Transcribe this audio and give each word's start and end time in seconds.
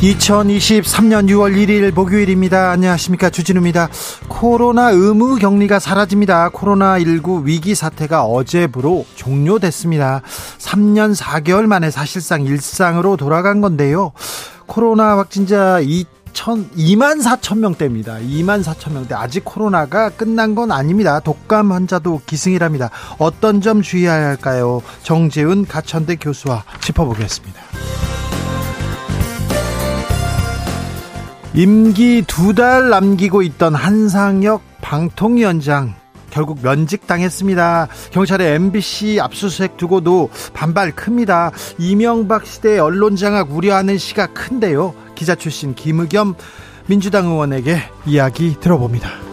2023년 0.00 1.28
6월 1.30 1.56
1일 1.56 1.92
목요일입니다. 1.92 2.70
안녕하십니까. 2.70 3.30
주진우입니다. 3.30 3.88
코로나 4.28 4.90
의무 4.90 5.36
격리가 5.36 5.78
사라집니다. 5.78 6.50
코로나19 6.50 7.44
위기 7.44 7.74
사태가 7.74 8.24
어제부로 8.24 9.06
종료됐습니다. 9.14 10.20
3년 10.58 11.16
4개월 11.16 11.66
만에 11.66 11.90
사실상 11.90 12.42
일상으로 12.42 13.16
돌아간 13.16 13.60
건데요. 13.62 14.12
코로나 14.66 15.16
확진자 15.16 15.80
2 15.80 16.04
2만 16.34 17.22
4천 17.22 17.60
명대입니다. 17.60 18.18
2만 18.18 18.62
4천 18.62 18.92
명대. 18.92 19.14
아직 19.14 19.42
코로나가 19.46 20.10
끝난 20.10 20.54
건 20.54 20.70
아닙니다. 20.70 21.18
독감 21.20 21.72
환자도 21.72 22.20
기승이랍니다. 22.26 22.90
어떤 23.16 23.62
점 23.62 23.80
주의해야 23.80 24.12
할까요? 24.12 24.82
정재훈 25.02 25.64
가천대 25.66 26.16
교수와 26.16 26.64
짚어보겠습니다. 26.82 28.05
임기 31.56 32.24
두 32.26 32.52
달 32.52 32.90
남기고 32.90 33.40
있던 33.42 33.74
한상혁 33.74 34.62
방통위원장 34.82 35.94
결국 36.28 36.58
면직당했습니다. 36.62 37.88
경찰의 38.10 38.56
MBC 38.56 39.20
압수수색 39.20 39.78
두고도 39.78 40.28
반발 40.52 40.92
큽니다. 40.92 41.52
이명박 41.78 42.44
시대 42.46 42.78
언론장악 42.78 43.52
우려하는 43.56 43.96
시가 43.96 44.26
큰데요. 44.28 44.94
기자 45.14 45.34
출신 45.34 45.74
김의겸 45.74 46.34
민주당 46.88 47.24
의원에게 47.26 47.78
이야기 48.04 48.56
들어봅니다. 48.60 49.25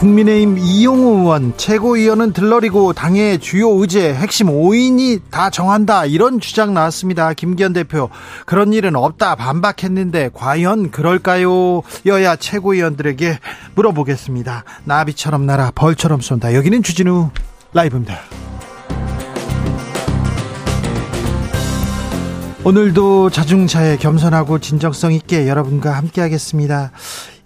국민의힘 0.00 0.56
이용우 0.56 1.18
의원 1.18 1.52
최고위원은 1.58 2.32
들러리고 2.32 2.94
당의 2.94 3.38
주요 3.38 3.68
의제 3.68 4.14
핵심 4.14 4.46
5인이 4.46 5.20
다 5.30 5.50
정한다 5.50 6.06
이런 6.06 6.40
주장 6.40 6.72
나왔습니다. 6.72 7.34
김기현 7.34 7.74
대표 7.74 8.08
그런 8.46 8.72
일은 8.72 8.96
없다 8.96 9.34
반박했는데 9.34 10.30
과연 10.32 10.90
그럴까요? 10.90 11.82
여야 12.06 12.36
최고위원들에게 12.36 13.40
물어보겠습니다. 13.74 14.64
나비처럼 14.84 15.44
날아 15.44 15.72
벌처럼 15.74 16.22
쏜다. 16.22 16.54
여기는 16.54 16.82
주진우 16.82 17.28
라이브입니다. 17.74 18.20
오늘도 22.62 23.30
자중자애 23.30 23.96
겸손하고 23.96 24.58
진정성 24.58 25.14
있게 25.14 25.48
여러분과 25.48 25.92
함께하겠습니다. 25.92 26.92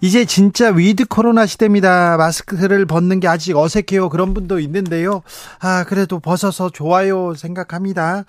이제 0.01 0.25
진짜 0.25 0.69
with 0.71 1.05
코로나 1.05 1.45
시대입니다. 1.45 2.17
마스크를 2.17 2.85
벗는 2.85 3.21
게 3.21 3.29
아직 3.29 3.55
어색해요. 3.55 4.09
그런 4.09 4.33
분도 4.33 4.59
있는데요. 4.59 5.21
아, 5.59 5.85
그래도 5.85 6.19
벗어서 6.19 6.69
좋아요 6.69 7.33
생각합니다. 7.33 8.25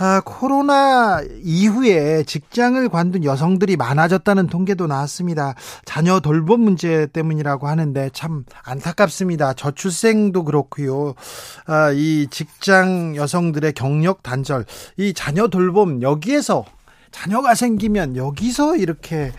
아, 0.00 0.22
코로나 0.24 1.20
이후에 1.42 2.22
직장을 2.22 2.88
관둔 2.88 3.24
여성들이 3.24 3.76
많아졌다는 3.76 4.46
통계도 4.46 4.86
나왔습니다. 4.86 5.54
자녀 5.84 6.20
돌봄 6.20 6.60
문제 6.60 7.06
때문이라고 7.06 7.66
하는데 7.66 8.08
참 8.12 8.44
안타깝습니다. 8.62 9.54
저출생도 9.54 10.44
그렇고요. 10.44 11.14
아, 11.66 11.90
이 11.90 12.28
직장 12.30 13.16
여성들의 13.16 13.72
경력 13.72 14.22
단절, 14.22 14.66
이 14.98 15.12
자녀 15.14 15.48
돌봄 15.48 16.00
여기에서 16.00 16.64
자녀가 17.10 17.56
생기면 17.56 18.16
여기서 18.16 18.76
이렇게 18.76 19.32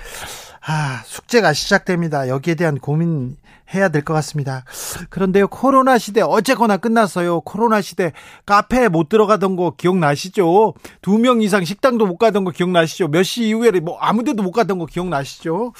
아, 0.66 1.02
숙제가 1.06 1.54
시작됩니다. 1.54 2.28
여기에 2.28 2.56
대한 2.56 2.78
고민 2.78 3.38
해야 3.74 3.90
될 3.90 4.04
것 4.04 4.14
같습니다. 4.16 4.64
그런데요, 5.10 5.48
코로나 5.48 5.98
시대 5.98 6.22
어쨌거나 6.22 6.78
끝났어요. 6.78 7.42
코로나 7.42 7.82
시대 7.82 8.14
카페에 8.46 8.88
못 8.90 9.10
들어가던 9.10 9.56
거 9.56 9.74
기억나시죠? 9.78 10.74
두 11.02 11.18
명 11.20 11.42
이상 11.42 11.64
식당도 11.66 12.06
못 12.08 12.18
가던 12.18 12.44
거 12.46 12.52
기억나시죠? 12.52 13.10
몇 13.10 13.24
시 13.24 13.44
이후에 13.50 13.72
뭐 13.80 13.98
아무데도 14.00 14.42
못 14.42 14.52
가던 14.52 14.80
거 14.80 14.86
기억나시죠? 14.86 15.74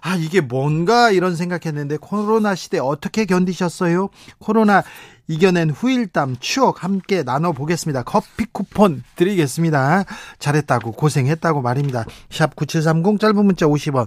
아, 0.00 0.14
이게 0.16 0.40
뭔가 0.40 1.10
이런 1.10 1.36
생각했는데 1.36 1.98
코로나 1.98 2.54
시대 2.54 2.78
어떻게 2.78 3.24
견디셨어요? 3.26 4.08
코로나 4.38 4.82
이겨낸 5.28 5.70
후일담 5.70 6.36
추억 6.40 6.84
함께 6.84 7.22
나눠보겠습니다. 7.24 8.04
커피 8.04 8.46
쿠폰 8.52 9.02
드리겠습니다. 9.16 10.04
잘했다고 10.38 10.92
고생했다고 10.92 11.62
말입니다. 11.62 12.04
샵 12.30 12.54
9730 12.56 13.18
짧은 13.20 13.44
문자 13.44 13.66
50원 13.66 14.06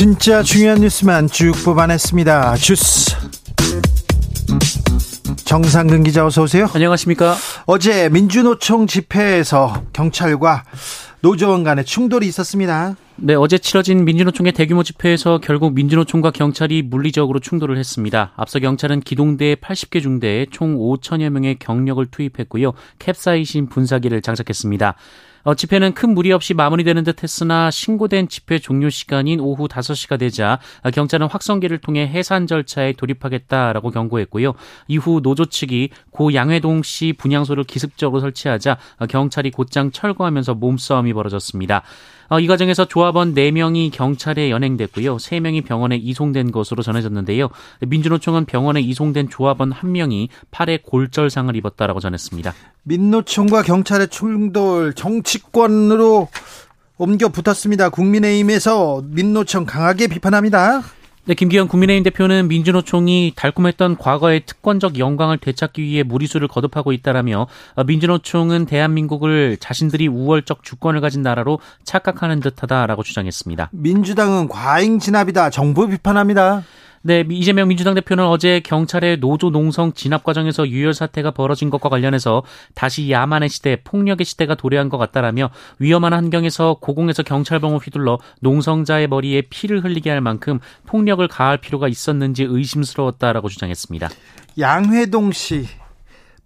진짜 0.00 0.42
중요한 0.42 0.80
뉴스만 0.80 1.26
쭉 1.26 1.52
뽑아냈습니다. 1.62 2.56
주스. 2.56 3.14
정상근 5.44 6.04
기자 6.04 6.24
어서 6.24 6.40
오세요. 6.44 6.66
안녕하십니까. 6.72 7.36
어제 7.66 8.08
민주노총 8.08 8.86
집회에서 8.86 9.84
경찰과 9.92 10.64
노조원 11.20 11.64
간의 11.64 11.84
충돌이 11.84 12.26
있었습니다. 12.28 12.96
네, 13.16 13.34
어제 13.34 13.58
치러진 13.58 14.06
민주노총의 14.06 14.52
대규모 14.52 14.82
집회에서 14.82 15.38
결국 15.42 15.74
민주노총과 15.74 16.30
경찰이 16.30 16.80
물리적으로 16.80 17.38
충돌을 17.38 17.76
했습니다. 17.76 18.32
앞서 18.36 18.58
경찰은 18.58 19.00
기동대 19.00 19.54
80개 19.56 20.00
중대에 20.00 20.46
총 20.50 20.78
5천여 20.78 21.28
명의 21.28 21.58
경력을 21.58 22.06
투입했고요. 22.06 22.72
캡사이신 23.00 23.68
분사기를 23.68 24.22
장착했습니다. 24.22 24.94
어, 25.42 25.54
집회는 25.54 25.94
큰 25.94 26.14
무리 26.14 26.32
없이 26.32 26.54
마무리되는 26.54 27.04
듯 27.04 27.22
했으나 27.22 27.70
신고된 27.70 28.28
집회 28.28 28.58
종료 28.58 28.90
시간인 28.90 29.40
오후 29.40 29.68
5시가 29.68 30.18
되자 30.18 30.58
경찰은 30.92 31.28
확성기를 31.28 31.78
통해 31.78 32.06
해산 32.06 32.46
절차에 32.46 32.92
돌입하겠다라고 32.92 33.90
경고했고요. 33.90 34.54
이후 34.88 35.20
노조 35.22 35.46
측이 35.46 35.90
고 36.10 36.34
양회동 36.34 36.82
씨 36.82 37.14
분향소를 37.16 37.64
기습적으로 37.64 38.20
설치하자 38.20 38.78
경찰이 39.08 39.50
곧장 39.50 39.90
철거하면서 39.90 40.54
몸싸움이 40.54 41.12
벌어졌습니다. 41.12 41.82
어, 42.30 42.38
이 42.38 42.46
과정에서 42.46 42.84
조합원 42.84 43.34
4명이 43.34 43.90
경찰에 43.92 44.50
연행됐고요. 44.50 45.16
3명이 45.16 45.64
병원에 45.64 45.96
이송된 45.96 46.52
것으로 46.52 46.82
전해졌는데요. 46.82 47.48
민주노총은 47.80 48.44
병원에 48.44 48.80
이송된 48.80 49.28
조합원 49.28 49.72
1명이 49.72 50.28
팔에 50.52 50.78
골절상을 50.82 51.54
입었다라고 51.56 51.98
전했습니다. 51.98 52.54
민노총과 52.84 53.62
경찰의 53.62 54.08
충돌 54.08 54.94
정치권으로 54.94 56.28
옮겨 56.98 57.28
붙었습니다. 57.28 57.88
국민의힘에서 57.88 59.02
민노총 59.06 59.64
강하게 59.64 60.06
비판합니다. 60.06 60.82
네, 61.26 61.34
김기현 61.34 61.68
국민의힘 61.68 62.02
대표는 62.04 62.48
민주노총이 62.48 63.34
달콤했던 63.36 63.98
과거의 63.98 64.40
특권적 64.46 64.98
영광을 64.98 65.36
되찾기 65.36 65.82
위해 65.82 66.02
무리수를 66.02 66.48
거듭하고 66.48 66.92
있다라며 66.92 67.46
어, 67.74 67.84
민주노총은 67.84 68.64
대한민국을 68.64 69.58
자신들이 69.60 70.08
우월적 70.08 70.64
주권을 70.64 71.02
가진 71.02 71.20
나라로 71.22 71.60
착각하는 71.84 72.40
듯하다라고 72.40 73.02
주장했습니다. 73.02 73.68
민주당은 73.72 74.48
과잉 74.48 74.98
진압이다. 74.98 75.50
정부 75.50 75.88
비판합니다. 75.88 76.64
네, 77.02 77.24
이재명 77.30 77.68
민주당 77.68 77.94
대표는 77.94 78.26
어제 78.26 78.60
경찰의 78.60 79.20
노조 79.20 79.48
농성 79.48 79.94
진압 79.94 80.22
과정에서 80.22 80.68
유혈 80.68 80.92
사태가 80.92 81.30
벌어진 81.30 81.70
것과 81.70 81.88
관련해서 81.88 82.42
다시 82.74 83.10
야만의 83.10 83.48
시대, 83.48 83.76
폭력의 83.82 84.26
시대가 84.26 84.54
도래한 84.54 84.90
것 84.90 84.98
같다라며 84.98 85.48
위험한 85.78 86.12
환경에서 86.12 86.76
고공에서 86.78 87.22
경찰봉을 87.22 87.78
휘둘러 87.78 88.18
농성자의 88.40 89.08
머리에 89.08 89.42
피를 89.48 89.82
흘리게 89.82 90.10
할 90.10 90.20
만큼 90.20 90.60
폭력을 90.86 91.26
가할 91.26 91.56
필요가 91.56 91.88
있었는지 91.88 92.42
의심스러웠다라고 92.42 93.48
주장했습니다. 93.48 94.10
양회동 94.58 95.32
씨 95.32 95.66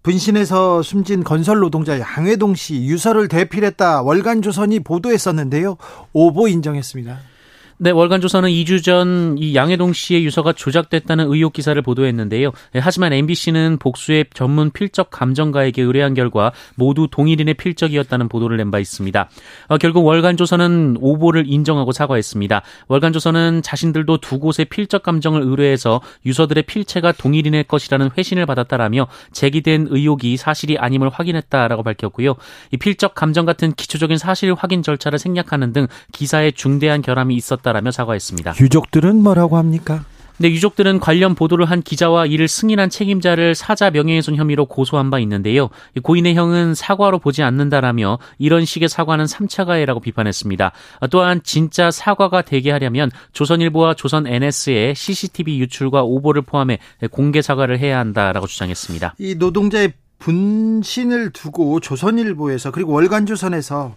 분신에서 0.05 0.83
숨진 0.83 1.25
건설 1.25 1.59
노동자 1.59 1.99
양회동 1.99 2.55
씨 2.55 2.77
유서를 2.85 3.27
대필했다 3.27 4.03
월간 4.03 4.43
조선이 4.43 4.79
보도했었는데요. 4.81 5.79
오보 6.13 6.47
인정했습니다. 6.47 7.34
네, 7.79 7.91
월간조선은 7.91 8.51
2주 8.51 8.83
전 8.85 9.35
이 9.39 9.55
양해동 9.55 9.93
씨의 9.93 10.25
유서가 10.25 10.53
조작됐다는 10.53 11.27
의혹 11.33 11.53
기사를 11.53 11.81
보도했는데요. 11.83 12.51
네, 12.73 12.81
하지만 12.81 13.13
MBC는 13.13 13.79
복수의 13.79 14.27
전문 14.33 14.71
필적 14.71 15.11
감정가에게 15.11 15.83
의뢰한 15.83 16.15
결과 16.15 16.53
모두 16.77 17.09
동일인의 17.11 17.55
필적이었다는 17.55 18.29
보도를 18.29 18.57
낸 18.59 18.71
바 18.71 18.79
있습니다. 18.79 19.29
어, 19.69 19.79
결국 19.79 20.05
월간조선은 20.07 20.97
오보를 21.01 21.45
인정하고 21.47 21.93
사과했습니다. 21.93 22.63
월간조선은 22.89 23.63
자신들도 23.63 24.19
두 24.19 24.39
곳의 24.39 24.67
필적 24.71 25.03
감정을 25.03 25.43
의뢰해서 25.43 26.01
유서들의 26.25 26.63
필체가 26.65 27.13
동일인의 27.13 27.65
것이라는 27.65 28.11
회신을 28.17 28.47
받았다라며 28.47 29.07
제기된 29.33 29.89
의혹이 29.91 30.37
사실이 30.37 30.79
아님을 30.79 31.11
확인했다라고 31.11 31.83
밝혔고요. 31.83 32.37
이 32.73 32.77
필적 32.79 33.15
감정 33.15 33.45
같은 33.45 33.73
기초적인 33.73 34.17
사실 34.17 34.55
확인 34.55 34.83
절차를 34.83 35.19
생략하는 35.19 35.73
등 35.73 35.87
기사에 36.13 36.51
중대한 36.53 37.03
결함이 37.03 37.35
있었다. 37.35 37.64
있었다라며 37.65 37.91
사과했습니다. 37.91 38.55
유족들은 38.61 39.17
뭐라고 39.23 39.57
합니까? 39.57 40.05
네, 40.37 40.51
유족들은 40.51 40.99
관련 40.99 41.37
보도를 41.37 41.65
한 41.67 41.81
기자와 41.81 42.27
이를 42.27 42.49
승인한 42.49 42.91
책임자를 42.91 43.55
사자 43.55 43.91
명예훼손 43.91 44.35
혐의로 44.35 44.67
고소한 44.67 45.09
바 45.09 45.21
있는데요. 45.21 45.71
고인의 46.03 46.35
형은 46.35 46.75
사과로 46.75 47.21
보지 47.21 47.45
않는다라며 47.45 48.19
이런 48.39 48.65
식의 48.65 48.89
사과는 48.89 49.27
3차 49.27 49.65
가해라고 49.65 50.01
비판했습니다. 50.01 50.73
또한 51.11 51.41
진짜 51.45 51.93
사과가 51.93 52.43
되게 52.43 52.73
하려면 52.73 53.13
조선일보와 53.33 53.95
조선 53.95 54.27
NS의 54.27 54.97
CCTV 54.97 55.61
유출과 55.61 56.03
오보를 56.03 56.43
포함해 56.43 56.79
공개 57.13 57.41
사과를 57.41 57.79
해야 57.79 58.01
한다라고 58.01 58.49
주장했습니다. 58.49 59.15
이 59.19 59.37
노동자의 59.37 59.93
분신을 60.19 61.31
두고 61.31 61.79
조선일보에서 61.79 62.73
그리고 62.73 62.93
월간조선에서 62.93 63.79
어, 63.79 63.97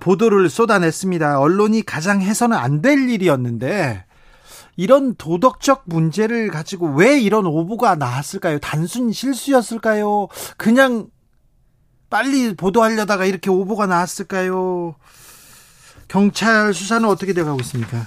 보도를 0.00 0.48
쏟아냈습니다. 0.48 1.38
언론이 1.40 1.82
가장 1.82 2.20
해서는 2.22 2.56
안 2.56 2.80
될 2.82 3.08
일이었는데 3.10 4.04
이런 4.76 5.14
도덕적 5.16 5.82
문제를 5.86 6.50
가지고 6.50 6.94
왜 6.94 7.18
이런 7.20 7.46
오보가 7.46 7.96
나왔을까요? 7.96 8.60
단순 8.60 9.10
실수였을까요? 9.12 10.28
그냥 10.56 11.08
빨리 12.10 12.54
보도하려다가 12.54 13.26
이렇게 13.26 13.50
오보가 13.50 13.86
나왔을까요? 13.86 14.94
경찰 16.06 16.72
수사는 16.72 17.06
어떻게 17.08 17.32
돼가고 17.32 17.60
있습니까? 17.62 18.06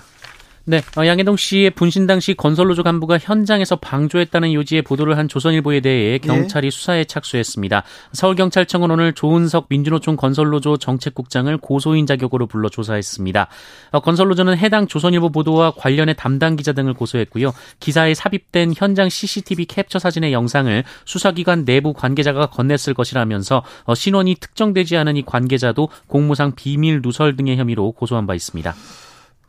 네, 0.64 0.82
어, 0.96 1.08
양해동 1.08 1.38
씨의 1.38 1.72
분신 1.72 2.06
당시 2.06 2.36
건설노조 2.36 2.84
간부가 2.84 3.18
현장에서 3.18 3.78
방조했다는 3.78 4.54
요지의 4.54 4.84
보도를 4.84 5.18
한 5.18 5.28
조선일보에 5.28 5.80
대해 5.80 6.14
예. 6.14 6.18
경찰이 6.20 6.70
네. 6.70 6.72
수사에 6.72 7.04
착수했습니다. 7.04 7.84
서울경찰청은 8.14 8.92
오늘 8.92 9.14
조은석 9.14 9.68
민주노총 9.70 10.16
건설노조 10.18 10.78
정책국장을 10.78 11.56
고소인 11.58 12.06
자격으로 12.06 12.46
불러 12.46 12.70
조사했습니다. 12.70 13.48
어, 13.92 14.00
건설노조는 14.02 14.58
해당 14.58 14.88
조선일보 14.88 15.32
보도와 15.32 15.72
관련해 15.72 16.14
담당 16.14 16.56
기자 16.56 16.74
등을 16.74 16.94
고소했고요. 16.94 17.54
기사에 17.80 18.14
삽입된 18.14 18.74
현장 18.76 19.10
CCTV 19.10 19.66
캡처 19.66 19.98
사진의 19.98 20.32
영상을 20.32 20.84
수사기관 21.06 21.66
내부 21.66 21.94
관계자가 21.94 22.48
건넸을 22.48 22.94
것이라면서 22.94 23.64
어, 23.86 23.96
신원이 23.96 24.36
특정되지 24.36 24.96
않은 24.98 25.18
이 25.18 25.24
관계자도 25.26 25.90
공무상 26.06 26.54
비밀 26.54 27.02
누설 27.02 27.36
등의 27.36 27.58
혐의로 27.58 27.92
고소한 27.94 28.28
바 28.28 28.36
있습니다. 28.36 28.76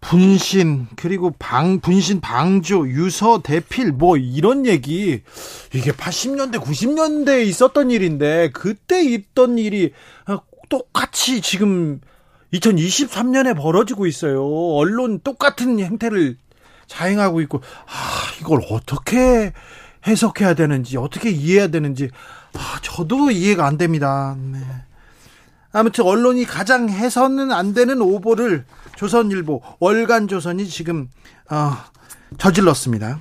분신 0.02 0.88
그리고 0.96 1.32
방 1.38 1.80
분신 1.80 2.20
방조 2.20 2.88
유서 2.88 3.40
대필 3.40 3.92
뭐 3.92 4.18
이런 4.18 4.66
얘기 4.66 5.22
이게 5.72 5.92
80년대 5.92 6.60
90년대에 6.60 7.46
있었던 7.46 7.90
일인데 7.90 8.50
그때 8.52 9.02
있던 9.02 9.58
일이 9.58 9.92
똑같이 10.68 11.40
지금 11.40 12.00
2023년에 12.52 13.56
벌어지고 13.56 14.06
있어요. 14.06 14.44
언론 14.44 15.20
똑같은 15.20 15.78
행태를 15.78 16.36
자행하고 16.86 17.40
있고 17.42 17.58
아 17.86 18.40
이걸 18.40 18.60
어떻게 18.70 19.52
해석해야 20.06 20.54
되는지 20.54 20.96
어떻게 20.96 21.30
이해해야 21.30 21.68
되는지 21.68 22.10
아 22.54 22.80
저도 22.82 23.30
이해가 23.30 23.66
안 23.66 23.78
됩니다. 23.78 24.36
네. 24.50 24.58
아무튼 25.72 26.04
언론이 26.04 26.44
가장 26.44 26.90
해서는 26.90 27.52
안 27.52 27.72
되는 27.72 28.02
오보를 28.02 28.64
조선일보, 28.96 29.62
월간 29.80 30.28
조선이 30.28 30.68
지금 30.68 31.08
어, 31.50 31.76
저질렀습니다. 32.38 33.20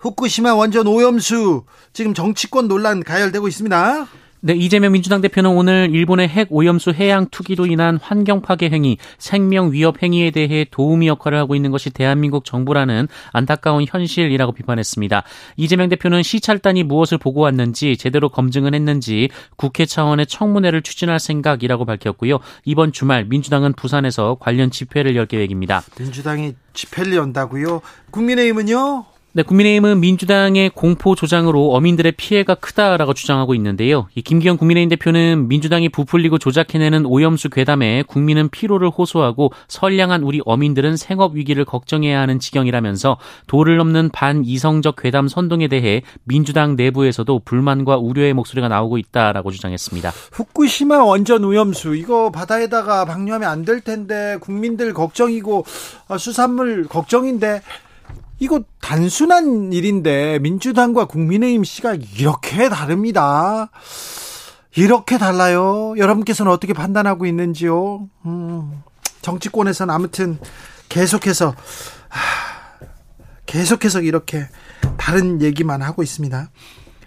후쿠시마 0.00 0.54
원전 0.54 0.86
오염수 0.86 1.64
지금 1.92 2.12
정치권 2.12 2.68
논란 2.68 3.02
가열되고 3.02 3.48
있습니다. 3.48 4.06
네, 4.46 4.52
이재명 4.52 4.92
민주당 4.92 5.22
대표는 5.22 5.48
오늘 5.48 5.88
일본의 5.90 6.28
핵 6.28 6.48
오염수 6.50 6.90
해양 6.90 7.26
투기로 7.30 7.64
인한 7.64 7.96
환경 7.96 8.42
파괴 8.42 8.68
행위, 8.68 8.98
생명 9.16 9.72
위협 9.72 10.02
행위에 10.02 10.32
대해 10.32 10.66
도우미 10.70 11.08
역할을 11.08 11.38
하고 11.38 11.54
있는 11.54 11.70
것이 11.70 11.88
대한민국 11.88 12.44
정부라는 12.44 13.08
안타까운 13.32 13.86
현실이라고 13.88 14.52
비판했습니다. 14.52 15.22
이재명 15.56 15.88
대표는 15.88 16.22
시찰단이 16.22 16.82
무엇을 16.82 17.16
보고 17.16 17.40
왔는지 17.40 17.96
제대로 17.96 18.28
검증은 18.28 18.74
했는지 18.74 19.30
국회 19.56 19.86
차원의 19.86 20.26
청문회를 20.26 20.82
추진할 20.82 21.18
생각이라고 21.20 21.86
밝혔고요. 21.86 22.38
이번 22.66 22.92
주말 22.92 23.24
민주당은 23.24 23.72
부산에서 23.72 24.36
관련 24.40 24.70
집회를 24.70 25.16
열 25.16 25.24
계획입니다. 25.24 25.82
민주당이 25.98 26.52
집회를 26.74 27.14
연다고요? 27.14 27.80
국민의힘은요? 28.10 29.13
네, 29.36 29.42
국민의힘은 29.42 29.98
민주당의 29.98 30.70
공포 30.70 31.16
조장으로 31.16 31.72
어민들의 31.72 32.12
피해가 32.12 32.54
크다라고 32.54 33.14
주장하고 33.14 33.56
있는데요. 33.56 34.06
이 34.14 34.22
김기현 34.22 34.56
국민의힘 34.56 34.90
대표는 34.90 35.48
민주당이 35.48 35.88
부풀리고 35.88 36.38
조작해내는 36.38 37.04
오염수 37.04 37.50
괴담에 37.50 38.04
국민은 38.06 38.48
피로를 38.50 38.90
호소하고 38.90 39.50
선량한 39.66 40.22
우리 40.22 40.40
어민들은 40.46 40.96
생업 40.96 41.34
위기를 41.34 41.64
걱정해야 41.64 42.20
하는 42.20 42.38
지경이라면서 42.38 43.18
도를 43.48 43.76
넘는 43.78 44.10
반이성적 44.10 44.94
괴담 45.02 45.26
선동에 45.26 45.66
대해 45.66 46.02
민주당 46.22 46.76
내부에서도 46.76 47.40
불만과 47.44 47.96
우려의 47.96 48.34
목소리가 48.34 48.68
나오고 48.68 48.98
있다라고 48.98 49.50
주장했습니다. 49.50 50.12
후쿠시마 50.30 51.02
원전 51.02 51.42
오염수 51.42 51.96
이거 51.96 52.30
바다에다가 52.30 53.04
방류하면 53.04 53.48
안 53.50 53.64
될 53.64 53.80
텐데 53.80 54.36
국민들 54.42 54.92
걱정이고 54.92 55.64
어, 56.08 56.18
수산물 56.18 56.86
걱정인데 56.86 57.62
이거 58.38 58.62
단순한 58.80 59.72
일인데 59.72 60.38
민주당과 60.40 61.06
국민의힘 61.06 61.64
씨가 61.64 61.94
이렇게 61.94 62.68
다릅니다. 62.68 63.70
이렇게 64.76 65.18
달라요. 65.18 65.94
여러분께서는 65.96 66.50
어떻게 66.50 66.72
판단하고 66.72 67.26
있는지요? 67.26 68.08
음, 68.26 68.82
정치권에서는 69.22 69.94
아무튼 69.94 70.38
계속해서 70.88 71.54
하, 72.08 72.20
계속해서 73.46 74.00
이렇게 74.02 74.46
다른 74.96 75.40
얘기만 75.40 75.80
하고 75.80 76.02
있습니다. 76.02 76.50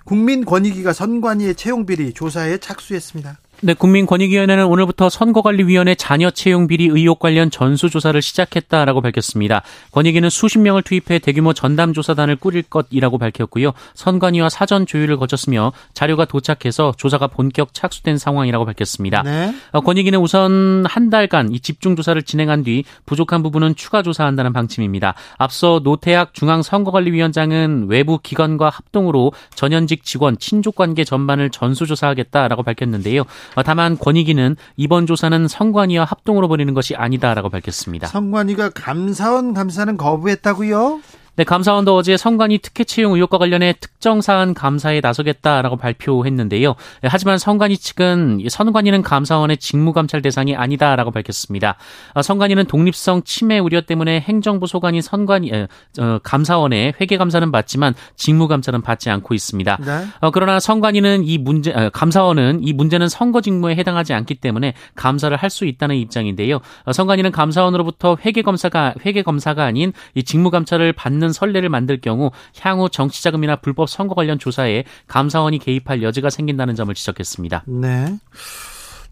국민권익위가 0.06 0.94
선관위의 0.94 1.56
채용 1.56 1.86
비리 1.86 2.14
조사에 2.14 2.60
착수했습니다. 2.60 3.38
네, 3.62 3.74
국민권익위원회는 3.74 4.68
오늘부터 4.68 5.10
선거관리위원회 5.10 5.96
자녀 5.96 6.30
채용 6.30 6.68
비리 6.68 6.86
의혹 6.86 7.18
관련 7.18 7.50
전수조사를 7.50 8.22
시작했다라고 8.22 9.02
밝혔습니다. 9.02 9.64
권익위는 9.94 10.30
수십 10.30 10.60
명을 10.60 10.84
투입해 10.84 11.18
대규모 11.18 11.54
전담조사단을 11.54 12.36
꾸릴 12.36 12.62
것이라고 12.62 13.18
밝혔고요. 13.18 13.72
선관위와 13.96 14.50
사전 14.50 14.86
조율을 14.86 15.18
거쳤으며 15.18 15.74
자료가 15.96 16.26
도착해서 16.26 16.94
조사가 16.98 17.28
본격 17.28 17.74
착수된 17.74 18.20
상황이라고 18.20 18.64
밝혔습니다. 18.66 19.24
네. 19.24 19.56
어, 19.72 19.82
권익위는 19.82 20.20
우선 20.20 20.86
한 20.88 21.10
달간 21.10 21.52
이 21.52 21.60
집중조사를 21.60 22.22
진행한 22.22 22.64
뒤 22.64 22.84
부족한 23.08 23.42
부분은 23.42 23.74
추가 23.74 24.04
조사한다는 24.04 24.54
방침입니다. 24.54 25.16
앞서 25.40 25.82
노태학 25.84 26.36
중앙선거관리위원장은 26.36 27.88
외부 27.90 28.20
기관과 28.20 28.70
합동으로 28.70 29.32
전현직 29.56 30.04
직원 30.04 30.38
친족관계 30.38 31.04
전반을 31.06 31.50
전수조사하겠다라고 31.50 32.62
밝혔는데요. 32.62 33.24
어, 33.56 33.64
다만 33.64 33.98
권익위는 33.98 34.56
이번 34.76 35.06
조사는 35.06 35.48
성관위와 35.48 36.06
합동으로 36.06 36.48
벌이는 36.48 36.74
것이 36.74 36.96
아니다라고 36.96 37.50
밝혔습니다. 37.50 38.08
성관위가 38.08 38.70
감사원 38.72 39.54
감사는 39.54 39.98
거부했다고요? 39.98 41.02
네, 41.38 41.44
감사원도 41.44 41.96
어제 41.96 42.18
선관위 42.18 42.60
특혜 42.60 42.84
채용 42.84 43.14
의혹과 43.14 43.38
관련해 43.38 43.76
특정 43.80 44.22
사안 44.22 44.54
감사에 44.54 45.02
나서겠다라고 45.02 45.78
발표했는데요. 45.78 46.76
네, 47.04 47.10
하지만 47.12 47.38
선관위 47.38 47.78
측은 47.78 48.40
선관위는 48.50 49.04
감사원의 49.04 49.58
직무 49.58 49.94
감찰 49.94 50.22
대상이 50.24 50.56
아니다라고 50.56 51.12
밝혔습니다. 51.12 51.76
어, 52.14 52.22
선관위는 52.24 52.66
독립성 52.66 53.22
침해 53.24 53.60
우려 53.60 53.82
때문에 53.82 54.20
행정부 54.22 54.66
소관인 54.66 55.02
선관위 55.02 55.52
어, 56.00 56.20
감사원의 56.24 56.96
회계 57.00 57.18
감사는 57.18 57.52
받지만 57.52 57.94
직무 58.16 58.48
감찰은 58.48 58.82
받지 58.82 59.10
않고 59.10 59.34
있습니다. 59.34 59.78
네. 59.86 60.06
어, 60.22 60.32
그러나 60.32 60.60
선관위는 60.60 61.24
이 61.24 61.38
문제 61.38 61.72
어, 61.72 61.90
감사원은 61.92 62.62
이 62.64 62.74
문제는 62.74 63.10
선거 63.10 63.42
직무에 63.42 63.76
해당하지 63.76 64.14
않기 64.14 64.36
때문에 64.36 64.74
감사를 64.96 65.36
할 65.36 65.48
수 65.48 65.66
있다는 65.66 65.96
입장인데요. 65.96 66.60
어, 66.84 66.92
선관위는 66.92 67.32
감사원으로부터 67.32 68.18
회계 68.26 68.42
검사가 68.42 68.96
회계 69.06 69.22
검사가 69.22 69.64
아닌 69.64 69.94
이 70.14 70.24
직무 70.24 70.52
감찰을 70.52 70.94
받는 70.94 71.27
선례를 71.32 71.70
만들 71.70 72.00
경우 72.02 72.32
향후 72.60 72.90
정치 72.90 73.24
자금이나 73.24 73.58
불법 73.58 73.90
선거 73.90 74.16
관련 74.16 74.40
조사에 74.40 74.84
감사원이 75.08 75.60
개입할 75.60 76.04
여지가 76.04 76.30
생긴다는 76.30 76.76
점을 76.76 76.94
지적했습니다. 76.94 77.64
네. 77.68 78.18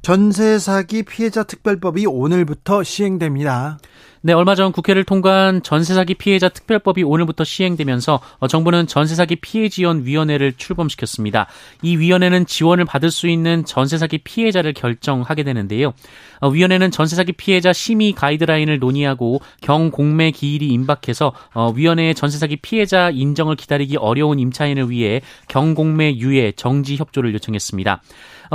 전세 0.06 0.60
사기 0.60 1.02
피해자 1.02 1.42
특별법이 1.42 2.06
오늘부터 2.06 2.84
시행됩니다. 2.84 3.80
네, 4.22 4.34
얼마 4.34 4.56
전 4.56 4.72
국회를 4.72 5.04
통과한 5.04 5.62
전세사기 5.62 6.16
피해자 6.16 6.50
특별법이 6.50 7.04
오늘부터 7.04 7.44
시행되면서 7.44 8.20
어, 8.40 8.48
정부는 8.48 8.88
전세사기 8.88 9.36
피해 9.36 9.70
지원 9.70 10.04
위원회를 10.04 10.54
출범시켰습니다. 10.54 11.46
이 11.84 11.98
위원회는 11.98 12.48
지원을 12.48 12.86
받을 12.86 13.12
수 13.12 13.28
있는 13.28 13.66
전세사기 13.66 14.20
피해자를 14.24 14.74
결정하게 14.74 15.44
되는데요. 15.44 15.94
어, 16.40 16.50
위원회는 16.50 16.90
전세사기 16.90 17.34
피해자 17.34 17.72
심의 17.72 18.14
가이드라인을 18.14 18.80
논의하고 18.80 19.42
경공매 19.62 20.32
기일이 20.32 20.70
임박해서 20.70 21.34
어, 21.54 21.72
위원회의 21.76 22.16
전세사기 22.16 22.58
피해자 22.58 23.12
인정을 23.12 23.56
기다리기 23.56 23.98
어려운 23.98 24.40
임차인을 24.40 24.90
위해 24.90 25.22
경공매 25.48 26.16
유예 26.16 26.54
정지 26.54 26.96
협조를 26.96 27.32
요청했습니다. 27.36 28.02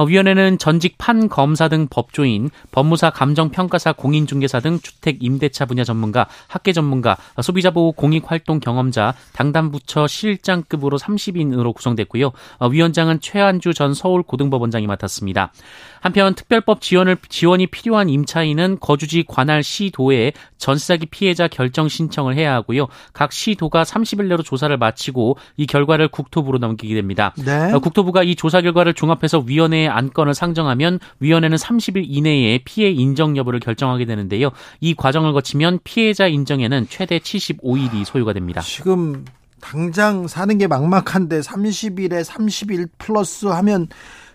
위원회는 0.09 0.59
전직 0.59 0.97
판 0.99 1.28
검사 1.28 1.68
등 1.68 1.88
법조인, 1.88 2.50
법무사 2.70 3.11
감정평가사 3.11 3.92
공인중개사 3.92 4.61
등 4.61 4.78
주택 4.80 5.23
임대차 5.23 5.66
분야 5.66 5.85
전문가, 5.85 6.26
학계 6.49 6.73
전문가, 6.73 7.16
소비자 7.42 7.70
보호 7.70 7.92
공익 7.92 8.30
활동 8.30 8.61
경험자, 8.61 9.14
당담부처 9.32 10.06
실장급으로 10.06 10.99
30인으로 10.99 11.75
구성됐고요. 11.75 12.32
위원장은 12.70 13.20
최한주 13.20 13.75
전 13.75 13.94
서울고등법원장이 13.94 14.87
맡았습니다. 14.87 15.52
한편 16.00 16.35
특별법 16.35 16.80
지원을 16.80 17.16
지원이 17.28 17.66
필요한 17.66 18.09
임차인은 18.09 18.78
거주지 18.80 19.25
관할 19.28 19.62
시도에 19.62 20.32
전세사기 20.56 21.06
피해자 21.06 21.47
결정 21.49 21.88
신청을 21.88 22.37
해야 22.37 22.54
하고요. 22.54 22.88
각 23.12 23.32
시도가 23.32 23.82
30일 23.85 24.26
내로 24.26 24.42
조사를 24.42 24.75
마치고 24.76 25.37
이 25.56 25.66
결과를 25.66 26.09
국토부로 26.09 26.59
넘기게 26.59 26.94
됩니다. 26.94 27.35
네. 27.37 27.73
국토부가 27.82 28.23
이 28.23 28.35
조사 28.35 28.61
결과를 28.62 28.94
종합해서 28.94 29.44
위원회 29.47 29.79
에 29.80 29.88
안건을 29.88 30.34
상정하면 30.34 30.99
위원회는 31.20 31.56
30일 31.56 32.04
이내에 32.06 32.60
피해 32.64 32.90
인정 32.90 33.37
여부를 33.37 33.60
결정하게 33.60 34.04
되는데요. 34.04 34.50
이 34.80 34.94
과정을 34.94 35.32
거치면 35.32 35.80
피해자 35.84 36.26
인정에는 36.26 36.87
최대 36.90 37.18
75일이 37.18 38.04
소요가 38.04 38.32
됩니다. 38.32 38.60
지금 38.60 39.25
당장 39.60 40.26
사는 40.26 40.56
게 40.58 40.66
막막한데 40.66 41.40
30일에 41.40 42.25
30일 42.25 42.88
플러스 42.99 43.46
하면 43.46 43.88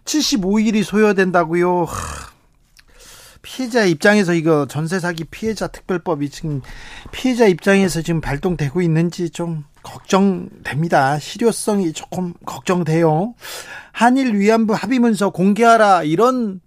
75일이 0.05 0.83
소요된다고요. 0.83 1.87
피해자 3.41 3.85
입장에서 3.85 4.33
이거 4.33 4.65
전세 4.67 4.99
사기 4.99 5.23
피해자 5.25 5.67
특별법이 5.67 6.29
지금 6.29 6.61
피해자 7.11 7.45
입장에서 7.45 8.01
지금 8.01 8.19
발동되고 8.19 8.81
있는지 8.81 9.29
좀 9.29 9.63
걱정됩니다. 9.83 11.19
실효성이 11.19 11.93
조금 11.93 12.33
걱정돼요. 12.45 13.35
한일 13.95 14.35
위안부 14.35 14.73
합의문서 14.73 15.29
공개하라 15.29 16.03
이런 16.03 16.59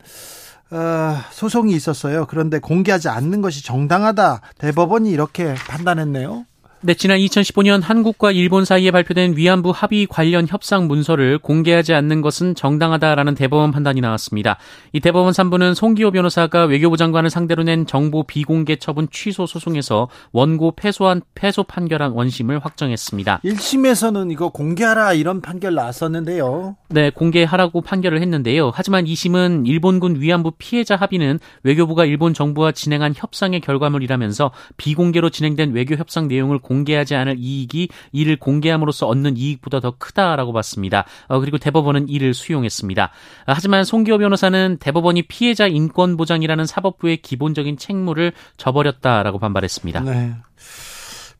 어, 0.71 1.17
소송이 1.31 1.75
있었어요. 1.75 2.25
그런데 2.27 2.59
공개하지 2.59 3.11
않는 3.11 3.43
것이 3.43 3.63
정당하다. 3.63 4.41
대법원이 4.57 5.11
이렇게 5.11 5.55
판단했네요. 5.55 6.47
네, 6.81 6.95
지난 6.95 7.19
2015년 7.19 7.83
한국과 7.83 8.31
일본 8.31 8.65
사이에 8.65 8.93
발표된 8.93 9.37
위안부 9.37 9.73
합의 9.75 10.07
관련 10.07 10.47
협상 10.47 10.87
문서를 10.87 11.39
공개하지 11.39 11.93
않는 11.93 12.21
것은 12.21 12.55
정당하다라는 12.55 13.35
대법원 13.35 13.73
판단이 13.73 14.01
나왔습니다. 14.01 14.59
이 14.93 15.01
대법원 15.01 15.33
3부는 15.33 15.75
송기호 15.75 16.13
변호사가 16.13 16.67
외교부 16.67 16.97
장관을 16.97 17.31
상대로 17.31 17.65
낸 17.65 17.85
정보 17.85 18.23
비공개 18.23 18.77
처분 18.77 19.09
취소 19.11 19.45
소송에서 19.45 20.09
원고 20.31 20.71
패소한 20.77 21.21
패소 21.35 21.65
판결한 21.65 22.13
원심을 22.13 22.61
확정했습니다. 22.61 23.41
1심에서는 23.45 24.31
이거 24.31 24.51
공개하라 24.51 25.15
이런 25.15 25.41
판결 25.41 25.75
나왔었는데요. 25.75 26.77
네, 26.91 27.11
공개하라고 27.11 27.83
판결을 27.83 28.23
했는데요. 28.23 28.73
하지만 28.75 29.05
2심은 29.05 29.67
일본군 29.67 30.21
위안부 30.21 30.53
피해자 30.57 30.97
합의는 30.97 31.39
외교부가 31.63 32.07
일본 32.07 32.33
정부와 32.33 32.73
진행한 32.73 33.13
협상의 33.15 33.61
결과물이라면서 33.61 34.53
비공개로 34.79 35.29
진행된 35.29 35.73
외교 35.73 35.97
협상 35.97 36.29
내용을 36.29 36.59
공개하지 36.59 37.15
않을 37.15 37.37
이익이 37.39 37.89
이를 38.13 38.37
공개함으로써 38.37 39.07
얻는 39.07 39.37
이익보다 39.37 39.81
더 39.81 39.95
크다라고 39.99 40.55
봤습니다. 40.55 41.05
어, 41.27 41.41
그리고 41.41 41.59
대법원은 41.59 42.09
이를 42.09 42.33
수용했습니다. 42.33 43.05
어, 43.05 43.09
하지만 43.55 43.85
송기호 43.85 44.17
변호사는 44.17 44.79
대법원이 44.81 45.23
피해자 45.23 45.67
인권 45.67 46.17
보장이라는 46.17 46.65
사법부의 46.65 47.19
기본적인 47.19 47.77
책무를 47.77 48.33
저버렸다라고 48.57 49.39
반발했습니다. 49.39 50.01
네. 50.01 50.35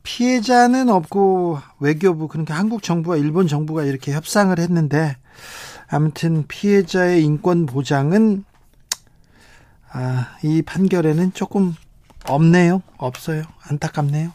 피해자는 0.09 0.89
없고 0.89 1.59
외교부 1.79 2.27
그러니까 2.27 2.55
한국 2.55 2.81
정부와 2.81 3.17
일본 3.17 3.47
정부가 3.47 3.83
이렇게 3.83 4.11
협상을 4.11 4.57
했는데 4.57 5.15
아무튼 5.87 6.45
피해자의 6.47 7.23
인권 7.23 7.67
보장은 7.67 8.43
아, 9.91 10.27
이 10.43 10.63
판결에는 10.63 11.33
조금 11.33 11.75
없네요. 12.27 12.81
없어요. 12.97 13.43
안타깝네요. 13.67 14.31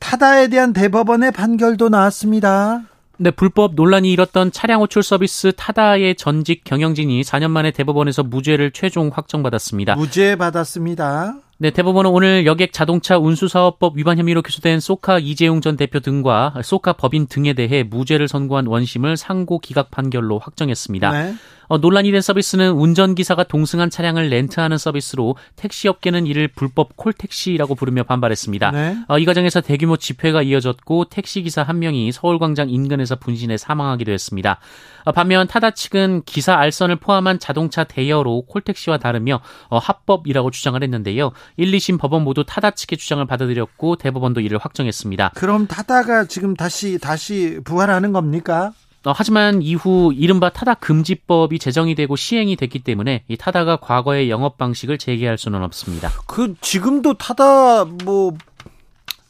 타다에 0.00 0.48
대한 0.48 0.72
대법원의 0.72 1.30
판결도 1.30 1.88
나왔습니다. 1.88 2.82
네, 3.16 3.30
불법 3.30 3.74
논란이 3.74 4.10
일었던 4.12 4.50
차량 4.50 4.80
호출 4.80 5.04
서비스 5.04 5.52
타다의 5.56 6.16
전직 6.16 6.64
경영진이 6.64 7.22
4년 7.22 7.50
만에 7.50 7.70
대법원에서 7.70 8.24
무죄를 8.24 8.72
최종 8.72 9.10
확정받았습니다. 9.12 9.94
무죄 9.94 10.34
받았습니다. 10.36 11.36
네, 11.58 11.70
대법원은 11.70 12.10
오늘 12.10 12.46
여객 12.46 12.72
자동차 12.72 13.16
운수사업법 13.16 13.96
위반 13.96 14.18
혐의로 14.18 14.42
기소된 14.42 14.80
소카 14.80 15.20
이재용 15.20 15.60
전 15.60 15.76
대표 15.76 16.00
등과 16.00 16.54
소카 16.64 16.94
법인 16.94 17.26
등에 17.28 17.52
대해 17.52 17.84
무죄를 17.84 18.26
선고한 18.26 18.66
원심을 18.66 19.16
상고 19.16 19.60
기각 19.60 19.92
판결로 19.92 20.40
확정했습니다. 20.40 21.10
네. 21.12 21.34
어, 21.68 21.78
논란이 21.78 22.10
된 22.12 22.20
서비스는 22.20 22.72
운전기사가 22.72 23.44
동승한 23.44 23.90
차량을 23.90 24.28
렌트하는 24.28 24.78
서비스로 24.78 25.36
택시업계는 25.56 26.26
이를 26.26 26.48
불법 26.48 26.96
콜택시라고 26.96 27.74
부르며 27.74 28.02
반발했습니다. 28.04 28.70
네. 28.70 28.96
어, 29.08 29.18
이 29.18 29.24
과정에서 29.24 29.60
대규모 29.60 29.96
집회가 29.96 30.42
이어졌고 30.42 31.06
택시기사 31.06 31.62
한 31.62 31.78
명이 31.78 32.12
서울광장 32.12 32.70
인근에서 32.70 33.16
분신해 33.16 33.56
사망하기도 33.56 34.12
했습니다. 34.12 34.58
어, 35.04 35.12
반면 35.12 35.46
타다 35.46 35.72
측은 35.72 36.22
기사 36.24 36.54
알선을 36.54 36.96
포함한 36.96 37.38
자동차 37.38 37.84
대여로 37.84 38.42
콜택시와 38.42 38.98
다르며 38.98 39.40
어, 39.68 39.78
합법이라고 39.78 40.50
주장을 40.50 40.82
했는데요. 40.82 41.32
1, 41.56 41.72
2심 41.72 41.98
법원 41.98 42.22
모두 42.24 42.44
타다 42.46 42.72
측의 42.72 42.98
주장을 42.98 43.24
받아들였고 43.24 43.96
대법원도 43.96 44.40
이를 44.40 44.58
확정했습니다. 44.58 45.32
그럼 45.34 45.66
타다가 45.66 46.24
지금 46.24 46.54
다시 46.54 46.98
다시 46.98 47.60
부활하는 47.64 48.12
겁니까? 48.12 48.72
어, 49.04 49.12
하지만 49.14 49.60
이후 49.62 50.12
이른바 50.14 50.50
타다 50.50 50.74
금지법이 50.74 51.58
제정이 51.58 51.94
되고 51.94 52.16
시행이 52.16 52.56
됐기 52.56 52.80
때문에 52.80 53.24
이 53.28 53.36
타다가 53.36 53.76
과거의 53.76 54.30
영업 54.30 54.56
방식을 54.56 54.98
재개할 54.98 55.36
수는 55.38 55.62
없습니다. 55.62 56.10
그 56.26 56.54
지금도 56.60 57.14
타다 57.14 57.84
뭐 57.84 58.34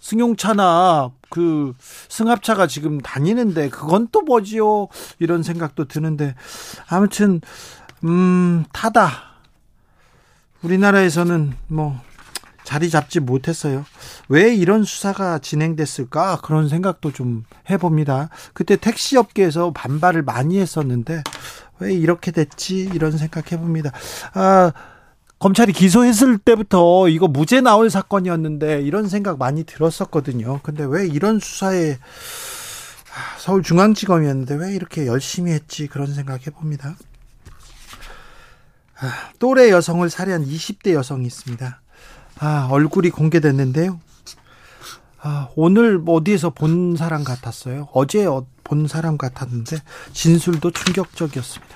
승용차나 0.01 1.11
그 1.29 1.75
승합차가 2.09 2.67
지금 2.67 3.01
다니는데 3.01 3.71
그건 3.71 4.07
또 4.13 4.21
뭐지요? 4.21 4.89
이런 5.19 5.43
생각도 5.43 5.87
드는데 5.87 6.35
아무튼 6.89 7.41
음 8.05 8.65
타다 8.73 9.11
우리나라에서는 10.63 11.55
뭐 11.69 12.01
자리 12.65 12.91
잡지 12.91 13.21
못했어요. 13.21 13.85
왜 14.29 14.55
이런 14.55 14.85
수사가 14.85 15.39
진행됐을까? 15.39 16.41
그런 16.43 16.69
생각도 16.69 17.13
좀 17.13 17.45
해봅니다. 17.71 18.31
그때 18.55 18.77
택시 18.77 19.17
업계에서 19.17 19.73
반발을 19.73 20.23
많이 20.23 20.59
했었는데 20.59 21.23
왜 21.79 21.93
이렇게 21.93 22.31
됐지? 22.31 22.91
이런 22.95 23.17
생각 23.17 23.53
해봅니다. 23.53 23.93
아, 24.33 24.73
검찰이 25.39 25.73
기소했을 25.73 26.39
때부터 26.39 27.09
이거 27.09 27.29
무죄 27.29 27.61
나올 27.61 27.91
사건이었는데 27.91 28.81
이런 28.81 29.09
생각 29.09 29.39
많이 29.39 29.65
들었었거든요. 29.65 30.61
근데 30.63 30.85
왜 30.89 31.07
이런 31.07 31.39
수사에 31.39 31.93
아, 31.93 33.39
서울중앙지검이었는데 33.39 34.55
왜 34.55 34.75
이렇게 34.75 35.07
열심히 35.07 35.53
했지? 35.53 35.87
그런 35.87 36.13
생각 36.15 36.47
해봅니다. 36.47 36.97
아, 39.01 39.31
또래 39.39 39.71
여성을 39.71 40.09
살해한 40.09 40.47
20대 40.47 40.95
여성이 40.95 41.27
있습니다. 41.27 41.81
아, 42.41 42.69
얼굴이 42.71 43.11
공개됐는데요. 43.11 44.01
아, 45.21 45.49
오늘 45.57 46.03
어디에서 46.07 46.51
본 46.51 46.97
사람 46.97 47.25
같았어요? 47.25 47.89
어제 47.93 48.27
어, 48.27 48.45
본 48.63 48.87
사람 48.87 49.17
같았는데 49.17 49.77
진술도 50.13 50.71
충격적이었습니다. 50.71 51.75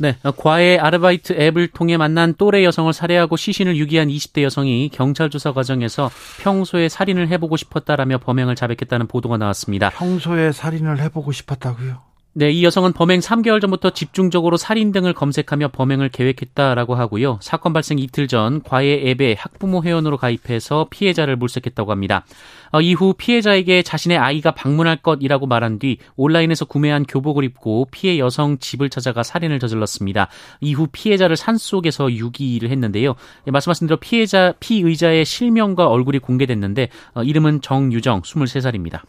네, 0.00 0.16
과외 0.36 0.78
아르바이트 0.78 1.32
앱을 1.32 1.68
통해 1.68 1.96
만난 1.96 2.34
또래 2.38 2.62
여성을 2.62 2.92
살해하고 2.92 3.36
시신을 3.36 3.76
유기한 3.76 4.06
20대 4.08 4.42
여성이 4.42 4.90
경찰 4.90 5.28
조사 5.28 5.52
과정에서 5.52 6.08
평소에 6.40 6.88
살인을 6.88 7.28
해보고 7.30 7.56
싶었다라며 7.56 8.18
범행을 8.18 8.54
자백했다는 8.54 9.08
보도가 9.08 9.38
나왔습니다. 9.38 9.90
평소에 9.90 10.52
살인을 10.52 11.00
해보고 11.00 11.32
싶었다고요? 11.32 12.07
네, 12.38 12.52
이 12.52 12.62
여성은 12.62 12.92
범행 12.92 13.18
3개월 13.18 13.60
전부터 13.60 13.90
집중적으로 13.90 14.56
살인 14.56 14.92
등을 14.92 15.12
검색하며 15.12 15.70
범행을 15.72 16.10
계획했다라고 16.10 16.94
하고요. 16.94 17.40
사건 17.42 17.72
발생 17.72 17.98
이틀 17.98 18.28
전 18.28 18.62
과외 18.62 19.10
앱에 19.10 19.34
학부모 19.36 19.82
회원으로 19.82 20.18
가입해서 20.18 20.86
피해자를 20.88 21.34
물색했다고 21.34 21.90
합니다. 21.90 22.24
어, 22.70 22.80
이후 22.80 23.12
피해자에게 23.18 23.82
자신의 23.82 24.18
아이가 24.18 24.52
방문할 24.52 24.98
것이라고 24.98 25.48
말한 25.48 25.80
뒤 25.80 25.98
온라인에서 26.14 26.64
구매한 26.64 27.02
교복을 27.02 27.42
입고 27.42 27.88
피해 27.90 28.20
여성 28.20 28.58
집을 28.58 28.88
찾아가 28.88 29.24
살인을 29.24 29.58
저질렀습니다. 29.58 30.28
이후 30.60 30.86
피해자를 30.92 31.34
산속에서 31.34 32.12
유기를 32.12 32.70
했는데요. 32.70 33.16
예, 33.48 33.50
말씀하신 33.50 33.88
대로 33.88 33.96
피해자 33.96 34.54
피의자의 34.60 35.24
실명과 35.24 35.88
얼굴이 35.88 36.20
공개됐는데 36.20 36.88
어, 37.14 37.24
이름은 37.24 37.62
정유정 37.62 38.22
23살입니다. 38.22 39.00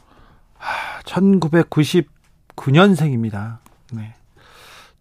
1990 1.06 2.19
9년생입니다. 2.60 3.58
네. 3.94 4.14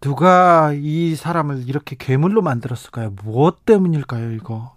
누가 0.00 0.72
이 0.74 1.16
사람을 1.16 1.64
이렇게 1.66 1.96
괴물로 1.98 2.40
만들었을까요? 2.40 3.14
무엇 3.22 3.64
때문일까요, 3.64 4.32
이거? 4.32 4.76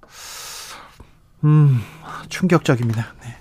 음, 1.43 1.79
충격적입니다. 2.29 3.13
네. 3.21 3.35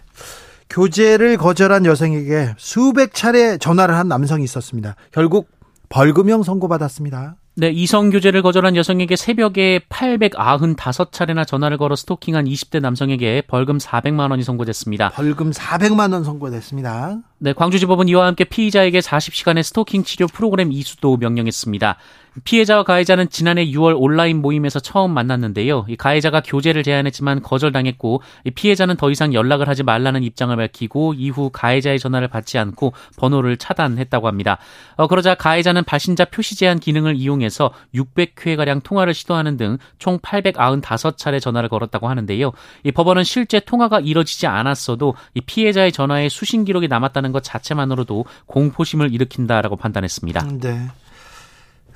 교제를 0.69 1.37
거절한 1.37 1.87
여성에게 1.87 2.55
수백 2.57 3.15
차례 3.15 3.59
전화를 3.59 3.97
한 3.97 4.09
남성이 4.09 4.45
있었습니다. 4.45 4.95
결국 5.11 5.49
벌금형 5.89 6.43
선고받았습니다. 6.43 7.37
네, 7.57 7.71
이성 7.71 8.11
교제를 8.11 8.43
거절한 8.43 8.77
여성에게 8.77 9.17
새벽에 9.17 9.81
895차례나 9.89 11.47
전화를 11.47 11.79
걸어 11.79 11.97
스토킹한 11.97 12.45
20대 12.45 12.81
남성에게 12.81 13.43
벌금 13.49 13.79
400만 13.79 14.31
원이 14.31 14.45
선고됐습니다. 14.45 15.11
벌금 15.11 15.51
400만 15.51 16.13
원 16.13 16.23
선고됐습니다. 16.23 17.19
네, 17.43 17.55
광주지법은 17.55 18.09
이와 18.09 18.27
함께 18.27 18.45
피의자에게 18.45 18.99
40시간의 18.99 19.63
스토킹 19.63 20.05
치료 20.05 20.27
프로그램 20.27 20.73
이수도 20.73 21.17
명령했습니다. 21.17 21.97
피해자와 22.45 22.85
가해자는 22.85 23.29
지난해 23.29 23.67
6월 23.67 23.95
온라인 23.99 24.41
모임에서 24.41 24.79
처음 24.79 25.13
만났는데요. 25.13 25.85
이 25.89 25.97
가해자가 25.97 26.43
교제를 26.45 26.85
제안했지만 26.85 27.43
거절당했고 27.43 28.23
피해자는 28.55 28.97
더 28.97 29.11
이상 29.11 29.35
연락을 29.35 29.69
하지 29.69 29.83
말라는 29.83 30.23
입장을 30.23 30.55
밝히고 30.55 31.15
이후 31.15 31.51
가해자의 31.51 31.99
전화를 31.99 32.29
받지 32.29 32.59
않고 32.59 32.93
번호를 33.17 33.57
차단했다고 33.57 34.29
합니다. 34.29 34.59
어, 34.97 35.09
그러자 35.09 35.35
가해자는 35.35 35.85
발신자 35.85 36.27
표시 36.27 36.57
제한 36.57 36.79
기능을 36.79 37.17
이용해서 37.17 37.73
600회 37.95 38.57
가량 38.57 38.83
통화를 38.83 39.15
시도하는 39.15 39.57
등 39.57 39.79
총 39.99 40.19
895차례 40.19 41.41
전화를 41.41 41.69
걸었다고 41.69 42.09
하는데요. 42.09 42.53
이 42.85 42.91
법원은 42.91 43.23
실제 43.25 43.61
통화가 43.61 44.01
이뤄지지 44.01 44.47
않았어도 44.47 45.15
이 45.35 45.41
피해자의 45.41 45.93
전화에 45.93 46.29
수신 46.29 46.65
기록이 46.65 46.89
남았다는 46.89 47.30
것 47.33 47.43
자체만으로도 47.43 48.25
공포심을 48.47 49.13
일으킨다라고 49.13 49.77
판단했습니다. 49.77 50.49
네. 50.61 50.89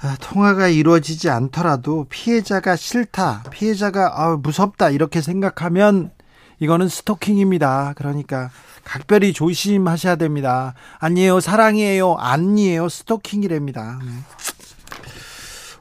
아, 0.00 0.16
통화가 0.20 0.68
이루어지지 0.68 1.30
않더라도 1.30 2.06
피해자가 2.10 2.76
싫다, 2.76 3.44
피해자가 3.50 4.12
아, 4.22 4.36
무섭다 4.36 4.90
이렇게 4.90 5.20
생각하면 5.20 6.10
이거는 6.60 6.88
스토킹입니다. 6.88 7.94
그러니까 7.96 8.50
각별히 8.84 9.32
조심하셔야 9.32 10.16
됩니다. 10.16 10.74
아니에요, 10.98 11.40
사랑이에요, 11.40 12.16
아니에요, 12.18 12.88
스토킹이랍니다. 12.88 13.98
네. 14.04 14.10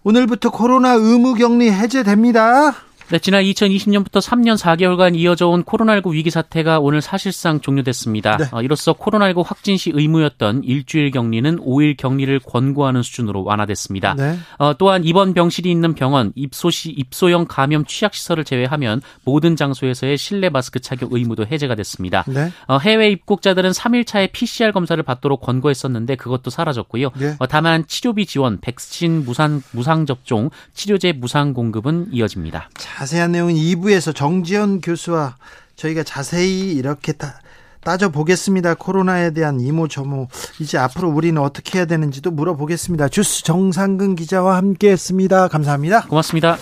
오늘부터 0.04 0.52
코로나 0.52 0.94
의무 0.94 1.36
격리 1.36 1.72
해제됩니다. 1.72 2.74
네, 3.10 3.20
지난 3.20 3.44
2020년부터 3.44 4.22
3년 4.22 4.58
4개월간 4.58 5.16
이어져 5.16 5.48
온 5.48 5.64
코로나19 5.64 6.14
위기 6.14 6.30
사태가 6.30 6.80
오늘 6.80 7.02
사실상 7.02 7.60
종료됐습니다. 7.60 8.38
네. 8.38 8.46
어, 8.52 8.62
이로써 8.62 8.94
코로나19 8.94 9.44
확진 9.46 9.78
시 9.78 9.92
의무였던 9.94 10.64
일주일 10.64 11.12
격리는 11.12 11.58
5일 11.60 11.98
격리를 11.98 12.40
권고하는 12.40 13.04
수준으로 13.04 13.44
완화됐습니다. 13.44 14.16
네. 14.16 14.38
어, 14.58 14.74
또한 14.78 15.04
입원 15.04 15.34
병실이 15.34 15.70
있는 15.70 15.94
병원, 15.96 16.32
입소시, 16.36 16.92
입소형 16.92 17.46
감염 17.48 17.86
취약 17.86 18.14
시설을 18.14 18.46
제외하면 18.46 19.02
모든 19.26 19.56
장소에서의 19.56 20.18
실내 20.18 20.50
마스크 20.50 20.80
착용 20.80 21.10
의무도 21.12 21.46
해제가 21.46 21.76
됐습니다. 21.76 22.24
네. 22.28 22.52
어, 22.68 22.78
해외 22.78 23.10
입국자들은 23.10 23.72
3일 23.72 24.08
차에 24.08 24.28
PCR 24.28 24.72
검사를 24.72 25.02
받도록 25.04 25.42
권고했었는데 25.42 26.16
그것도 26.16 26.50
사라졌고요. 26.50 27.12
네. 27.18 27.36
어, 27.40 27.48
다만 27.48 27.86
치료비 27.86 28.26
지원, 28.26 28.60
백신 28.62 29.26
무상, 29.26 29.62
무상 29.72 30.06
접종, 30.06 30.50
치료제 30.74 31.12
무상 31.12 31.54
공급은 31.54 32.08
이어집니다. 32.14 32.70
자 32.76 32.93
세한 33.06 33.32
내용은 33.32 33.56
2부에서 33.56 34.16
정지현 34.16 34.82
교수와 34.82 35.36
저희가 35.76 36.04
자세히 36.04 36.74
이렇게 36.74 37.12
다 37.14 37.40
따져 37.84 38.10
보겠습니다. 38.10 38.76
코로나에 38.76 39.32
대한 39.32 39.60
이모저모 39.60 40.28
이제 40.60 40.78
앞으로 40.78 41.10
우리는 41.10 41.42
어떻게 41.42 41.80
해야 41.80 41.86
되는지도 41.86 42.32
물어보겠습니다. 42.32 43.10
주스 43.10 43.44
정상근 43.44 44.16
기자와 44.16 44.58
함께했습니다. 44.58 45.50
감사합니다. 45.50 46.08
고맙습니다. 46.08 46.58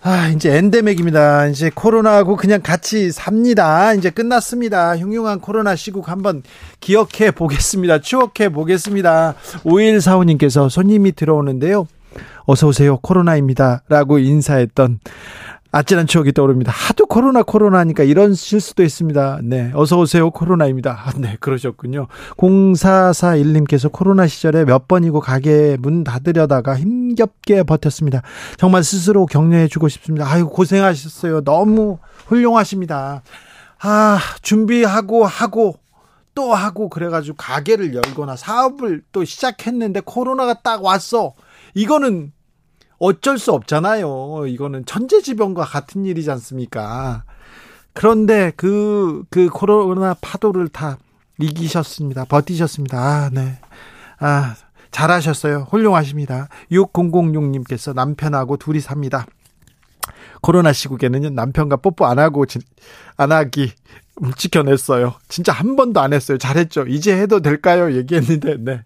아, 0.00 0.28
이제 0.28 0.56
엔데믹입니다. 0.56 1.48
이제 1.48 1.70
코로나하고 1.74 2.36
그냥 2.36 2.62
같이 2.62 3.10
삽니다. 3.10 3.92
이제 3.94 4.10
끝났습니다. 4.10 4.96
흉흉한 4.96 5.40
코로나 5.40 5.74
시국 5.74 6.08
한번 6.08 6.42
기억해 6.80 7.32
보겠습니다. 7.32 8.00
추억해 8.00 8.48
보겠습니다. 8.50 9.34
5145님께서 9.64 10.70
손님이 10.70 11.12
들어오는데요. 11.12 11.88
어서 12.46 12.68
오세요. 12.68 12.98
코로나입니다. 12.98 13.82
라고 13.88 14.18
인사했던 14.18 15.00
아찔한 15.70 16.06
추억이 16.06 16.32
떠오릅니다. 16.32 16.72
하도 16.72 17.04
코로나 17.06 17.42
코로나니까 17.42 18.02
이런 18.02 18.34
실수도 18.34 18.82
있습니다. 18.82 19.40
네. 19.42 19.70
어서 19.74 19.98
오세요. 19.98 20.30
코로나입니다. 20.30 20.98
아, 21.04 21.12
네, 21.18 21.36
그러셨군요. 21.40 22.06
0441님께서 22.36 23.92
코로나 23.92 24.26
시절에 24.26 24.64
몇 24.64 24.88
번이고 24.88 25.20
가게 25.20 25.76
문 25.78 26.04
닫으려다가 26.04 26.76
힘겹게 26.78 27.64
버텼습니다. 27.64 28.22
정말 28.56 28.82
스스로 28.82 29.26
격려해 29.26 29.68
주고 29.68 29.88
싶습니다. 29.88 30.26
아유, 30.26 30.48
고생하셨어요. 30.48 31.42
너무 31.42 31.98
훌륭하십니다. 32.26 33.22
아, 33.80 34.18
준비하고 34.40 35.26
하고 35.26 35.76
또 36.34 36.54
하고 36.54 36.88
그래가지고 36.88 37.36
가게를 37.36 37.94
열거나 37.94 38.36
사업을 38.36 39.02
또 39.12 39.24
시작했는데 39.24 40.00
코로나가 40.04 40.54
딱 40.54 40.82
왔어. 40.82 41.34
이거는 41.78 42.32
어쩔 42.98 43.38
수 43.38 43.52
없잖아요. 43.52 44.46
이거는 44.48 44.84
천재지변과 44.84 45.64
같은 45.64 46.04
일이지 46.04 46.28
않습니까? 46.32 47.22
그런데 47.92 48.52
그, 48.56 49.22
그 49.30 49.48
코로나 49.48 50.14
파도를 50.20 50.66
다 50.68 50.98
이기셨습니다. 51.38 52.24
버티셨습니다. 52.24 52.98
아, 52.98 53.30
네. 53.32 53.60
아, 54.18 54.56
잘하셨어요. 54.90 55.68
훌륭하십니다. 55.70 56.48
6006님께서 56.72 57.94
남편하고 57.94 58.56
둘이 58.56 58.80
삽니다. 58.80 59.26
코로나 60.40 60.72
시국에는 60.72 61.32
남편과 61.32 61.76
뽀뽀 61.76 62.06
안 62.06 62.18
하고, 62.18 62.44
안 63.16 63.30
하기 63.30 63.70
지켜냈어요. 64.36 65.14
진짜 65.28 65.52
한 65.52 65.76
번도 65.76 66.00
안 66.00 66.12
했어요. 66.12 66.38
잘했죠. 66.38 66.86
이제 66.88 67.16
해도 67.16 67.38
될까요? 67.38 67.94
얘기했는데, 67.94 68.56
네. 68.58 68.82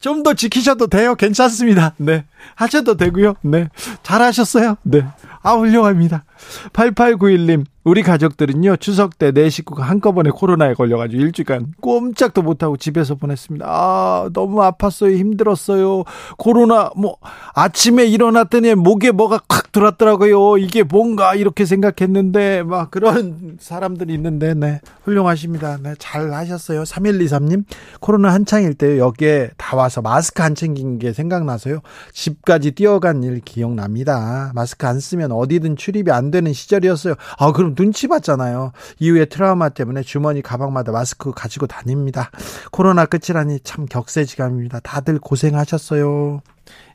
좀 0.00 0.22
더 0.22 0.34
지키셔도 0.34 0.86
돼요. 0.86 1.14
괜찮습니다. 1.14 1.94
네. 1.98 2.24
하셔도 2.54 2.96
되고요. 2.96 3.34
네. 3.42 3.68
잘하셨어요. 4.02 4.76
네. 4.82 5.04
아, 5.42 5.54
훌륭합니다. 5.54 6.24
8891님, 6.72 7.64
우리 7.84 8.02
가족들은요, 8.02 8.76
추석 8.76 9.18
때내 9.18 9.48
식구가 9.48 9.84
한꺼번에 9.84 10.30
코로나에 10.30 10.74
걸려가지고 10.74 11.22
일주일간 11.22 11.74
꼼짝도 11.80 12.42
못하고 12.42 12.76
집에서 12.76 13.14
보냈습니다. 13.14 13.64
아, 13.66 14.28
너무 14.32 14.58
아팠어요. 14.60 15.16
힘들었어요. 15.16 16.04
코로나, 16.36 16.90
뭐, 16.96 17.16
아침에 17.54 18.04
일어났더니 18.04 18.74
목에 18.74 19.10
뭐가 19.12 19.38
콱 19.48 19.72
들었더라고요. 19.72 20.58
이게 20.58 20.82
뭔가 20.82 21.34
이렇게 21.34 21.64
생각했는데, 21.64 22.62
막 22.64 22.90
그런 22.90 23.56
사람들이 23.60 24.12
있는데, 24.14 24.54
네. 24.54 24.80
훌륭하십니다. 25.04 25.78
네. 25.82 25.94
잘 25.98 26.32
하셨어요. 26.34 26.82
3123님, 26.82 27.64
코로나 28.00 28.32
한창일 28.32 28.74
때 28.74 28.98
여기에 28.98 29.52
다 29.56 29.76
와서 29.76 30.02
마스크 30.02 30.42
안 30.42 30.54
챙긴 30.54 30.98
게 30.98 31.12
생각나서요. 31.12 31.80
집까지 32.12 32.72
뛰어간 32.72 33.22
일 33.22 33.40
기억납니다. 33.44 34.52
마스크 34.54 34.86
안 34.86 35.00
쓰면 35.00 35.32
어디든 35.32 35.76
출입이 35.76 36.10
안 36.10 36.30
되는 36.30 36.52
시절이었어요. 36.52 37.14
아, 37.38 37.52
그럼 37.52 37.67
눈치 37.74 38.08
봤잖아요. 38.08 38.72
이후에 38.98 39.26
트라우마 39.26 39.68
때문에 39.68 40.02
주머니 40.02 40.42
가방마다 40.42 40.92
마스크 40.92 41.32
가지고 41.32 41.66
다닙니다. 41.66 42.30
코로나 42.70 43.06
끝이라니 43.06 43.60
참 43.60 43.86
격세지감입니다. 43.86 44.80
다들 44.80 45.18
고생하셨어요. 45.18 46.40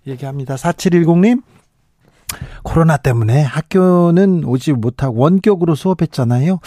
얘기합니다. 0.08 0.56
4710님. 0.56 1.42
코로나 2.64 2.98
때문에 2.98 3.42
학교는 3.44 4.44
오지 4.46 4.74
못하고 4.74 5.20
원격으로 5.20 5.76
수업했잖아요. 5.76 6.60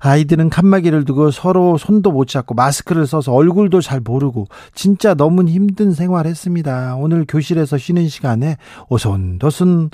아이들은 0.00 0.48
칸막이를 0.48 1.04
두고 1.04 1.30
서로 1.30 1.76
손도 1.76 2.12
못 2.12 2.28
잡고 2.28 2.54
마스크를 2.54 3.06
써서 3.06 3.32
얼굴도 3.32 3.80
잘 3.80 4.00
모르고 4.00 4.46
진짜 4.74 5.14
너무 5.14 5.44
힘든 5.48 5.92
생활했습니다. 5.92 6.96
오늘 6.96 7.24
교실에서 7.26 7.78
쉬는 7.78 8.08
시간에 8.08 8.56
오손도손 8.88 9.90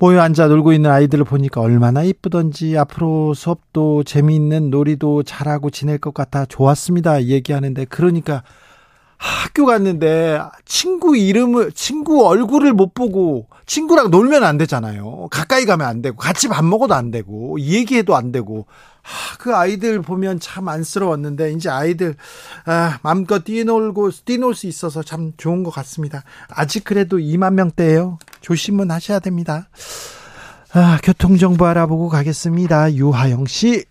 모여 0.00 0.22
앉아 0.22 0.48
놀고 0.48 0.72
있는 0.72 0.90
아이들을 0.90 1.26
보니까 1.26 1.60
얼마나 1.60 2.02
이쁘던지 2.02 2.78
앞으로 2.78 3.34
수업도 3.34 4.02
재미있는 4.02 4.70
놀이도 4.70 5.24
잘하고 5.24 5.68
지낼 5.68 5.98
것 5.98 6.14
같아 6.14 6.46
좋았습니다. 6.46 7.24
얘기하는데 7.24 7.84
그러니까 7.84 8.42
학교 9.18 9.66
갔는데 9.66 10.40
친구 10.64 11.18
이름을 11.18 11.72
친구 11.72 12.26
얼굴을 12.26 12.72
못 12.72 12.94
보고 12.94 13.48
친구랑 13.66 14.10
놀면 14.10 14.42
안 14.42 14.56
되잖아요. 14.56 15.28
가까이 15.30 15.66
가면 15.66 15.86
안 15.86 16.00
되고 16.00 16.16
같이 16.16 16.48
밥 16.48 16.64
먹어도 16.64 16.94
안 16.94 17.10
되고 17.10 17.60
얘기해도 17.60 18.16
안 18.16 18.32
되고 18.32 18.64
아, 18.70 18.89
그 19.38 19.54
아이들 19.54 20.02
보면 20.02 20.40
참 20.40 20.68
안쓰러웠는데 20.68 21.52
이제 21.52 21.68
아이들 21.68 22.16
아, 22.66 22.98
마음껏 23.02 23.44
뛰놀고 23.44 24.10
뛰놀 24.24 24.54
수 24.54 24.66
있어서 24.66 25.02
참 25.02 25.32
좋은 25.36 25.62
것 25.62 25.70
같습니다. 25.70 26.22
아직 26.48 26.84
그래도 26.84 27.18
2만 27.18 27.54
명대예요. 27.54 28.18
조심은 28.40 28.90
하셔야 28.90 29.18
됩니다. 29.18 29.68
아, 30.72 30.98
교통 31.02 31.36
정보 31.36 31.66
알아보고 31.66 32.08
가겠습니다. 32.08 32.94
유하영 32.94 33.46
씨. 33.46 33.84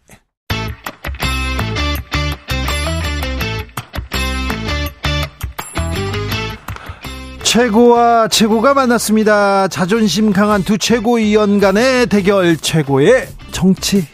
최고와 7.49 8.27
최고가 8.27 8.75
만났습니다. 8.75 9.67
자존심 9.69 10.32
강한 10.32 10.63
두 10.63 10.77
최고위원 10.77 11.60
간의 11.60 12.05
대결 12.05 12.55
최고의 12.55 13.27
정치. 13.51 14.05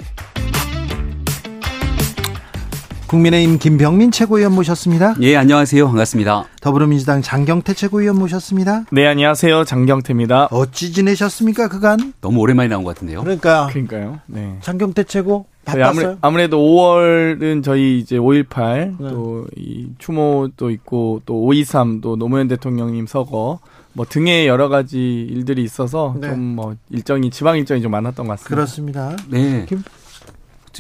국민의힘 3.07 3.59
김병민 3.59 4.09
최고위원 4.11 4.53
모셨습니다. 4.53 5.15
예, 5.21 5.35
안녕하세요. 5.35 5.85
반갑습니다. 5.87 6.45
더불어민주당 6.59 7.21
장경태 7.21 7.75
최고위원 7.75 8.17
모셨습니다. 8.17 8.85
네, 8.91 9.05
안녕하세요. 9.05 9.63
장경태입니다. 9.63 10.47
어찌 10.51 10.91
지내셨습니다, 10.91 11.67
그간? 11.67 12.13
너무 12.21 12.39
오랜만에 12.39 12.67
나온 12.67 12.83
것 12.83 12.95
같은데요. 12.95 13.21
그러니까. 13.21 13.67
그러니까요. 13.67 14.19
네. 14.25 14.57
장경태 14.61 15.03
최고 15.03 15.45
바빴어요? 15.65 16.17
아무래, 16.21 16.47
도 16.47 16.57
5월은 16.57 17.63
저희 17.63 17.99
이제 17.99 18.17
5.18, 18.17 18.97
네. 18.99 19.09
또이 19.09 19.89
추모도 19.99 20.71
있고, 20.71 21.21
또 21.25 21.35
5.23, 21.45 22.01
또 22.01 22.15
노무현 22.15 22.47
대통령님 22.47 23.05
서거, 23.05 23.59
뭐 23.93 24.05
등의 24.07 24.47
여러 24.47 24.67
가지 24.67 24.97
일들이 25.29 25.63
있어서 25.63 26.15
네. 26.19 26.29
좀뭐 26.29 26.75
일정이 26.89 27.29
지방 27.29 27.57
일정이 27.57 27.81
좀 27.81 27.91
많았던 27.91 28.27
것 28.27 28.33
같습니다. 28.33 28.55
그렇습니다. 28.55 29.15
네. 29.29 29.65
김... 29.69 29.83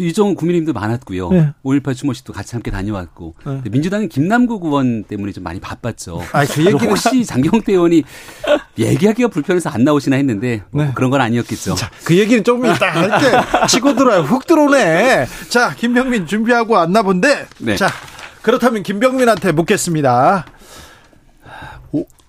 이정은 0.03 0.35
국민님도 0.35 0.73
많았고요. 0.73 1.29
네. 1.29 1.53
5.18 1.63 1.95
추모식도 1.95 2.33
같이 2.33 2.55
함께 2.55 2.71
다녀왔고 2.71 3.35
네. 3.45 3.61
민주당은 3.69 4.09
김남국 4.09 4.65
의원 4.65 5.03
때문에 5.03 5.31
좀 5.31 5.43
많이 5.43 5.59
바빴죠. 5.59 6.21
아, 6.31 6.45
그 6.45 6.65
얘기는 6.65 6.89
혹시 6.89 7.25
장경태 7.25 7.71
의원이 7.73 8.03
얘기하기가 8.77 9.29
불편해서 9.29 9.69
안 9.69 9.83
나오시나 9.83 10.15
했는데 10.17 10.63
뭐 10.71 10.83
네. 10.83 10.91
그런 10.95 11.09
건 11.11 11.21
아니었겠죠. 11.21 11.75
자, 11.75 11.89
그 12.03 12.17
얘기는 12.17 12.43
조금 12.43 12.65
이따 12.65 12.91
할게 12.93 13.67
치고 13.67 13.95
들어요. 13.95 14.21
훅 14.21 14.45
들어오네. 14.45 15.27
자, 15.49 15.73
김병민 15.75 16.25
준비하고 16.27 16.73
왔나 16.73 17.01
본데. 17.01 17.47
네. 17.59 17.75
자, 17.75 17.89
그렇다면 18.41 18.83
김병민한테 18.83 19.51
묻겠습니다. 19.53 20.45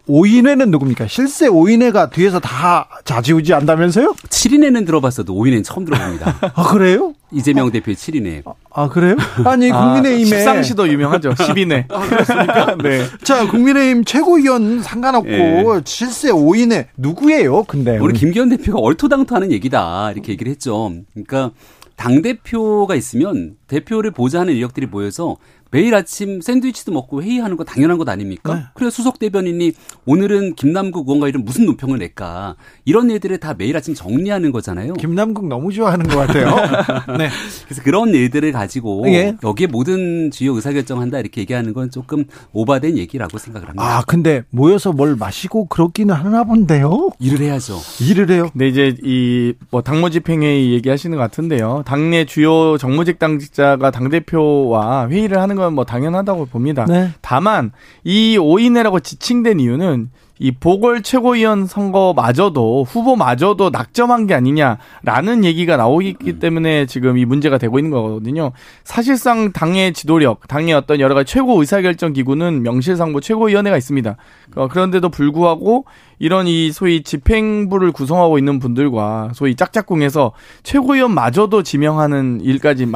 5인회는 0.09 0.71
누굽니까? 0.71 1.09
실세 1.09 1.49
5인회가 1.49 2.11
뒤에서 2.11 2.39
다 2.39 2.89
자지우지 3.05 3.53
한다면서요? 3.53 4.15
7인회는 4.29 4.87
들어봤어도 4.87 5.35
5인회는 5.35 5.65
처음 5.65 5.85
들어봅니다. 5.85 6.53
아, 6.55 6.63
그래요? 6.69 7.13
이재명 7.33 7.71
대표의 7.73 7.97
7인회. 7.97 8.43
아, 8.47 8.53
아, 8.71 8.89
그래요? 8.89 9.17
아니, 9.45 9.71
아, 9.73 9.95
국민의힘에. 9.95 10.41
아, 10.43 10.45
상시도 10.45 10.89
유명하죠. 10.89 11.31
10인회. 11.35 11.91
아, 11.91 12.01
그렇습니까? 12.09 12.77
네. 12.83 13.05
자, 13.25 13.49
국민의힘 13.49 14.05
최고위원 14.05 14.83
상관없고, 14.83 15.29
네. 15.29 15.65
실세 15.85 16.31
5인회 16.31 16.87
누구예요, 16.97 17.65
근데? 17.65 17.99
우리 17.99 18.15
김기현 18.15 18.49
대표가 18.51 18.79
얼토당토 18.79 19.35
하는 19.35 19.51
얘기다. 19.51 20.13
이렇게 20.13 20.33
얘기를 20.33 20.51
했죠. 20.53 20.93
그러니까, 21.15 21.51
당대표가 21.97 22.95
있으면 22.95 23.57
대표를 23.67 24.11
보좌하는 24.13 24.53
인력들이 24.55 24.87
모여서 24.87 25.37
매일 25.77 25.95
아침 25.95 26.41
샌드위치도 26.41 26.91
먹고 26.91 27.23
회의하는 27.23 27.59
거 27.59 27.65
당연한 27.65 27.99
것 27.99 28.09
아닙니까? 28.09 28.55
네. 28.55 28.63
그래 28.73 28.89
수석 28.89 29.19
대변인이 29.19 29.73
오늘은 30.07 30.55
김남국 30.55 31.07
의원과 31.07 31.29
이런 31.29 31.45
무슨 31.45 31.67
논평을 31.67 31.99
낼까 31.99 32.57
이런 32.87 33.11
일들을 33.11 33.37
다 33.39 33.53
매일 33.53 33.77
아침 33.77 33.93
정리하는 33.95 34.53
거잖아요. 34.53 34.95
김남국 34.95 35.49
너무 35.49 35.73
좋아하는 35.75 36.07
것 36.09 36.17
같아요. 36.17 36.47
네. 37.19 37.29
그래서 37.67 37.83
그런 37.83 38.09
일들을 38.15 38.51
가지고 38.53 39.05
예. 39.09 39.37
여기에 39.45 39.67
모든 39.67 40.31
주요 40.31 40.55
의사결정한다 40.55 41.19
이렇게 41.19 41.43
얘기하는 41.43 41.75
건 41.75 41.91
조금 41.91 42.25
오바된 42.55 42.97
얘기라고 42.97 43.37
생각을 43.37 43.69
합니다. 43.69 43.85
아 43.85 44.03
근데 44.07 44.45
모여서 44.49 44.93
뭘 44.93 45.15
마시고 45.15 45.67
그렇기는 45.67 46.15
하나 46.15 46.45
본데요. 46.45 47.11
일을 47.19 47.41
해야죠. 47.41 47.79
일을 48.01 48.31
해요. 48.31 48.49
네 48.55 48.69
이제 48.69 48.95
이 49.05 49.53
뭐 49.71 49.83
당무집행회의 49.83 50.73
얘기하시는 50.75 51.17
것 51.17 51.23
같은데요. 51.23 51.83
당내 51.87 52.25
주요 52.25 52.79
정무직 52.79 53.19
당직자가 53.19 53.91
당 53.91 54.09
대표와 54.09 55.09
회의를 55.09 55.39
하는 55.41 55.57
건뭐 55.67 55.85
당연하다고 55.85 56.47
봅니다. 56.47 56.85
네. 56.87 57.11
다만 57.21 57.73
이 58.05 58.37
5인회라고 58.39 59.03
지칭된 59.03 59.61
이유는 59.61 60.11
이 60.39 60.53
보궐 60.53 61.03
최고위원 61.03 61.67
선거마저도 61.67 62.85
후보마저도 62.85 63.71
낙점한 63.71 64.27
게 64.27 64.35
아니냐라는 64.35 65.45
얘기가 65.45 65.77
나오기 65.79 66.17
음. 66.27 66.39
때문에 66.39 66.87
지금 66.87 67.17
이 67.17 67.25
문제가 67.25 67.57
되고 67.57 67.79
있는 67.79 67.91
거거든요. 67.91 68.53
사실상 68.85 69.53
당의 69.53 69.95
지도력, 69.95 70.47
당의 70.47 70.75
어떤 70.75 71.01
여러 71.01 71.15
가지 71.15 71.33
최고 71.33 71.59
의사결정 71.59 72.13
기구는 72.13 72.63
명실상부 72.63 73.23
최고위원회가 73.23 73.79
있습니다. 73.79 74.17
어, 74.57 74.69
그런데도 74.69 75.09
불구하고 75.09 75.87
이런 76.19 76.47
이 76.47 76.73
소위 76.73 77.03
집행부를 77.03 77.93
구성하고 77.93 78.39
있는 78.39 78.59
분들과 78.59 79.31
소위 79.35 79.55
짝짝꿍에서 79.55 80.33
최고위원마저도 80.63 81.63
지명하는 81.63 82.41
일까지 82.43 82.87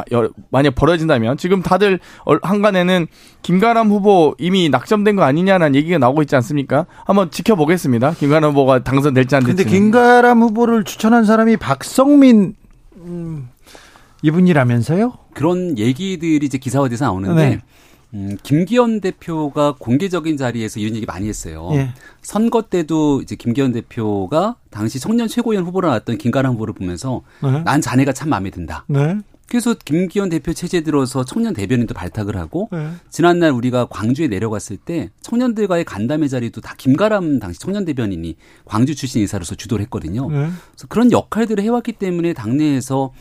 만약 0.51 0.75
벌어진다면 0.75 1.37
지금 1.37 1.63
다들 1.63 2.01
한간에는 2.43 3.07
김가람 3.43 3.91
후보 3.91 4.35
이미 4.39 4.69
낙점된 4.69 5.17
거 5.17 5.23
아니냐는 5.23 5.75
얘기가 5.75 5.99
나오고 5.99 6.23
있지 6.23 6.35
않습니까? 6.37 6.87
한번 7.05 7.31
지켜보겠습니다. 7.31 8.13
김가람 8.13 8.51
후보가 8.53 8.85
당선될지 8.85 9.37
안 9.37 9.45
될지. 9.45 9.65
근데 9.65 9.77
김가람 9.77 10.41
후보를 10.41 10.85
추천한 10.85 11.25
사람이 11.25 11.57
박성민 11.59 12.55
음, 12.97 13.49
이분이라면서요? 14.23 15.13
그런 15.35 15.79
얘기들이 15.79 16.45
이제 16.45 16.59
기사화돼서 16.59 17.07
나오는데 17.07 17.49
네. 17.49 17.61
음, 18.15 18.37
김기현 18.43 19.01
대표가 19.01 19.75
공개적인 19.79 20.37
자리에서 20.37 20.81
이런 20.81 20.97
얘기 20.97 21.07
많이 21.07 21.29
했어요. 21.29 21.69
예. 21.73 21.91
선거 22.23 22.63
때도 22.63 23.23
이제 23.23 23.37
김기현 23.37 23.73
대표가 23.73 24.57
당시 24.71 24.99
청년 24.99 25.29
최고위원 25.29 25.65
후보로 25.65 25.89
나왔던 25.89 26.19
김가람 26.19 26.55
후보를 26.55 26.75
보면서 26.75 27.23
네. 27.43 27.63
난 27.63 27.81
자네가 27.81 28.13
참 28.13 28.29
마음에 28.31 28.51
든다. 28.51 28.85
네. 28.89 29.19
그래서 29.49 29.75
김기현 29.75 30.29
대표 30.29 30.53
체제 30.53 30.83
들어서 30.83 31.25
청년 31.25 31.55
대변인도 31.55 31.93
발탁을 31.93 32.37
하고 32.37 32.69
네. 32.71 32.91
지난날 33.11 33.51
우리가 33.51 33.87
광주에 33.87 34.29
내려갔을 34.29 34.77
때 34.77 35.11
청년들과의 35.23 35.85
간담회 35.85 36.29
자리도 36.29 36.61
다 36.61 36.75
김가람 36.79 37.41
당시 37.41 37.59
청년 37.59 37.85
대변인이 37.85 38.37
광주 38.65 38.95
출신 38.95 39.21
인사로서 39.21 39.57
주도를 39.57 39.83
했거든요. 39.85 40.29
네. 40.31 40.37
그래서 40.37 40.87
그런 40.89 41.11
역할들을 41.11 41.63
해왔기 41.65 41.95
때문에 41.95 42.33
당내에서 42.33 43.13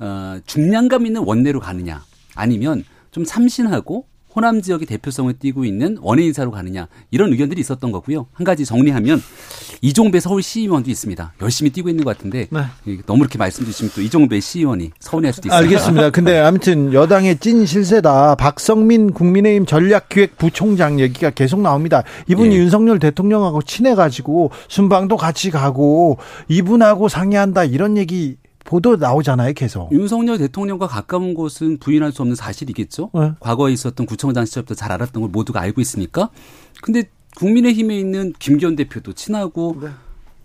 어, 0.00 0.38
중량감 0.44 1.06
있는 1.06 1.22
원내로 1.24 1.58
가느냐 1.60 2.02
아니면 2.34 2.84
좀 3.10 3.24
참신하고 3.24 4.04
호남 4.34 4.60
지역의 4.62 4.86
대표성을 4.86 5.32
띠고 5.38 5.64
있는 5.64 5.98
원외 6.00 6.24
인사로 6.26 6.50
가느냐 6.50 6.88
이런 7.10 7.32
의견들이 7.32 7.60
있었던 7.60 7.90
거고요. 7.90 8.26
한 8.32 8.44
가지 8.44 8.64
정리하면 8.64 9.22
이종배 9.80 10.20
서울 10.20 10.42
시의원도 10.42 10.90
있습니다. 10.90 11.32
열심히 11.42 11.70
뛰고 11.70 11.88
있는 11.88 12.04
것 12.04 12.16
같은데 12.16 12.48
네. 12.50 12.98
너무 13.06 13.20
이렇게 13.20 13.38
말씀 13.38 13.64
주시면 13.64 13.92
또 13.94 14.02
이종배 14.02 14.40
시의원이 14.40 14.90
서운해할 15.00 15.32
수도 15.32 15.48
있습니다. 15.48 15.56
알겠습니다. 15.56 16.10
근데 16.10 16.38
아무튼 16.38 16.92
여당의 16.92 17.38
찐 17.38 17.64
실세다. 17.66 18.34
박성민 18.36 19.12
국민의힘 19.12 19.66
전략기획부총장 19.66 21.00
얘기가 21.00 21.30
계속 21.30 21.60
나옵니다. 21.60 22.02
이분이 22.28 22.50
네. 22.50 22.56
윤석열 22.56 22.98
대통령하고 22.98 23.62
친해가지고 23.62 24.50
순방도 24.68 25.16
같이 25.16 25.50
가고 25.50 26.18
이분하고 26.48 27.08
상의한다 27.08 27.64
이런 27.64 27.96
얘기 27.96 28.36
보도 28.68 28.96
나오잖아요, 28.96 29.54
계속. 29.54 29.90
윤석열 29.92 30.36
대통령과 30.36 30.86
가까운 30.88 31.32
곳은 31.32 31.78
부인할 31.78 32.12
수 32.12 32.20
없는 32.20 32.36
사실이겠죠. 32.36 33.10
네. 33.14 33.32
과거에 33.40 33.72
있었던 33.72 34.04
구청장 34.04 34.44
시절부터 34.44 34.74
잘 34.74 34.92
알았던 34.92 35.22
걸 35.22 35.30
모두가 35.30 35.62
알고 35.62 35.80
있으니까. 35.80 36.28
근데 36.82 37.04
국민의힘에 37.38 37.98
있는 37.98 38.34
김기현 38.38 38.76
대표도 38.76 39.14
친하고 39.14 39.78
네. 39.80 39.88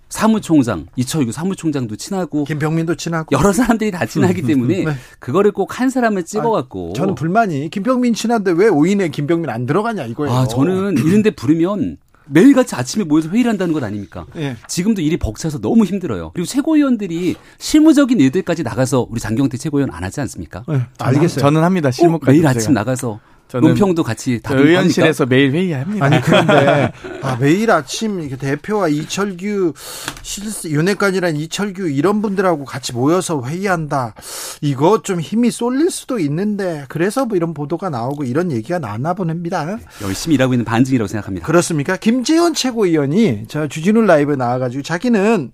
사무총장 0.08 0.86
이철규 0.96 1.34
사무총장도 1.34 1.98
친하고 1.98 2.46
김병민도 2.46 2.96
친하고 2.96 3.36
여러 3.38 3.52
사람들이 3.52 3.92
다 3.92 4.06
친하기 4.06 4.44
때문에 4.44 4.86
네. 4.86 4.94
그거를 5.20 5.52
꼭 5.52 5.80
한 5.80 5.90
사람을 5.90 6.24
찍어갖고 6.24 6.92
아, 6.92 6.94
저는 6.96 7.16
불만이 7.16 7.70
김병민 7.72 8.14
친한데 8.14 8.52
왜 8.52 8.68
오인에 8.70 9.10
김병민 9.10 9.50
안 9.50 9.66
들어가냐 9.66 10.06
이거예요. 10.06 10.34
아 10.34 10.48
저는 10.48 10.98
이런데 11.00 11.32
부르면 11.32 11.98
매일같이 12.26 12.76
아침에 12.76 13.04
모여서 13.04 13.30
회의를 13.30 13.50
한다는 13.50 13.74
것 13.74 13.84
아닙니까? 13.84 14.26
네. 14.34 14.56
지금도 14.68 15.02
일이 15.02 15.18
벅차서 15.18 15.60
너무 15.60 15.86
힘들어요. 15.86 16.32
그리고 16.34 16.46
최고위원들이 16.46 17.36
실무적인 17.58 18.20
일들까지 18.20 18.64
나가서 18.64 19.08
우리 19.10 19.20
장경태 19.20 19.58
최고위원 19.58 19.92
안 19.92 20.04
하지 20.04 20.22
않습니까? 20.22 20.64
네, 20.68 20.82
알겠어요. 21.00 21.40
저는 21.42 21.64
합니다. 21.64 21.92
실무까지. 21.92 22.32
매일 22.32 22.48
아침 22.48 22.74
나가서 22.74 23.20
논평도 23.60 24.04
같이 24.04 24.42
다루고 24.42 24.68
의원실에서 24.68 25.26
매일 25.26 25.52
회의합니다. 25.52 26.06
아니 26.06 26.22
그런데 26.22 26.92
아, 27.22 27.38
매일 27.40 27.72
아침 27.72 28.30
대표와 28.38 28.88
이철규 28.88 29.74
실세 30.22 30.70
윤핵관이란 30.70 31.36
이철규 31.36 31.90
이런 31.90 32.22
분들하고 32.22 32.66
같이 32.66 32.94
모여서 32.94 33.44
회의한다. 33.44 34.14
이거 34.62 35.02
좀 35.02 35.20
힘이 35.20 35.52
쏠릴 35.52 35.90
수도 35.90 36.20
있는데 36.20 36.86
그래서 36.90 37.26
뭐 37.26 37.36
이런 37.38 37.54
보도가 37.54 37.90
나오고 37.90 38.24
이런 38.24 38.52
얘기가 38.52 38.80
나왔나 38.80 39.14
봅니다. 39.14 39.78
열심히 40.02 40.36
일하고 40.36 40.54
있는 40.54 40.66
반증이라고 40.66 41.08
생각합니다. 41.08 41.46
그렇습니까? 41.46 41.98
김재원 41.98 42.54
최고위원이 42.54 43.46
저 43.48 43.68
주진우 43.68 44.02
라이브에 44.02 44.36
나와가지고 44.36 44.84
자기는 44.84 45.52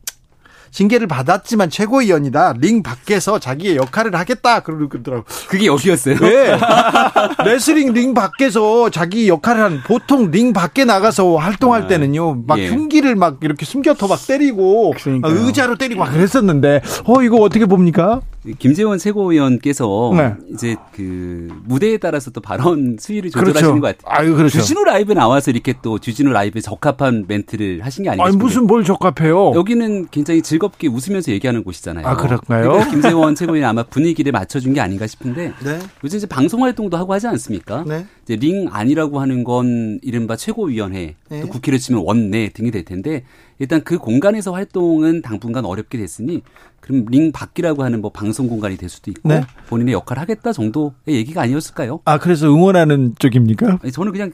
징계를 0.72 1.08
받았지만 1.08 1.70
최고위원이다. 1.70 2.56
링 2.60 2.84
밖에서 2.84 3.40
자기의 3.40 3.76
역할을 3.78 4.16
하겠다. 4.16 4.62
그러더라고. 4.62 5.26
그게 5.48 5.66
여기였어요? 5.66 6.18
네. 6.20 6.58
레슬링 7.46 7.94
링 7.94 8.14
밖에서 8.14 8.90
자기 8.90 9.28
역할을 9.28 9.62
한 9.62 9.84
보통 9.86 10.32
링 10.32 10.54
밖에 10.54 10.86
나가서 10.86 11.36
활동할 11.38 11.84
아, 11.84 11.88
때는요. 11.88 12.44
막 12.48 12.60
예. 12.60 12.70
흉기를 12.70 13.16
막 13.16 13.38
이렇게 13.42 13.66
숨겨서 13.66 14.08
막 14.08 14.20
때리고 14.26 14.94
그러니까요. 14.98 15.34
의자로 15.34 15.78
때리고 15.78 16.00
막 16.04 16.12
그랬었는데 16.12 16.82
어 17.06 17.22
이거 17.22 17.38
어떻게 17.38 17.66
봅니까? 17.66 18.22
김재원 18.58 18.98
최고위원께서 18.98 20.14
네. 20.16 20.34
이제 20.54 20.76
그 20.94 21.50
무대에 21.66 21.98
따라서 21.98 22.32
또 22.32 22.40
발언 22.40 22.98
수위를 22.98 23.32
조절하시는 23.32 23.80
그렇죠. 23.80 23.82
것 23.82 23.98
같아요. 23.98 24.20
아유, 24.20 24.36
그렇죠. 24.36 24.60
주진우 24.60 24.84
라이브 24.86 25.12
나와서 25.14 25.52
이렇게 25.52 25.74
또 25.82 26.00
주진우 26.00 26.32
라이브에 26.32 26.62
적합한 26.62 27.26
멘트를 27.28 27.82
하신 27.84 28.04
게 28.06 28.10
아니겠습니까? 28.12 28.24
아니 28.26 28.38
무슨 28.38 28.66
뭘 28.66 28.86
적합해요? 28.86 29.52
여기는 29.56 30.08
굉장히 30.10 30.42
즐겁게 30.42 30.88
웃으면서 30.88 31.32
얘기하는 31.34 31.64
곳이잖아요. 31.64 32.08
아 32.08 32.16
그런가요? 32.16 32.70
그러니까 32.72 32.92
김재원 32.92 33.36
최고위원 33.36 33.70
아마 33.70 33.84
분위기를 33.84 34.32
맞춰준 34.32 34.74
게 34.74 34.80
아닌가 34.80 35.06
싶은데 35.06 35.54
네. 35.64 35.80
요즘 36.04 36.18
이제 36.18 36.26
방송 36.26 36.64
활동도 36.64 36.96
하고 36.96 37.14
하지 37.14 37.28
않습니까? 37.28 37.84
네. 37.86 38.06
이제 38.24 38.38
링 38.38 38.70
아니라고 38.72 39.20
하는 39.20 39.44
건 39.44 40.00
이른바 40.02 40.38
최고위원회 40.38 41.16
네. 41.30 41.42
또 41.42 41.48
국회를 41.48 41.78
치면 41.80 42.04
원내 42.06 42.52
등이 42.54 42.72
될 42.72 42.86
텐데 42.86 43.24
일단 43.60 43.84
그 43.84 43.98
공간에서 43.98 44.54
활동은 44.54 45.22
당분간 45.22 45.66
어렵게 45.66 45.98
됐으니 45.98 46.42
그럼 46.80 47.06
링 47.10 47.32
밖이라고 47.32 47.84
하는 47.84 48.02
뭐 48.02 48.12
방송 48.12 48.48
공간이 48.48 48.78
될 48.78 48.90
수도 48.90 49.12
있고 49.12 49.30
네. 49.30 49.44
본인의 49.68 49.94
역할을 49.94 50.22
하겠다 50.22 50.54
정도의 50.54 50.92
얘기가 51.08 51.42
아니었을까요? 51.42 52.00
아 52.06 52.18
그래서 52.18 52.48
응원하는 52.48 53.16
쪽입니까? 53.20 53.80
저는 53.94 54.12
그냥 54.14 54.32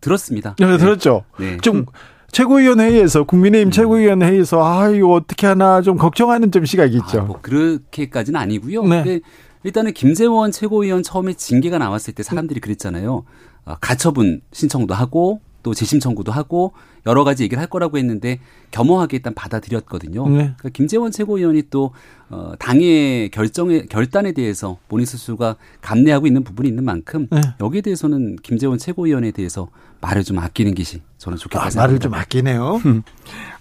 들었습니다. 0.00 0.54
네, 0.58 0.76
들었죠. 0.76 1.24
네. 1.38 1.56
좀 1.58 1.86
최고위원 2.30 2.80
회의에서 2.80 3.22
국민의힘 3.22 3.68
음. 3.68 3.70
최고위원 3.70 4.22
회의에서 4.22 4.62
아 4.62 4.90
이거 4.90 5.12
어떻게 5.12 5.46
하나 5.46 5.80
좀 5.80 5.96
걱정하는 5.96 6.50
좀 6.50 6.64
시각이 6.64 6.96
있죠. 6.96 7.20
아, 7.20 7.22
뭐 7.22 7.40
그렇게까지는 7.40 8.38
아니고요. 8.38 8.82
네. 8.82 9.02
근데 9.04 9.20
일단은 9.62 9.92
김재원 9.92 10.50
최고위원 10.50 11.02
처음에 11.02 11.34
징계가 11.34 11.78
나왔을 11.78 12.12
때 12.12 12.22
사람들이 12.22 12.60
그랬잖아요. 12.60 13.24
아, 13.64 13.76
가처분 13.80 14.42
신청도 14.52 14.94
하고 14.94 15.40
또 15.64 15.74
재심 15.74 15.98
청구도 15.98 16.30
하고 16.30 16.72
여러 17.06 17.24
가지 17.24 17.42
얘기를 17.42 17.60
할 17.60 17.66
거라고 17.66 17.98
했는데 17.98 18.38
겸허하게 18.70 19.16
일단 19.16 19.34
받아들였거든요. 19.34 20.28
네. 20.28 20.36
그러니까 20.36 20.68
김재원 20.68 21.10
최고위원이 21.10 21.64
또 21.70 21.90
어, 22.30 22.52
당의 22.58 23.30
결정에 23.30 23.86
결단에 23.86 24.32
대해서 24.32 24.78
본인 24.88 25.06
스스로가 25.06 25.56
감내하고 25.80 26.26
있는 26.26 26.44
부분이 26.44 26.68
있는 26.68 26.84
만큼 26.84 27.26
네. 27.30 27.40
여기에 27.60 27.80
대해서는 27.80 28.36
김재원 28.42 28.78
최고위원에 28.78 29.32
대해서 29.32 29.68
말을 30.00 30.22
좀 30.22 30.38
아끼는 30.38 30.74
것이 30.74 31.00
저는 31.18 31.38
좋겠다 31.38 31.64
아, 31.64 31.70
생각합니다. 31.70 31.80
말을 31.80 31.98
좀 31.98 32.14
아끼네요. 32.14 33.02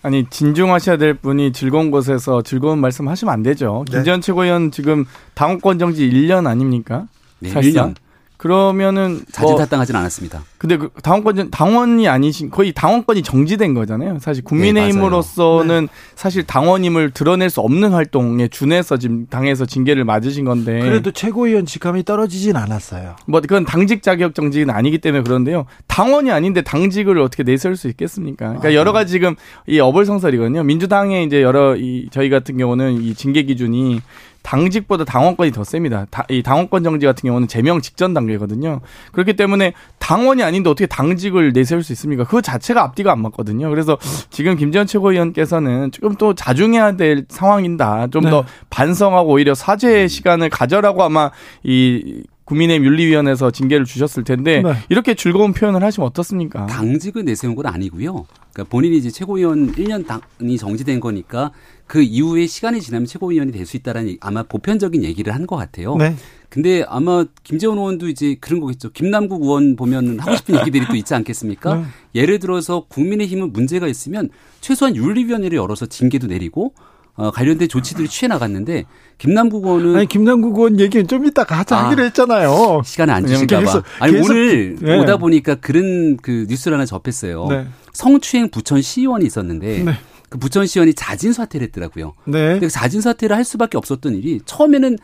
아니 0.03 0.25
진중하셔야 0.29 0.97
될 0.97 1.13
분이 1.13 1.53
즐거운 1.53 1.89
곳에서 1.89 2.41
즐거운 2.41 2.79
말씀하시면 2.79 3.33
안 3.33 3.43
되죠. 3.43 3.85
네. 3.89 3.97
김재원 3.97 4.19
최고위원 4.21 4.71
지금 4.71 5.05
당원권 5.35 5.79
정지 5.79 6.09
1년 6.09 6.47
아닙니까? 6.47 7.07
네, 7.39 7.49
사실상 7.49 7.93
1년. 7.93 8.02
그러면은 8.43 9.21
뭐 9.39 9.55
않았습니다. 10.01 10.43
근데 10.57 10.75
그 10.75 10.89
당원권 11.01 11.49
당원이 11.49 12.09
아니신 12.09 12.49
거의 12.49 12.73
당원권이 12.73 13.23
정지된 13.23 13.73
거잖아요. 13.73 14.17
사실 14.19 14.43
국민의힘으로서는 14.43 15.87
네, 15.87 15.93
사실 16.15 16.43
당원임을 16.43 17.11
드러낼 17.11 17.49
수 17.49 17.61
없는 17.61 17.91
활동에 17.91 18.49
준해서 18.49 18.97
지금 18.97 19.27
당에서 19.27 19.65
징계를 19.65 20.03
맞으신 20.03 20.43
건데 20.43 20.81
그래도 20.81 21.11
최고위원 21.11 21.65
직함이 21.65 22.03
떨어지진 22.03 22.57
않았어요. 22.57 23.15
뭐 23.27 23.39
그건 23.39 23.63
당직 23.63 24.03
자격 24.03 24.35
정직은 24.35 24.69
아니기 24.69 24.97
때문에 24.97 25.23
그런데요. 25.23 25.65
당원이 25.87 26.29
아닌데 26.29 26.63
당직을 26.63 27.19
어떻게 27.19 27.43
내세울 27.43 27.77
수 27.77 27.87
있겠습니까? 27.87 28.47
그러니까 28.47 28.67
아, 28.67 28.73
여러 28.73 28.91
가지 28.91 29.13
지금 29.13 29.37
이 29.67 29.79
어불성설이거든요. 29.79 30.63
민주당의 30.63 31.25
이제 31.25 31.41
여러 31.41 31.77
이 31.77 32.09
저희 32.11 32.29
같은 32.29 32.57
경우는 32.57 33.03
이 33.03 33.13
징계 33.13 33.43
기준이 33.43 34.01
당직보다 34.43 35.05
당원권이 35.05 35.51
더 35.51 35.63
셉니다. 35.63 36.05
다, 36.11 36.25
이 36.29 36.43
당원권 36.43 36.83
정지 36.83 37.05
같은 37.05 37.27
경우는 37.27 37.47
제명 37.47 37.81
직전 37.81 38.13
단계거든요. 38.13 38.81
그렇기 39.11 39.35
때문에 39.35 39.73
당원이 39.99 40.43
아닌데 40.43 40.69
어떻게 40.69 40.85
당직을 40.85 41.53
내세울 41.53 41.81
수 41.81 41.93
있습니까? 41.93 42.25
그 42.25 42.41
자체가 42.41 42.83
앞뒤가 42.83 43.11
안 43.11 43.21
맞거든요. 43.21 43.69
그래서 43.69 43.97
지금 44.29 44.55
김재현 44.55 44.85
최고위원께서는 44.85 45.91
조금 45.91 46.15
또 46.15 46.35
자중해야 46.35 46.97
될 46.97 47.25
상황인다. 47.29 48.07
좀더 48.07 48.41
네. 48.41 48.47
반성하고 48.69 49.31
오히려 49.31 49.55
사죄의 49.55 50.09
시간을 50.09 50.49
가져라고 50.49 51.03
아마 51.03 51.31
이 51.63 52.23
국민의힘 52.45 52.85
윤리위원회에서 52.85 53.51
징계를 53.51 53.85
주셨을 53.85 54.23
텐데 54.23 54.61
네. 54.61 54.73
이렇게 54.89 55.13
즐거운 55.13 55.53
표현을 55.53 55.83
하시면 55.83 56.07
어떻습니까? 56.07 56.65
당직을 56.67 57.23
내세운 57.25 57.55
건 57.55 57.65
아니고요. 57.65 58.25
그러니까 58.51 58.69
본인이 58.69 58.97
이제 58.97 59.09
최고위원 59.09 59.73
1년 59.73 60.05
당이 60.05 60.57
정지된 60.57 60.99
거니까 60.99 61.51
그 61.87 62.01
이후에 62.01 62.45
시간이 62.47 62.81
지나면 62.81 63.05
최고위원이 63.07 63.51
될 63.51 63.65
수 63.65 63.77
있다라는 63.77 64.17
아마 64.21 64.43
보편적인 64.43 65.03
얘기를 65.03 65.33
한 65.33 65.47
것 65.47 65.55
같아요. 65.55 65.95
네. 65.95 66.15
근데 66.49 66.83
아마 66.87 67.25
김재원 67.43 67.77
의원도 67.79 68.07
이제 68.09 68.35
그런 68.39 68.59
거겠죠. 68.59 68.91
김남국 68.91 69.41
의원 69.43 69.75
보면 69.75 70.19
하고 70.19 70.35
싶은 70.35 70.59
얘기들이 70.59 70.85
또 70.87 70.95
있지 70.95 71.15
않겠습니까? 71.15 71.75
네. 71.75 71.83
예를 72.13 72.39
들어서 72.39 72.85
국민의힘은 72.89 73.53
문제가 73.53 73.87
있으면 73.87 74.29
최소한 74.61 74.95
윤리위원회를 74.95 75.57
열어서 75.57 75.85
징계도 75.87 76.27
내리고 76.27 76.73
어, 77.15 77.29
관련된 77.29 77.67
조치들이 77.67 78.07
취해 78.07 78.27
나갔는데 78.27 78.85
김남국 79.19 79.65
의원은 79.65 79.95
아니 79.95 80.07
김남국 80.07 80.57
의원 80.57 80.79
얘기는 80.79 81.07
좀 81.07 81.25
이따가 81.25 81.59
하자 81.59 81.77
아, 81.77 81.85
하기로 81.85 82.03
했잖아요. 82.05 82.81
시간을 82.83 83.13
안 83.13 83.27
주실까 83.27 83.61
봐. 83.61 83.83
아니 83.99 84.13
계속, 84.13 84.31
오늘 84.31 84.75
네. 84.81 84.99
오다 84.99 85.17
보니까 85.17 85.55
그런 85.55 86.17
그 86.17 86.47
뉴스를 86.49 86.75
하나 86.75 86.85
접했어요. 86.85 87.45
네. 87.49 87.67
성추행 87.93 88.49
부천 88.49 88.81
시의원이 88.81 89.25
있었는데 89.25 89.83
네. 89.83 89.93
그 90.29 90.39
부천 90.39 90.65
시의원이 90.65 90.95
자진 90.95 91.33
사퇴를 91.33 91.67
했더라고요. 91.67 92.13
네. 92.25 92.53
근데 92.53 92.67
자진 92.67 93.01
사퇴를 93.01 93.35
할 93.35 93.43
수밖에 93.43 93.77
없었던 93.77 94.15
일이 94.15 94.39
처음에는 94.45 94.97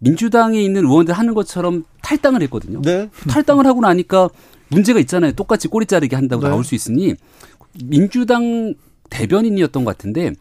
민주당에 0.00 0.60
있는 0.60 0.84
의원들 0.84 1.14
하는 1.14 1.32
것처럼 1.32 1.84
탈당을 2.02 2.42
했거든요. 2.42 2.82
네. 2.82 3.08
탈당을 3.30 3.66
하고 3.66 3.80
나니까 3.80 4.28
문제가 4.68 5.00
있잖아요. 5.00 5.32
똑같이 5.32 5.68
꼬리 5.68 5.86
자르게 5.86 6.14
한다고 6.14 6.42
네. 6.42 6.50
나올 6.50 6.62
수 6.62 6.74
있으니 6.74 7.14
민주당 7.84 8.74
대변인이었던 9.10 9.84
것 9.84 9.96
같은데 9.96 10.32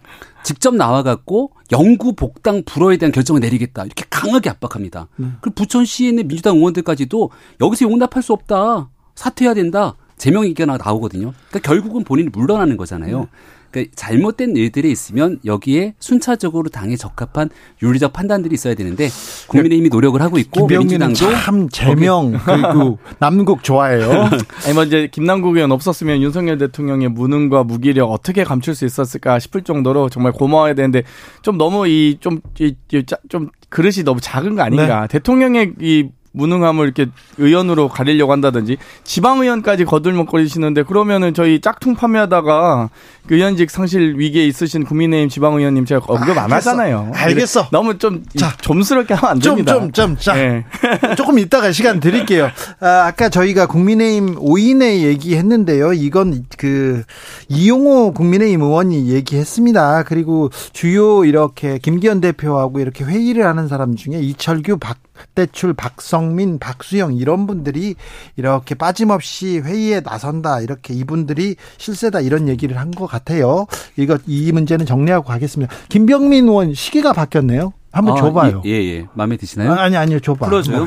직접 0.43 0.75
나와갖고 0.75 1.51
영구 1.71 2.13
복당 2.13 2.63
불허에 2.65 2.97
대한 2.97 3.11
결정을 3.11 3.41
내리겠다 3.41 3.85
이렇게 3.85 4.03
강하게 4.09 4.49
압박합니다. 4.49 5.07
네. 5.15 5.27
그리고 5.41 5.55
부천시에 5.55 6.09
있는 6.09 6.27
민주당 6.27 6.57
의원들까지도 6.57 7.31
여기서 7.61 7.85
용납할 7.85 8.21
수 8.23 8.33
없다 8.33 8.89
사퇴해야 9.15 9.53
된다 9.53 9.95
제명 10.17 10.43
의견이 10.43 10.77
나오거든요. 10.77 11.33
그러니까 11.49 11.59
결국은 11.67 12.03
본인이 12.03 12.29
물러나는 12.29 12.77
거잖아요. 12.77 13.19
네. 13.21 13.27
그러니까 13.73 13.91
잘못된 13.95 14.55
일들이 14.55 14.91
있으면 14.91 15.39
여기에 15.43 15.95
순차적으로 15.99 16.69
당에 16.69 16.95
적합한 16.95 17.49
윤리적 17.81 18.13
판단들이 18.13 18.53
있어야 18.53 18.75
되는데 18.75 19.09
국민의힘이 19.47 19.89
노력을 19.89 20.21
하고 20.21 20.37
있고 20.37 20.67
민주당도 20.67 21.15
참 21.15 21.67
제명 21.69 22.39
그리고 22.45 22.99
남국 23.19 23.63
좋아해요. 23.63 24.29
아니 24.65 24.73
뭐 24.75 24.83
이제 24.83 25.09
김남국 25.11 25.55
의원 25.55 25.71
없었으면 25.71 26.21
윤석열 26.21 26.59
대통령의 26.59 27.09
무능과 27.09 27.63
무기력 27.63 28.11
어떻게 28.11 28.43
감출 28.43 28.75
수 28.75 28.85
있었을까 28.85 29.39
싶을 29.39 29.63
정도로 29.63 30.09
정말 30.09 30.31
고마워야 30.31 30.75
되는데 30.75 31.03
좀 31.41 31.57
너무 31.57 31.87
이좀이좀 31.87 33.49
그릇이 33.69 34.03
너무 34.05 34.21
작은 34.21 34.55
거 34.55 34.61
아닌가? 34.61 35.01
네. 35.01 35.07
대통령의 35.07 35.73
이 35.81 36.09
무능함을 36.33 36.85
이렇게 36.85 37.07
의원으로 37.37 37.87
가리려고 37.87 38.31
한다든지 38.31 38.77
지방의원까지 39.03 39.85
거들먹거리시는데 39.85 40.83
그러면은 40.83 41.33
저희 41.33 41.61
짝퉁 41.61 41.95
판매하다가 41.95 42.89
그 43.27 43.35
의원직 43.35 43.69
상실 43.69 44.15
위기에 44.17 44.45
있으신 44.47 44.83
국민의힘 44.83 45.29
지방의원님 45.29 45.85
제가 45.85 46.01
언급 46.07 46.37
안 46.37 46.51
하잖아요. 46.51 47.11
알겠어. 47.13 47.69
너무 47.71 47.97
좀 47.97 48.23
자, 48.35 48.53
점스럽게 48.59 49.13
하면 49.13 49.31
안 49.31 49.39
됩니다. 49.39 49.73
좀, 49.73 49.91
좀, 49.91 50.15
좀, 50.15 50.17
자. 50.17 50.33
네. 50.33 50.65
조금 51.15 51.39
이따가 51.39 51.71
시간 51.71 51.99
드릴게요. 51.99 52.49
아, 52.81 53.05
아까 53.05 53.29
저희가 53.29 53.67
국민의힘 53.67 54.35
5인의 54.35 55.03
얘기했는데요. 55.03 55.93
이건 55.93 56.45
그 56.57 57.03
이용호 57.47 58.13
국민의힘 58.13 58.61
의원이 58.61 59.09
얘기했습니다. 59.09 60.03
그리고 60.03 60.49
주요 60.73 61.23
이렇게 61.23 61.77
김기현 61.77 62.19
대표하고 62.19 62.79
이렇게 62.79 63.05
회의를 63.05 63.45
하는 63.45 63.67
사람 63.67 63.95
중에 63.95 64.19
이철규 64.19 64.77
박 64.79 64.97
박대출, 65.33 65.73
박성민, 65.73 66.59
박수영 66.59 67.13
이런 67.15 67.47
분들이 67.47 67.95
이렇게 68.35 68.75
빠짐없이 68.75 69.59
회의에 69.59 70.01
나선다 70.01 70.59
이렇게 70.61 70.93
이분들이 70.93 71.55
실세다 71.77 72.19
이런 72.21 72.47
얘기를 72.47 72.77
한 72.77 72.93
것 72.93 73.07
같아요. 73.07 73.65
이거 73.97 74.19
이 74.27 74.51
문제는 74.51 74.85
정리하고 74.85 75.25
가겠습니다. 75.25 75.73
김병민 75.89 76.47
의원 76.47 76.75
시기가 76.75 77.11
바뀌었네요. 77.13 77.73
한번 77.91 78.17
아, 78.17 78.21
줘봐요. 78.21 78.61
예, 78.65 78.69
예, 78.71 78.97
예. 78.97 79.07
마음에 79.15 79.35
드시나요? 79.37 79.71
아, 79.73 79.89
니 79.89 79.97
아니요, 79.97 80.19
줘봐. 80.19 80.45
풀어줘요? 80.45 80.85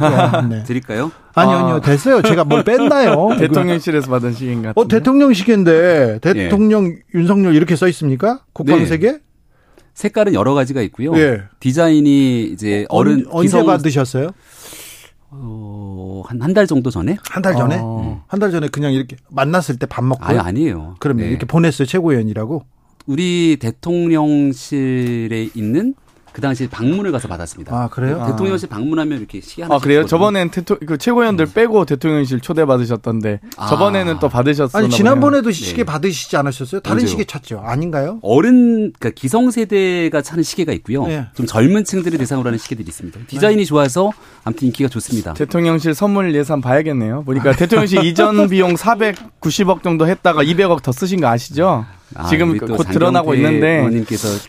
네. 0.48 0.62
드릴까요? 0.64 1.10
아니요, 1.34 1.56
아니요, 1.56 1.80
됐어요. 1.80 2.22
제가 2.22 2.44
뭘 2.44 2.62
뺐나요? 2.62 3.30
대통령실에서 3.38 4.08
받은 4.08 4.32
시기인 4.34 4.62
가 4.62 4.72
어, 4.76 4.86
대통령 4.86 5.32
시기인데, 5.32 6.20
대통령 6.20 6.86
예. 6.86 6.96
윤석열 7.14 7.54
이렇게 7.56 7.74
써 7.74 7.88
있습니까? 7.88 8.40
국방세계? 8.52 9.12
네. 9.12 9.18
색깔은 9.96 10.34
여러 10.34 10.54
가지가 10.54 10.82
있고요. 10.82 11.16
예. 11.18 11.42
디자인이 11.58 12.44
이제 12.44 12.86
어른 12.90 13.24
언제 13.30 13.48
기성... 13.48 13.66
받으셨어요? 13.66 14.30
어, 15.30 16.22
한, 16.26 16.40
한 16.40 16.54
달 16.54 16.66
정도 16.66 16.90
전에? 16.90 17.16
한 17.30 17.42
달 17.42 17.54
전에? 17.56 17.78
어. 17.80 18.22
한달 18.28 18.50
전에 18.52 18.68
그냥 18.68 18.92
이렇게 18.92 19.16
만났을 19.30 19.78
때 19.78 19.86
밥 19.86 20.04
먹고? 20.04 20.22
아니, 20.24 20.38
아니에요. 20.38 20.94
그러면 21.00 21.24
네. 21.24 21.30
이렇게 21.30 21.46
보냈어요, 21.46 21.86
최고위원이라고? 21.86 22.62
우리 23.06 23.56
대통령실에 23.60 25.48
있는 25.54 25.94
그 26.36 26.42
당시 26.42 26.68
방문을 26.68 27.12
가서 27.12 27.28
받았습니다. 27.28 27.74
아 27.74 27.88
그래요? 27.88 28.18
네, 28.18 28.32
대통령실 28.32 28.68
방문하면 28.68 29.16
이렇게 29.16 29.40
시계 29.40 29.62
하나. 29.62 29.76
아 29.76 29.78
그래요? 29.78 30.04
저번엔 30.04 30.50
대통 30.50 30.76
그 30.86 30.98
최고위원들 30.98 31.46
음. 31.46 31.52
빼고 31.54 31.86
대통령실 31.86 32.40
초대 32.40 32.66
받으셨던데 32.66 33.40
아. 33.56 33.68
저번에는 33.68 34.18
또 34.20 34.28
받으셨어요. 34.28 34.84
아니 34.84 34.90
지난번에도 34.90 35.50
시계 35.50 35.76
네. 35.76 35.84
받으시지 35.84 36.36
않으셨어요? 36.36 36.82
다른 36.82 36.96
언제요? 36.96 37.08
시계 37.08 37.24
찾죠? 37.24 37.62
아닌가요? 37.64 38.18
어른 38.20 38.92
그러니까 38.92 39.12
기성 39.18 39.50
세대가 39.50 40.20
차는 40.20 40.42
시계가 40.42 40.74
있고요. 40.74 41.06
네. 41.06 41.24
좀 41.32 41.46
젊은 41.46 41.84
층들을 41.84 42.18
대상으로 42.18 42.48
하는 42.48 42.58
시계들이 42.58 42.86
있습니다. 42.86 43.18
디자인이 43.28 43.62
네. 43.62 43.64
좋아서 43.64 44.12
아무튼 44.44 44.66
인기가 44.66 44.90
좋습니다. 44.90 45.32
대통령실 45.32 45.94
선물 45.94 46.34
예산 46.34 46.60
봐야겠네요. 46.60 47.24
보니까 47.24 47.56
대통령실 47.56 48.04
이전 48.04 48.46
비용 48.50 48.74
490억 48.74 49.82
정도 49.82 50.06
했다가 50.06 50.42
200억 50.44 50.82
더 50.82 50.92
쓰신 50.92 51.18
거 51.18 51.28
아시죠? 51.28 51.86
아, 52.14 52.26
지금 52.28 52.56
곧 52.56 52.84
드러나고 52.84 53.34
있는데 53.34 53.82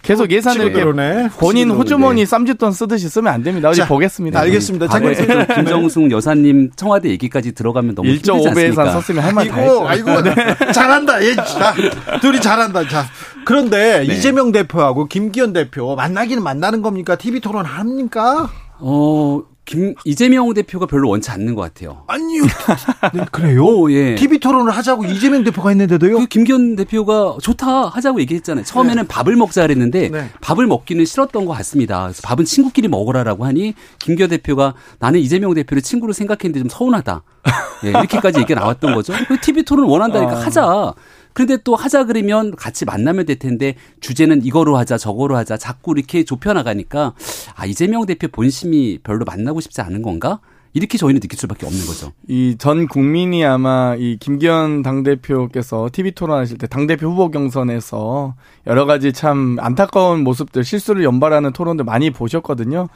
계속 0.03 0.29
예산을 0.31 0.61
이렇게 0.67 1.29
본인 1.39 1.71
호주머니 1.71 2.25
쌈짓돈 2.25 2.71
쓰듯이 2.71 3.09
쓰면 3.09 3.33
안 3.33 3.41
됩니다. 3.41 3.69
어디 3.69 3.81
보겠습니다. 3.85 4.39
알겠습니다. 4.39 4.87
자, 4.87 4.99
김정숙 5.55 6.11
여사님 6.11 6.69
청와대 6.75 7.09
얘기까지 7.09 7.53
들어가면 7.53 7.95
너무 7.95 8.09
1.5배 8.09 8.69
예산 8.69 8.91
썼으면 8.91 9.23
할 9.23 9.33
말 9.33 9.47
다 9.47 9.55
했죠. 9.55 9.87
아이고, 9.87 10.21
네. 10.21 10.71
잘한다. 10.71 11.23
예, 11.23 11.35
자, 11.35 11.73
둘이 12.21 12.39
잘한다. 12.39 12.87
자, 12.87 13.05
그런데 13.45 14.05
네. 14.07 14.13
이재명 14.15 14.51
대표하고 14.51 15.05
김기현 15.05 15.53
대표 15.53 15.95
만나기는 15.95 16.43
만나는 16.43 16.81
겁니까? 16.83 17.15
TV 17.15 17.39
토론 17.39 17.65
합니까? 17.65 18.49
어, 18.79 19.41
김 19.67 19.93
이재명 20.05 20.51
대표가 20.53 20.85
별로 20.85 21.09
원치 21.09 21.29
않는 21.29 21.53
것 21.53 21.61
같아요. 21.61 22.03
아니요. 22.07 22.43
네, 23.13 23.25
그래요? 23.31 23.65
오, 23.65 23.91
예. 23.91 24.15
TV 24.15 24.39
토론을 24.39 24.71
하자고 24.71 25.03
이재명 25.05 25.43
대표가 25.43 25.69
했는데도요? 25.69 26.19
그 26.19 26.25
김기현 26.25 26.77
대표가 26.77 27.35
좋다 27.41 27.89
하자고 27.89 28.21
얘기했잖아요. 28.21 28.63
처음에는 28.63 29.03
네. 29.03 29.07
밥을 29.07 29.35
먹자 29.35 29.63
그랬는데 29.63 30.09
네. 30.09 30.29
밥을 30.39 30.67
먹기는 30.67 31.03
싫었던 31.03 31.45
것 31.45 31.53
같습니다. 31.57 32.03
그래서 32.03 32.21
밥은 32.23 32.45
친구끼리 32.45 32.87
먹으라라고 32.87 33.45
하니 33.45 33.73
김기현 33.99 34.29
대표가 34.29 34.73
나는 34.99 35.19
이재명 35.19 35.53
대표를 35.53 35.83
친구로 35.83 36.13
생각했는데 36.13 36.59
좀 36.61 36.69
서운하다. 36.69 37.23
예, 37.83 37.89
이렇게까지 37.89 38.39
얘기가 38.39 38.59
나왔던 38.61 38.95
거죠. 38.95 39.13
TV 39.41 39.63
토론 39.63 39.89
원한다니까 39.89 40.31
아. 40.31 40.45
하자. 40.45 40.93
그런데 41.37 41.57
또 41.57 41.75
하자 41.75 42.05
그러면 42.05 42.55
같이 42.55 42.83
만나면 42.83 43.27
될 43.27 43.37
텐데 43.37 43.75
주제는 43.99 44.43
이거로 44.43 44.75
하자 44.75 44.97
저거로 44.97 45.37
하자 45.37 45.55
자꾸 45.55 45.93
이렇게 45.95 46.23
좁혀 46.23 46.51
나가니까 46.53 47.13
아 47.53 47.67
이재명 47.67 48.07
대표 48.07 48.27
본심이 48.27 49.01
별로 49.03 49.23
만나고 49.23 49.61
싶지 49.61 49.81
않은 49.81 50.01
건가? 50.01 50.39
이렇게 50.77 50.97
저희는 50.97 51.19
느낄 51.19 51.37
수밖에 51.39 51.65
없는 51.65 51.85
거죠. 51.85 52.11
이 52.27 52.55
전 52.57 52.87
국민이 52.87 53.43
아마 53.43 53.95
이 53.97 54.17
김기현 54.19 54.83
당대표께서 54.83 55.89
TV 55.91 56.11
토론하실 56.11 56.57
때 56.59 56.67
당대표 56.67 57.07
후보 57.09 57.29
경선에서 57.31 58.35
여러 58.67 58.85
가지 58.85 59.11
참 59.13 59.57
안타까운 59.59 60.23
모습들 60.23 60.63
실수를 60.63 61.03
연발하는 61.03 61.51
토론들 61.53 61.83
많이 61.85 62.11
보셨거든요. 62.11 62.87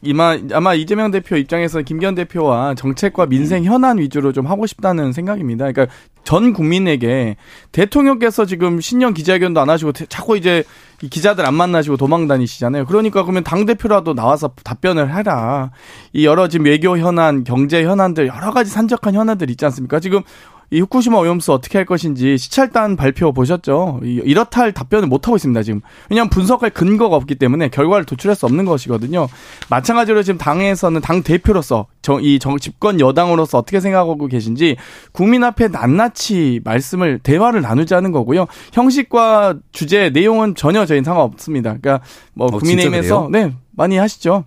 이마 0.00 0.38
아마 0.52 0.74
이재명 0.74 1.10
대표 1.10 1.36
입장에서 1.36 1.82
김기현 1.82 2.14
대표와 2.14 2.74
정책과 2.74 3.26
민생 3.26 3.64
현안 3.64 3.98
위주로 3.98 4.32
좀 4.32 4.46
하고 4.46 4.66
싶다는 4.66 5.12
생각입니다. 5.12 5.70
그러니까 5.70 5.94
전 6.24 6.52
국민에게 6.52 7.36
대통령께서 7.72 8.46
지금 8.46 8.80
신년 8.80 9.12
기자회견도 9.12 9.60
안 9.60 9.68
하시고 9.68 9.92
자꾸 9.92 10.36
이제 10.38 10.64
기자들 11.06 11.46
안 11.46 11.54
만나시고 11.54 11.96
도망 11.96 12.26
다니시잖아요. 12.26 12.86
그러니까 12.86 13.22
그러면 13.22 13.44
당 13.44 13.66
대표라도 13.66 14.14
나와서 14.14 14.50
답변을 14.64 15.14
해라. 15.14 15.70
이 16.12 16.26
여러 16.26 16.48
지금 16.48 16.66
외교 16.66 16.98
현안, 16.98 17.44
경제 17.44 17.84
현안들 17.84 18.26
여러 18.26 18.52
가지 18.52 18.70
산적한 18.70 19.14
현안들 19.14 19.48
있지 19.50 19.64
않습니까? 19.64 20.00
지금 20.00 20.22
이 20.70 20.80
후쿠시마 20.80 21.16
오염수 21.18 21.52
어떻게 21.52 21.78
할 21.78 21.86
것인지 21.86 22.36
시찰단 22.36 22.96
발표 22.96 23.32
보셨죠? 23.32 24.00
이렇다 24.02 24.62
할 24.62 24.72
답변을 24.72 25.08
못 25.08 25.26
하고 25.26 25.36
있습니다 25.36 25.62
지금. 25.62 25.80
왜냐하면 26.10 26.28
분석할 26.28 26.70
근거가 26.70 27.16
없기 27.16 27.36
때문에 27.36 27.68
결과를 27.68 28.04
도출할 28.04 28.36
수 28.36 28.44
없는 28.46 28.66
것이거든요. 28.66 29.28
마찬가지로 29.70 30.22
지금 30.22 30.38
당에서는 30.38 31.00
당 31.00 31.22
대표로서 31.22 31.86
이 32.22 32.38
집권 32.60 33.00
여당으로서 33.00 33.58
어떻게 33.58 33.80
생각하고 33.80 34.26
계신지 34.28 34.76
국민 35.12 35.44
앞에 35.44 35.68
낱낱이 35.68 36.60
말씀을 36.64 37.18
대화를 37.18 37.60
나누자는 37.60 38.12
거고요. 38.12 38.46
형식과 38.72 39.56
주제 39.72 40.10
내용은 40.10 40.54
전혀 40.54 40.86
저희는 40.86 41.04
상관없습니다. 41.04 41.76
그러니까 41.80 42.04
뭐 42.34 42.46
어, 42.46 42.50
국민의힘에서 42.50 43.28
네 43.30 43.52
많이 43.72 43.96
하시죠. 43.96 44.44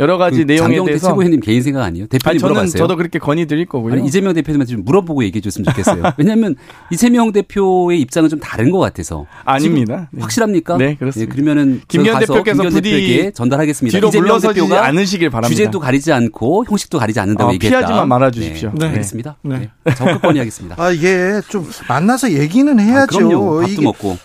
여러 0.00 0.16
가지 0.16 0.44
그 0.44 0.52
내용에 0.52 0.82
대해서 0.84 1.08
최고위원님 1.08 1.40
개인 1.40 1.62
생각 1.62 1.82
아니에요? 1.84 2.06
대표님 2.06 2.30
아니, 2.30 2.38
저는 2.38 2.52
물어봤어요. 2.54 2.78
저도 2.78 2.96
그렇게 2.96 3.18
건의 3.18 3.46
드릴 3.46 3.66
거고요. 3.66 3.92
아니, 3.94 4.06
이재명 4.06 4.32
대표님한테 4.32 4.72
좀 4.72 4.84
물어보고 4.84 5.22
얘기해 5.24 5.42
줬으면 5.42 5.66
좋겠어요. 5.66 6.02
왜냐하면 6.16 6.56
이재명 6.90 7.30
대표의 7.32 8.00
입장은 8.00 8.30
좀 8.30 8.40
다른 8.40 8.70
것 8.70 8.78
같아서. 8.78 9.26
아닙니다. 9.44 10.08
네. 10.10 10.22
확실합니까? 10.22 10.78
네, 10.78 10.96
그렇습니다. 10.96 11.30
네, 11.30 11.34
그러면은 11.34 11.82
김기현 11.86 12.18
대표께서 12.20 12.62
김기현 12.62 12.82
대표에게 12.82 13.30
전달하겠습니다. 13.32 13.98
뒤로 13.98 14.10
물러서지 14.10 14.60
않으시길 14.74 15.28
바랍니다. 15.30 15.48
주제도 15.48 15.78
가리지 15.78 16.12
않고 16.12 16.64
형식도 16.66 16.98
가리지 16.98 17.20
않는다고 17.20 17.50
어, 17.50 17.54
얘기했다. 17.54 17.78
피하지만 17.78 18.08
말아 18.08 18.30
주십시오. 18.30 18.72
네, 18.74 18.86
네. 18.86 18.92
알겠습니다. 18.92 19.36
네. 19.42 19.70
네. 19.84 19.94
적극 19.94 20.22
건의하겠습니다. 20.22 20.76
아, 20.82 20.90
이게 20.90 21.40
좀 21.48 21.68
만나서 21.88 22.32
얘기는 22.32 22.80
해야죠. 22.80 23.02
아, 23.02 23.06
그럼요. 23.06 23.60
밥도 23.60 23.72
이게, 23.72 23.82
먹고. 23.82 24.16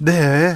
네. 0.00 0.54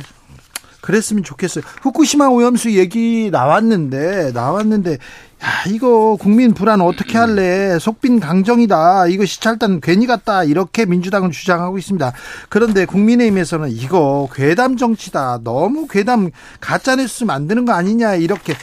그랬으면 0.84 1.24
좋겠어요. 1.24 1.64
후쿠시마 1.80 2.26
오염수 2.26 2.72
얘기 2.72 3.30
나왔는데 3.32 4.32
나왔는데 4.32 4.92
야 4.92 5.48
이거 5.68 6.16
국민 6.20 6.52
불안 6.52 6.82
어떻게 6.82 7.16
할래? 7.16 7.78
속빈 7.78 8.20
강정이다. 8.20 9.06
이거 9.06 9.24
시찰단 9.24 9.80
괜히 9.80 10.06
갔다. 10.06 10.44
이렇게 10.44 10.84
민주당은 10.84 11.30
주장하고 11.30 11.78
있습니다. 11.78 12.12
그런데 12.50 12.84
국민의힘에서는 12.84 13.70
이거 13.70 14.28
괴담 14.34 14.76
정치다. 14.76 15.40
너무 15.42 15.86
괴담 15.86 16.30
가짜 16.60 16.96
뉴스 16.96 17.24
만드는 17.24 17.64
거 17.64 17.72
아니냐 17.72 18.16
이렇게 18.16 18.54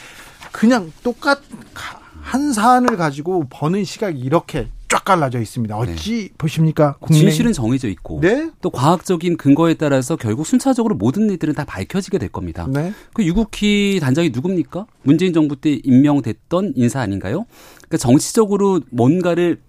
그냥 0.52 0.92
똑같 1.02 1.40
한 2.22 2.52
사안을 2.52 2.96
가지고 2.96 3.48
버는 3.50 3.84
시각이 3.84 4.20
이렇게 4.20 4.68
쫙 4.92 5.04
갈라져 5.06 5.40
있습니다. 5.40 5.74
어찌 5.74 6.28
네. 6.28 6.28
보십니까? 6.36 6.96
국민의... 7.00 7.30
진실은 7.30 7.54
정해져 7.54 7.88
있고 7.88 8.20
네? 8.20 8.50
또 8.60 8.68
과학적인 8.68 9.38
근거에 9.38 9.72
따라서 9.72 10.16
결국 10.16 10.46
순차적으로 10.46 10.96
모든 10.96 11.30
일들은 11.30 11.54
다 11.54 11.64
밝혀지게 11.64 12.18
될 12.18 12.28
겁니다. 12.28 12.68
네? 12.70 12.92
그 13.14 13.24
유국희 13.24 14.00
단장이 14.02 14.30
누굽니까? 14.34 14.86
문재인 15.02 15.32
정부 15.32 15.56
때 15.56 15.80
임명됐던 15.82 16.74
인사 16.76 17.00
아닌가요? 17.00 17.46
그러니까 17.78 17.96
정치적으로 17.96 18.82
뭔가를 18.90 19.60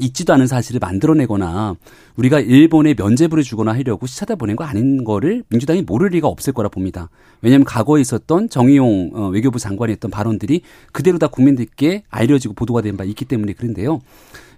있지도 0.00 0.34
않은 0.34 0.46
사실을 0.48 0.80
만들어내거나 0.80 1.74
우리가 2.16 2.40
일본에 2.40 2.94
면죄부를 2.98 3.42
주거나 3.42 3.72
하려고 3.72 4.06
시차다 4.06 4.34
보낸 4.34 4.54
거 4.54 4.64
아닌 4.64 5.02
거를 5.02 5.44
민주당이 5.48 5.82
모를 5.82 6.10
리가 6.10 6.28
없을 6.28 6.52
거라 6.52 6.68
봅니다. 6.68 7.08
왜냐하면 7.40 7.64
과거에 7.64 8.00
있었던 8.00 8.50
정의용 8.50 9.12
어, 9.14 9.28
외교부 9.28 9.58
장관이 9.58 9.92
했던 9.92 10.10
발언들이 10.10 10.60
그대로 10.92 11.18
다 11.18 11.28
국민들께 11.28 12.02
알려지고 12.10 12.54
보도가 12.54 12.82
된 12.82 12.96
바 12.98 13.04
있기 13.04 13.24
때문에 13.24 13.52
그런데요. 13.54 14.00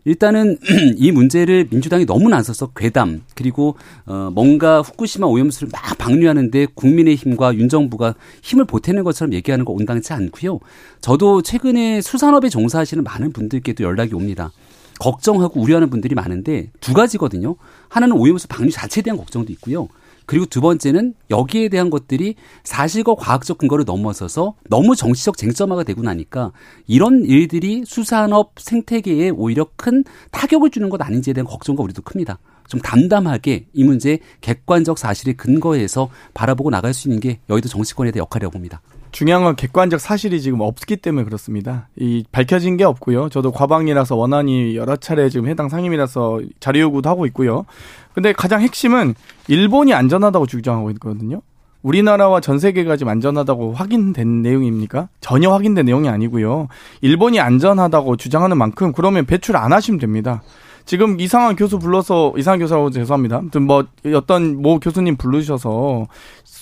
일단은 0.04 0.58
이 0.96 1.12
문제를 1.12 1.68
민주당이 1.70 2.06
너무 2.06 2.28
나서서 2.28 2.68
괴담 2.76 3.22
그리고 3.34 3.76
어 4.06 4.30
뭔가 4.32 4.80
후쿠시마 4.80 5.26
오염수를 5.26 5.68
막 5.72 5.98
방류하는데 5.98 6.66
국민의힘과 6.74 7.54
윤 7.56 7.68
정부가 7.68 8.14
힘을 8.42 8.64
보태는 8.64 9.04
것처럼 9.04 9.34
얘기하는 9.34 9.64
거 9.64 9.72
온당치 9.72 10.12
않고요. 10.12 10.60
저도 11.00 11.42
최근에 11.42 12.00
수산업에 12.00 12.48
종사하시는 12.48 13.04
많은 13.04 13.32
분들께도 13.32 13.84
연락이 13.84 14.14
옵니다. 14.14 14.52
걱정하고 14.98 15.60
우려하는 15.60 15.90
분들이 15.90 16.14
많은데 16.14 16.70
두 16.80 16.92
가지거든요. 16.92 17.56
하나는 17.88 18.16
오염수 18.16 18.48
방류 18.48 18.70
자체에 18.70 19.02
대한 19.02 19.16
걱정도 19.16 19.52
있고요. 19.52 19.88
그리고 20.30 20.46
두 20.46 20.60
번째는 20.60 21.14
여기에 21.28 21.70
대한 21.70 21.90
것들이 21.90 22.36
사실과 22.62 23.16
과학적 23.16 23.58
근거를 23.58 23.84
넘어서서 23.84 24.54
너무 24.68 24.94
정치적 24.94 25.36
쟁점화가 25.36 25.82
되고 25.82 26.02
나니까 26.02 26.52
이런 26.86 27.24
일들이 27.24 27.82
수산업 27.84 28.52
생태계에 28.56 29.30
오히려 29.30 29.66
큰 29.74 30.04
타격을 30.30 30.70
주는 30.70 30.88
것 30.88 31.02
아닌지에 31.02 31.34
대한 31.34 31.48
걱정과 31.48 31.82
우리도 31.82 32.02
큽니다. 32.02 32.38
좀 32.68 32.80
담담하게 32.80 33.66
이 33.72 33.82
문제 33.82 34.20
객관적 34.40 34.98
사실에 34.98 35.32
근거해서 35.32 36.10
바라보고 36.32 36.70
나갈 36.70 36.94
수 36.94 37.08
있는 37.08 37.18
게 37.18 37.40
여의도 37.50 37.68
정치권에 37.68 38.12
대한 38.12 38.22
역할이라고 38.22 38.52
봅니다. 38.52 38.82
중요한 39.12 39.44
건 39.44 39.56
객관적 39.56 40.00
사실이 40.00 40.40
지금 40.40 40.60
없기 40.60 40.96
때문에 40.98 41.24
그렇습니다. 41.24 41.88
이 41.96 42.24
밝혀진 42.30 42.76
게 42.76 42.84
없고요. 42.84 43.28
저도 43.28 43.52
과방이라서 43.52 44.16
원안이 44.16 44.76
여러 44.76 44.96
차례 44.96 45.28
지금 45.28 45.48
해당 45.48 45.68
상임이라서 45.68 46.40
자료 46.60 46.80
요구도 46.80 47.08
하고 47.08 47.26
있고요. 47.26 47.66
근데 48.14 48.32
가장 48.32 48.60
핵심은 48.60 49.14
일본이 49.48 49.94
안전하다고 49.94 50.46
주장하고 50.46 50.90
있거든요. 50.92 51.42
우리나라와 51.82 52.40
전 52.40 52.58
세계가 52.58 52.96
지금 52.96 53.10
안전하다고 53.10 53.72
확인된 53.72 54.42
내용입니까? 54.42 55.08
전혀 55.20 55.50
확인된 55.50 55.86
내용이 55.86 56.08
아니고요. 56.08 56.68
일본이 57.00 57.40
안전하다고 57.40 58.16
주장하는 58.16 58.58
만큼 58.58 58.92
그러면 58.92 59.24
배출 59.24 59.56
안 59.56 59.72
하시면 59.72 59.98
됩니다. 59.98 60.42
지금 60.90 61.20
이상한 61.20 61.54
교수 61.54 61.78
불러서 61.78 62.32
이상한 62.36 62.58
교수라고 62.58 62.90
죄송합니다. 62.90 63.36
아무튼 63.36 63.62
뭐 63.62 63.84
어떤 64.12 64.60
모 64.60 64.80
교수님 64.80 65.14
부르셔서 65.14 66.08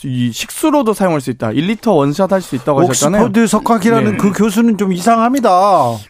이 0.05 0.31
식수로도 0.31 0.93
사용할 0.93 1.23
수 1.23 1.31
있다. 1.31 1.49
1리터 1.49 1.97
원샷 1.97 2.31
할 2.31 2.43
수 2.43 2.55
있다고 2.55 2.81
하셨잖아요. 2.81 3.23
옥스퍼드 3.23 3.47
석학이라는 3.47 4.13
네. 4.13 4.17
그 4.19 4.33
교수는 4.33 4.77
좀 4.77 4.93
이상합니다. 4.93 5.51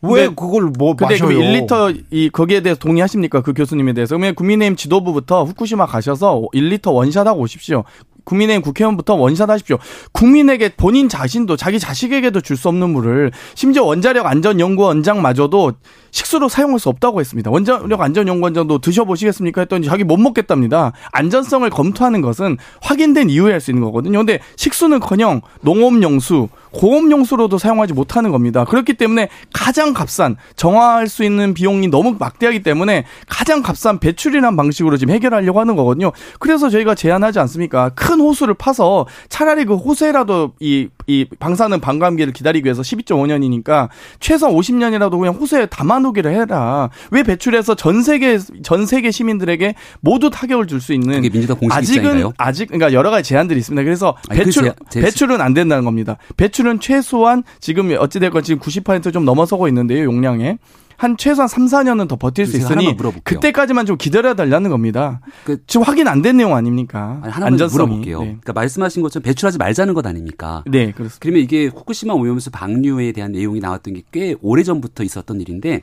왜 0.02 0.26
그걸 0.26 0.72
뭐 0.76 0.96
근데 0.96 1.14
마셔요? 1.14 1.38
1리터 1.38 1.96
이 2.10 2.28
거기에 2.28 2.60
대해서 2.60 2.80
동의하십니까? 2.80 3.40
그 3.40 3.52
교수님에 3.52 3.92
대해서. 3.92 4.16
그러면 4.16 4.34
국민의힘 4.34 4.74
지도부부터 4.74 5.44
후쿠시마 5.44 5.86
가셔서 5.86 6.42
1리터 6.52 6.92
원샷 6.92 7.24
하고 7.24 7.42
오십시오. 7.42 7.84
국민의힘 8.28 8.62
국회의원부터 8.62 9.14
원샷 9.14 9.48
하십시오. 9.48 9.78
국민에게 10.12 10.74
본인 10.76 11.08
자신도 11.08 11.56
자기 11.56 11.78
자식에게도 11.80 12.42
줄 12.42 12.58
수 12.58 12.68
없는 12.68 12.90
물을 12.90 13.30
심지어 13.54 13.84
원자력 13.84 14.26
안전연구원장마저도 14.26 15.72
식수로 16.10 16.48
사용할 16.48 16.80
수 16.80 16.88
없다고 16.88 17.20
했습니다. 17.20 17.50
원자력 17.50 18.00
안전연구원장도 18.00 18.78
드셔보시겠습니까? 18.78 19.60
했더니 19.62 19.86
자기 19.86 20.02
못 20.04 20.16
먹겠답니다. 20.16 20.92
안전성을 21.12 21.68
검토하는 21.70 22.20
것은 22.20 22.56
확인된 22.82 23.30
이후에 23.30 23.52
할 23.52 23.60
수 23.60 23.70
있는 23.70 23.82
거거든요. 23.84 24.18
근데 24.18 24.38
식수는커녕 24.56 25.40
농업용수, 25.62 26.48
고업용수로도 26.72 27.58
사용하지 27.58 27.92
못하는 27.92 28.30
겁니다. 28.30 28.64
그렇기 28.64 28.94
때문에 28.94 29.28
가장 29.52 29.92
값싼 29.92 30.36
정화할 30.56 31.08
수 31.08 31.24
있는 31.24 31.54
비용이 31.54 31.88
너무 31.88 32.16
막대하기 32.18 32.62
때문에 32.62 33.04
가장 33.28 33.62
값싼 33.62 33.98
배출이라는 33.98 34.56
방식으로 34.56 34.96
지금 34.96 35.14
해결하려고 35.14 35.60
하는 35.60 35.76
거거든요. 35.76 36.12
그래서 36.38 36.70
저희가 36.70 36.94
제안하지 36.94 37.38
않습니까? 37.40 37.90
큰 37.90 38.17
호수를 38.20 38.54
파서 38.54 39.06
차라리 39.28 39.64
그 39.64 39.74
호수에라도 39.76 40.52
이, 40.60 40.88
이 41.06 41.26
방사능 41.38 41.80
반감기를 41.80 42.32
기다리기 42.32 42.64
위해서 42.64 42.82
12.5년이니까 42.82 43.88
최소 44.20 44.48
50년이라도 44.48 45.18
그냥 45.18 45.34
호수에 45.34 45.66
담아놓기를 45.66 46.32
해라. 46.32 46.90
왜 47.10 47.22
배출해서 47.22 47.74
전 47.74 48.02
세계 48.02 48.38
전 48.62 48.86
세계 48.86 49.10
시민들에게 49.10 49.74
모두 50.00 50.30
타격을 50.30 50.66
줄 50.66 50.78
수 50.78 50.92
있는 50.92 51.16
그게 51.16 51.28
민주당 51.28 51.56
공식 51.56 51.76
아직은 51.76 52.02
입장인가요? 52.02 52.32
아직 52.38 52.66
그러니까 52.66 52.92
여러 52.92 53.10
가지 53.10 53.28
제안들이 53.30 53.58
있습니다. 53.58 53.82
그래서 53.82 54.14
아니, 54.28 54.38
그 54.38 54.44
배출 54.44 54.62
그 54.62 54.74
제, 54.90 55.00
제, 55.00 55.00
배출은 55.00 55.40
안 55.40 55.54
된다는 55.54 55.84
겁니다. 55.84 56.18
배출 56.36 56.58
매출은 56.58 56.80
최소한 56.80 57.42
지금 57.60 57.94
어찌됐건 57.96 58.42
지금 58.42 58.60
90%좀 58.60 59.24
넘어서고 59.24 59.68
있는데요, 59.68 60.04
용량에. 60.04 60.58
한 60.98 61.16
최소한 61.16 61.48
3, 61.48 61.66
4년은 61.66 62.08
더 62.08 62.16
버틸 62.16 62.44
수 62.46 62.56
있으니 62.58 62.86
그때까지만 63.22 63.86
좀 63.86 63.96
기다려 63.96 64.34
달라는 64.34 64.68
겁니다. 64.68 65.20
그, 65.44 65.64
지금 65.66 65.84
확인 65.86 66.06
안 66.08 66.20
된 66.22 66.36
내용 66.36 66.54
아닙니까? 66.56 67.20
아니, 67.22 67.32
하나만 67.32 67.52
안전성이. 67.54 67.82
물어볼게요. 67.86 68.18
네. 68.20 68.26
그러니까 68.26 68.52
말씀하신 68.52 69.02
것처럼 69.02 69.22
배출하지 69.22 69.58
말자는 69.58 69.94
것 69.94 70.04
아닙니까? 70.06 70.64
네, 70.66 70.90
그렇습니다. 70.90 71.18
그러면 71.20 71.42
이게 71.42 71.66
후쿠시마 71.66 72.14
오염수 72.14 72.50
방류에 72.50 73.12
대한 73.12 73.30
내용이 73.32 73.60
나왔던 73.60 73.94
게 73.94 74.02
꽤 74.10 74.34
오래 74.42 74.62
전부터 74.64 75.04
있었던 75.04 75.40
일인데 75.40 75.80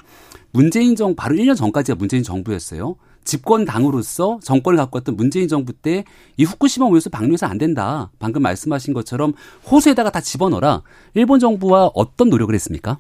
문재인 0.51 0.95
정 0.97 1.15
바로 1.15 1.35
1년 1.35 1.55
전까지가 1.55 1.95
문재인 1.95 2.21
정부였어요. 2.21 2.95
집권 3.23 3.65
당으로서 3.65 4.39
정권을 4.43 4.77
갖고 4.77 4.97
왔던 4.97 5.15
문재인 5.15 5.47
정부 5.47 5.73
때 5.73 6.03
이 6.37 6.43
후쿠시마 6.43 6.85
오염수 6.87 7.09
방류해서 7.09 7.45
안 7.47 7.57
된다. 7.57 8.11
방금 8.19 8.41
말씀하신 8.41 8.93
것처럼 8.93 9.33
호수에다가 9.71 10.09
다 10.11 10.19
집어넣어라. 10.19 10.81
일본 11.13 11.39
정부와 11.39 11.91
어떤 11.95 12.29
노력을 12.29 12.53
했습니까? 12.53 12.97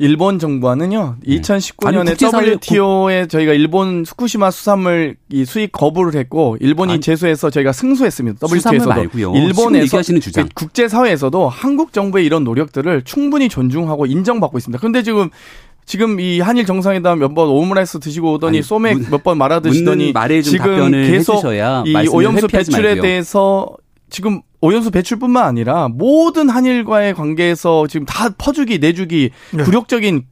일본 0.00 0.38
정부와는요. 0.38 1.16
2019년에 1.26 2.32
아니, 2.36 2.50
WTO에 2.52 3.26
저희가 3.26 3.52
일본 3.52 4.04
후쿠시마 4.06 4.50
수산물 4.52 5.16
이 5.28 5.44
수입 5.44 5.72
거부를 5.72 6.14
했고 6.18 6.56
일본이 6.60 6.92
아니, 6.92 7.00
제소해서 7.00 7.50
저희가 7.50 7.72
승소했습니다. 7.72 8.46
WTO에서도 8.46 8.88
말고요. 8.88 9.34
일본에서 9.34 10.02
주장. 10.02 10.48
국제 10.54 10.86
사회에서도 10.88 11.48
한국 11.48 11.92
정부의 11.92 12.24
이런 12.24 12.44
노력들을 12.44 13.02
충분히 13.02 13.48
존중하고 13.48 14.06
인정받고 14.06 14.58
있습니다. 14.58 14.78
그런데 14.78 15.02
지금 15.02 15.30
지금 15.84 16.20
이 16.20 16.38
한일 16.40 16.66
정상회담 16.66 17.18
몇 17.18 17.34
번 17.34 17.48
오므라이스 17.48 17.98
드시고 17.98 18.34
오더니 18.34 18.62
소맥 18.62 19.10
몇 19.10 19.22
번 19.24 19.38
말아 19.38 19.60
드시더니 19.60 20.12
지금 20.42 20.90
계속 20.92 21.42
이 21.86 22.08
오염수 22.08 22.46
배출에 22.48 22.82
말고요. 22.82 23.02
대해서 23.02 23.66
지금 24.10 24.42
오염수 24.60 24.90
배출뿐만 24.90 25.44
아니라 25.44 25.88
모든 25.88 26.48
한일과의 26.48 27.14
관계에서 27.14 27.86
지금 27.86 28.06
다 28.06 28.30
퍼주기 28.36 28.78
내주기 28.78 29.30
네. 29.52 29.62
굴욕적인 29.64 30.24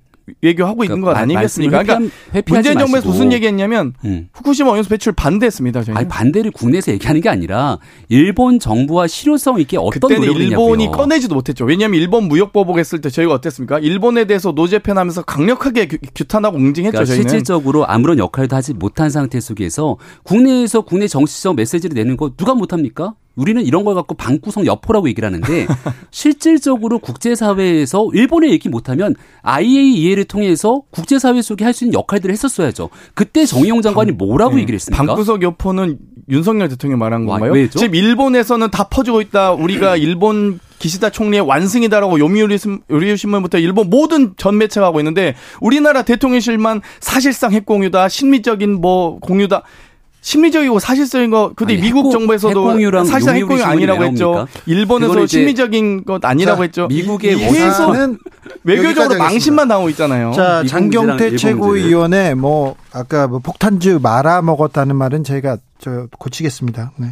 외교하고 0.42 0.82
있는 0.82 1.00
그러니까 1.02 1.12
것 1.12 1.20
아니겠습니까? 1.20 1.84
그러니까 1.84 2.12
문재인 2.48 2.76
정부에서 2.76 3.08
무슨 3.08 3.32
얘기했냐면 3.32 3.92
음. 4.04 4.28
후쿠시마 4.32 4.72
오염수 4.72 4.88
배출 4.90 5.12
반대했습니다. 5.12 5.84
저희는. 5.84 5.96
아니 5.96 6.08
반대를 6.08 6.50
국내에서 6.50 6.90
얘기하는 6.90 7.20
게 7.20 7.28
아니라 7.28 7.78
일본 8.08 8.58
정부와 8.58 9.06
실효성 9.06 9.60
있게 9.60 9.76
어떤 9.76 9.90
그때는 10.00 10.22
노력을 10.26 10.42
일본이. 10.42 10.90
꺼내지도 10.90 11.36
못했죠. 11.36 11.64
왜냐하면 11.64 12.00
일본 12.00 12.24
무역 12.24 12.52
보복했을 12.52 13.00
때 13.00 13.08
저희가 13.08 13.34
어땠습니까? 13.34 13.78
일본에 13.78 14.24
대해서 14.24 14.50
노제 14.50 14.80
편하면서 14.80 15.22
강력하게 15.22 15.86
규탄하고 16.16 16.56
응징했죠. 16.56 16.90
그러니까 16.90 17.04
저희는. 17.04 17.28
실질적으로 17.28 17.86
아무런 17.86 18.18
역할도 18.18 18.56
하지 18.56 18.74
못한 18.74 19.10
상태 19.10 19.38
속에서 19.38 19.96
국내에서 20.24 20.80
국내 20.80 21.06
정치적 21.06 21.54
메시지를 21.54 21.94
내는 21.94 22.16
거 22.16 22.32
누가 22.36 22.52
못합니까? 22.56 23.14
우리는 23.36 23.64
이런 23.64 23.84
걸 23.84 23.94
갖고 23.94 24.14
방구석 24.14 24.66
여포라고 24.66 25.08
얘기를 25.08 25.26
하는데 25.26 25.66
실질적으로 26.10 26.98
국제사회에서 26.98 28.08
일본의 28.12 28.50
얘기 28.50 28.68
못하면 28.68 29.14
IAEA를 29.42 30.24
통해서 30.24 30.82
국제사회 30.90 31.42
속에 31.42 31.64
할 31.64 31.76
수 31.76 31.84
있는 31.84 31.98
역할들을 31.98 32.32
했었어야죠. 32.32 32.88
그때 33.12 33.44
정의용 33.44 33.82
장관이 33.82 34.12
뭐라고 34.12 34.54
네. 34.54 34.62
얘기를 34.62 34.76
했습니까? 34.76 35.04
방구석 35.04 35.42
여포는 35.42 35.98
윤석열 36.30 36.70
대통령 36.70 36.98
말한 36.98 37.26
건가요? 37.26 37.52
와, 37.52 37.68
지금 37.70 37.94
일본에서는 37.94 38.70
다 38.70 38.88
퍼지고 38.88 39.20
있다. 39.20 39.52
우리가 39.52 39.96
일본 40.00 40.58
기시다 40.78 41.10
총리의 41.10 41.42
완승이다라고 41.42 42.18
요미우리 42.18 42.58
신문부터 43.16 43.58
일본 43.58 43.90
모든 43.90 44.34
전 44.36 44.58
매체가 44.58 44.86
하고 44.86 45.00
있는데 45.00 45.34
우리나라 45.60 46.02
대통령실만 46.02 46.80
사실상 47.00 47.52
핵공유다, 47.52 48.08
신미적인 48.08 48.80
뭐 48.80 49.18
공유다. 49.20 49.62
심리적이고 50.26 50.80
사실적인 50.80 51.30
거 51.30 51.52
근데 51.54 51.74
아니, 51.74 51.82
미국 51.82 51.98
핵공, 51.98 52.10
정부에서도 52.10 53.04
사실상 53.04 53.36
핵공유 53.36 53.62
아니라고 53.62 54.02
했죠. 54.02 54.48
일본에서 54.66 55.24
심리적인 55.24 56.04
것 56.04 56.24
아니라고 56.24 56.58
자, 56.58 56.62
했죠. 56.64 56.86
미국의 56.88 57.36
계속 57.36 57.94
외교적으로 58.64 59.20
망신만 59.20 59.68
나오고 59.68 59.88
있잖아요. 59.90 60.32
자 60.32 60.64
장경태 60.66 61.36
최고위원회 61.36 62.34
뭐 62.34 62.74
아까 62.92 63.28
뭐 63.28 63.38
폭탄주 63.38 64.00
말아 64.02 64.42
먹었다는 64.42 64.96
말은 64.96 65.22
저희가 65.22 65.58
저 65.78 66.08
고치겠습니다. 66.18 66.90
네. 66.96 67.06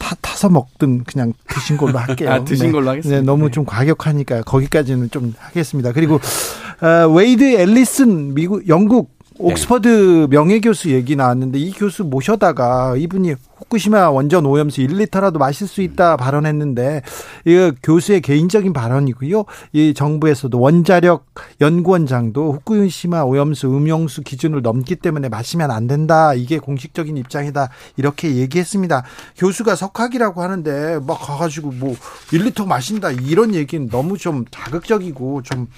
타, 0.00 0.16
타서 0.20 0.48
먹든 0.48 1.04
그냥 1.04 1.32
드신 1.46 1.76
걸로 1.76 1.96
할게요. 2.00 2.28
아, 2.32 2.42
드신 2.42 2.66
네. 2.66 2.72
걸로 2.72 2.90
하겠습니다. 2.90 3.20
네, 3.20 3.24
너무 3.24 3.52
좀 3.52 3.64
과격하니까 3.64 4.42
거기까지는 4.42 5.10
좀 5.12 5.32
하겠습니다. 5.38 5.92
그리고 5.92 6.18
어, 6.80 7.08
웨이드 7.08 7.54
앨리슨 7.54 8.34
미국 8.34 8.66
영국 8.66 9.13
옥스퍼드 9.44 10.28
명예교수 10.30 10.90
얘기 10.92 11.16
나왔는데 11.16 11.58
이 11.58 11.70
교수 11.72 12.02
모셔다가 12.02 12.96
이분이 12.96 13.34
후쿠시마 13.56 14.10
원전 14.10 14.46
오염수 14.46 14.80
1리터라도 14.80 15.36
마실 15.36 15.68
수 15.68 15.82
있다 15.82 16.16
발언했는데 16.16 17.02
이 17.44 17.72
교수의 17.82 18.22
개인적인 18.22 18.72
발언이고요. 18.72 19.44
이 19.74 19.92
정부에서도 19.92 20.58
원자력 20.58 21.26
연구원장도 21.60 22.54
후쿠시마 22.54 23.24
오염수 23.24 23.68
음용수 23.68 24.22
기준을 24.22 24.62
넘기 24.62 24.96
때문에 24.96 25.28
마시면 25.28 25.70
안 25.70 25.86
된다. 25.86 26.32
이게 26.32 26.58
공식적인 26.58 27.18
입장이다. 27.18 27.68
이렇게 27.98 28.36
얘기했습니다. 28.36 29.04
교수가 29.36 29.74
석학이라고 29.74 30.42
하는데 30.42 30.98
막 31.06 31.20
가가지고 31.20 31.72
뭐 31.72 31.94
1리터 32.28 32.66
마신다 32.66 33.10
이런 33.10 33.54
얘기는 33.54 33.88
너무 33.88 34.16
좀 34.16 34.46
자극적이고 34.50 35.42
좀 35.42 35.68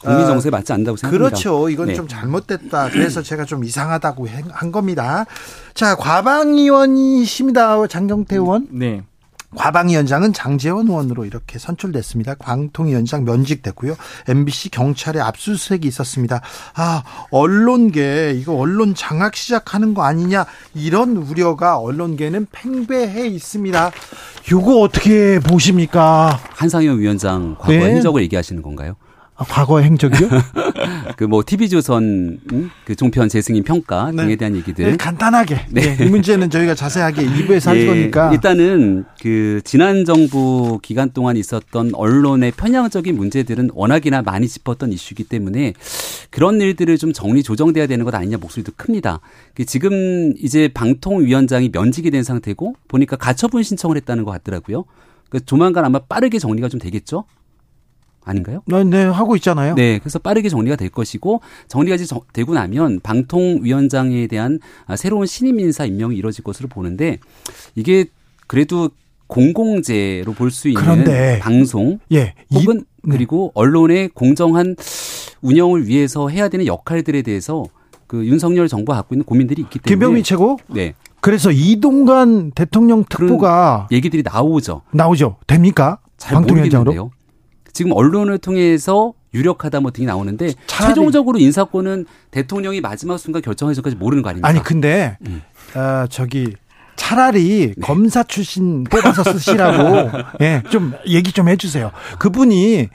국민 0.00 0.26
정서에 0.26 0.48
어, 0.48 0.52
맞지 0.52 0.72
않는다고 0.72 0.96
생각합니다. 0.96 1.28
그렇죠. 1.28 1.68
이건 1.68 1.88
네. 1.88 1.94
좀 1.94 2.08
잘못됐다. 2.08 2.88
그래서 2.90 3.22
제가 3.22 3.44
좀 3.44 3.64
이상하다고 3.64 4.26
한 4.50 4.72
겁니다. 4.72 5.26
자, 5.74 5.94
과방위원이십니다. 5.94 7.86
장경태 7.86 8.36
의원. 8.36 8.66
네. 8.70 9.02
과방위원장은 9.56 10.32
장재원 10.32 10.86
의원으로 10.86 11.24
이렇게 11.24 11.58
선출됐습니다. 11.58 12.34
광통위원장 12.34 13.24
면직됐고요. 13.24 13.96
MBC 14.28 14.70
경찰의 14.70 15.20
압수수색이 15.20 15.88
있었습니다. 15.88 16.40
아, 16.74 17.02
언론계 17.30 18.34
이거 18.36 18.54
언론 18.54 18.94
장악 18.94 19.34
시작하는 19.34 19.92
거 19.92 20.02
아니냐 20.02 20.46
이런 20.74 21.16
우려가 21.16 21.78
언론계는 21.78 22.46
팽배해 22.52 23.26
있습니다. 23.26 23.90
이거 24.46 24.80
어떻게 24.80 25.40
보십니까? 25.40 26.38
한상현 26.50 27.00
위원장 27.00 27.56
과거 27.58 27.72
네. 27.72 27.94
행적을 27.94 28.22
얘기하시는 28.22 28.62
건가요? 28.62 28.94
아, 29.40 29.44
과거 29.48 29.80
행적이요? 29.80 30.28
그 31.16 31.30
뭐 31.30 31.42
TV조선 31.46 32.40
음? 32.52 32.70
그 32.84 32.96
종편 32.96 33.28
재승인 33.28 33.62
평가 33.62 34.10
등에 34.10 34.26
네. 34.26 34.36
대한 34.36 34.56
얘기들. 34.56 34.84
네, 34.90 34.96
간단하게. 34.96 35.66
네. 35.70 35.96
네. 35.96 36.04
이 36.04 36.08
문제는 36.08 36.50
저희가 36.50 36.74
자세하게 36.74 37.24
2부에서 37.24 37.66
할 37.66 37.78
예, 37.78 37.86
거니까. 37.86 38.32
일단은 38.32 39.04
그 39.22 39.60
지난 39.64 40.04
정부 40.04 40.80
기간 40.82 41.10
동안 41.12 41.36
있었던 41.36 41.92
언론의 41.94 42.52
편향적인 42.52 43.16
문제들은 43.16 43.70
워낙이나 43.74 44.22
많이 44.22 44.48
짚었던 44.48 44.92
이슈이기 44.92 45.24
때문에 45.24 45.74
그런 46.30 46.60
일들을 46.60 46.98
좀 46.98 47.12
정리 47.12 47.44
조정돼야 47.44 47.86
되는 47.86 48.04
것 48.04 48.12
아니냐 48.14 48.38
목소리도 48.38 48.72
큽니다. 48.76 49.20
그 49.54 49.64
지금 49.64 50.34
이제 50.38 50.68
방통위원장이 50.74 51.70
면직이 51.72 52.10
된 52.10 52.24
상태고 52.24 52.74
보니까 52.88 53.14
가처분 53.16 53.62
신청을 53.62 53.96
했다는 53.98 54.24
것 54.24 54.32
같더라고요. 54.32 54.84
그 55.28 55.44
조만간 55.44 55.84
아마 55.84 56.00
빠르게 56.00 56.40
정리가 56.40 56.68
좀 56.68 56.80
되겠죠? 56.80 57.24
아닌가요? 58.24 58.62
네, 58.66 58.84
네, 58.84 59.04
하고 59.04 59.36
있잖아요. 59.36 59.74
네, 59.74 59.98
그래서 59.98 60.18
빠르게 60.18 60.48
정리가 60.48 60.76
될 60.76 60.88
것이고 60.90 61.40
정리가 61.68 61.96
되고 62.32 62.54
나면 62.54 63.00
방통위원장에 63.00 64.26
대한 64.26 64.60
아, 64.86 64.96
새로운 64.96 65.26
신임 65.26 65.58
인사 65.60 65.84
임명이 65.84 66.16
이뤄질 66.16 66.44
것으로 66.44 66.68
보는데 66.68 67.18
이게 67.74 68.06
그래도 68.46 68.90
공공재로 69.26 70.32
볼 70.32 70.50
수 70.50 70.68
있는 70.68 70.82
그런데, 70.82 71.38
방송 71.40 72.00
예, 72.12 72.34
혹은 72.52 72.80
이, 72.80 72.84
네. 73.04 73.16
그리고 73.16 73.52
언론의 73.54 74.08
공정한 74.08 74.74
운영을 75.40 75.86
위해서 75.86 76.28
해야 76.28 76.48
되는 76.48 76.66
역할들에 76.66 77.22
대해서 77.22 77.64
그 78.06 78.26
윤석열 78.26 78.66
정부가 78.66 78.96
갖고 78.96 79.14
있는 79.14 79.24
고민들이 79.24 79.62
있기 79.62 79.78
때문에 79.78 79.88
김병민 79.94 80.24
최고 80.24 80.58
네. 80.66 80.94
그래서 81.20 81.50
이동관 81.52 82.50
대통령 82.52 83.04
특보가 83.08 83.86
얘기들이 83.92 84.22
나오죠. 84.24 84.82
나오죠. 84.90 85.36
됩니까? 85.46 85.98
방통위원장으로? 86.20 87.12
지금 87.72 87.92
언론을 87.92 88.38
통해서 88.38 89.14
유력하다 89.32 89.80
뭐 89.80 89.90
등이 89.90 90.06
나오는데 90.06 90.52
최종적으로 90.66 91.38
인사권은 91.38 92.06
대통령이 92.30 92.80
마지막 92.80 93.18
순간 93.18 93.42
결정해서까지 93.42 93.96
모르는 93.96 94.22
거 94.22 94.30
아닙니까? 94.30 94.48
아니 94.48 94.62
근데 94.62 95.16
음. 95.26 95.42
어, 95.74 96.06
저기 96.08 96.54
차라리 96.96 97.72
네. 97.74 97.80
검사 97.80 98.22
출신 98.22 98.84
뽑아서 98.84 99.24
쓰시라고 99.24 100.10
예, 100.42 100.62
좀 100.70 100.92
얘기 101.06 101.32
좀 101.32 101.48
해주세요. 101.48 101.92
그분이 102.18 102.76
네. 102.76 102.88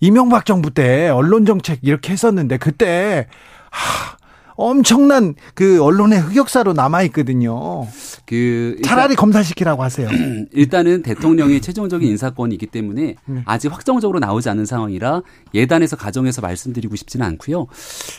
이명박 0.00 0.46
정부 0.46 0.70
때 0.70 1.08
언론 1.08 1.44
정책 1.44 1.80
이렇게 1.82 2.12
했었는데 2.12 2.56
그때 2.56 3.26
하, 3.70 4.15
엄청난 4.56 5.34
그 5.54 5.82
언론의 5.82 6.20
흑역사로 6.20 6.72
남아 6.72 7.02
있거든요. 7.04 7.86
그 8.24 8.78
차라리 8.84 9.14
검사시키라고 9.14 9.82
하세요. 9.82 10.08
일단은 10.52 11.02
대통령의 11.02 11.60
최종적인 11.60 12.08
인사권이기 12.08 12.66
때문에 12.66 13.16
네. 13.24 13.42
아직 13.44 13.72
확정적으로 13.72 14.18
나오지 14.18 14.48
않은 14.48 14.66
상황이라 14.66 15.22
예단에서 15.54 15.96
가정에서 15.96 16.40
말씀드리고 16.40 16.96
싶지는 16.96 17.26
않고요. 17.26 17.60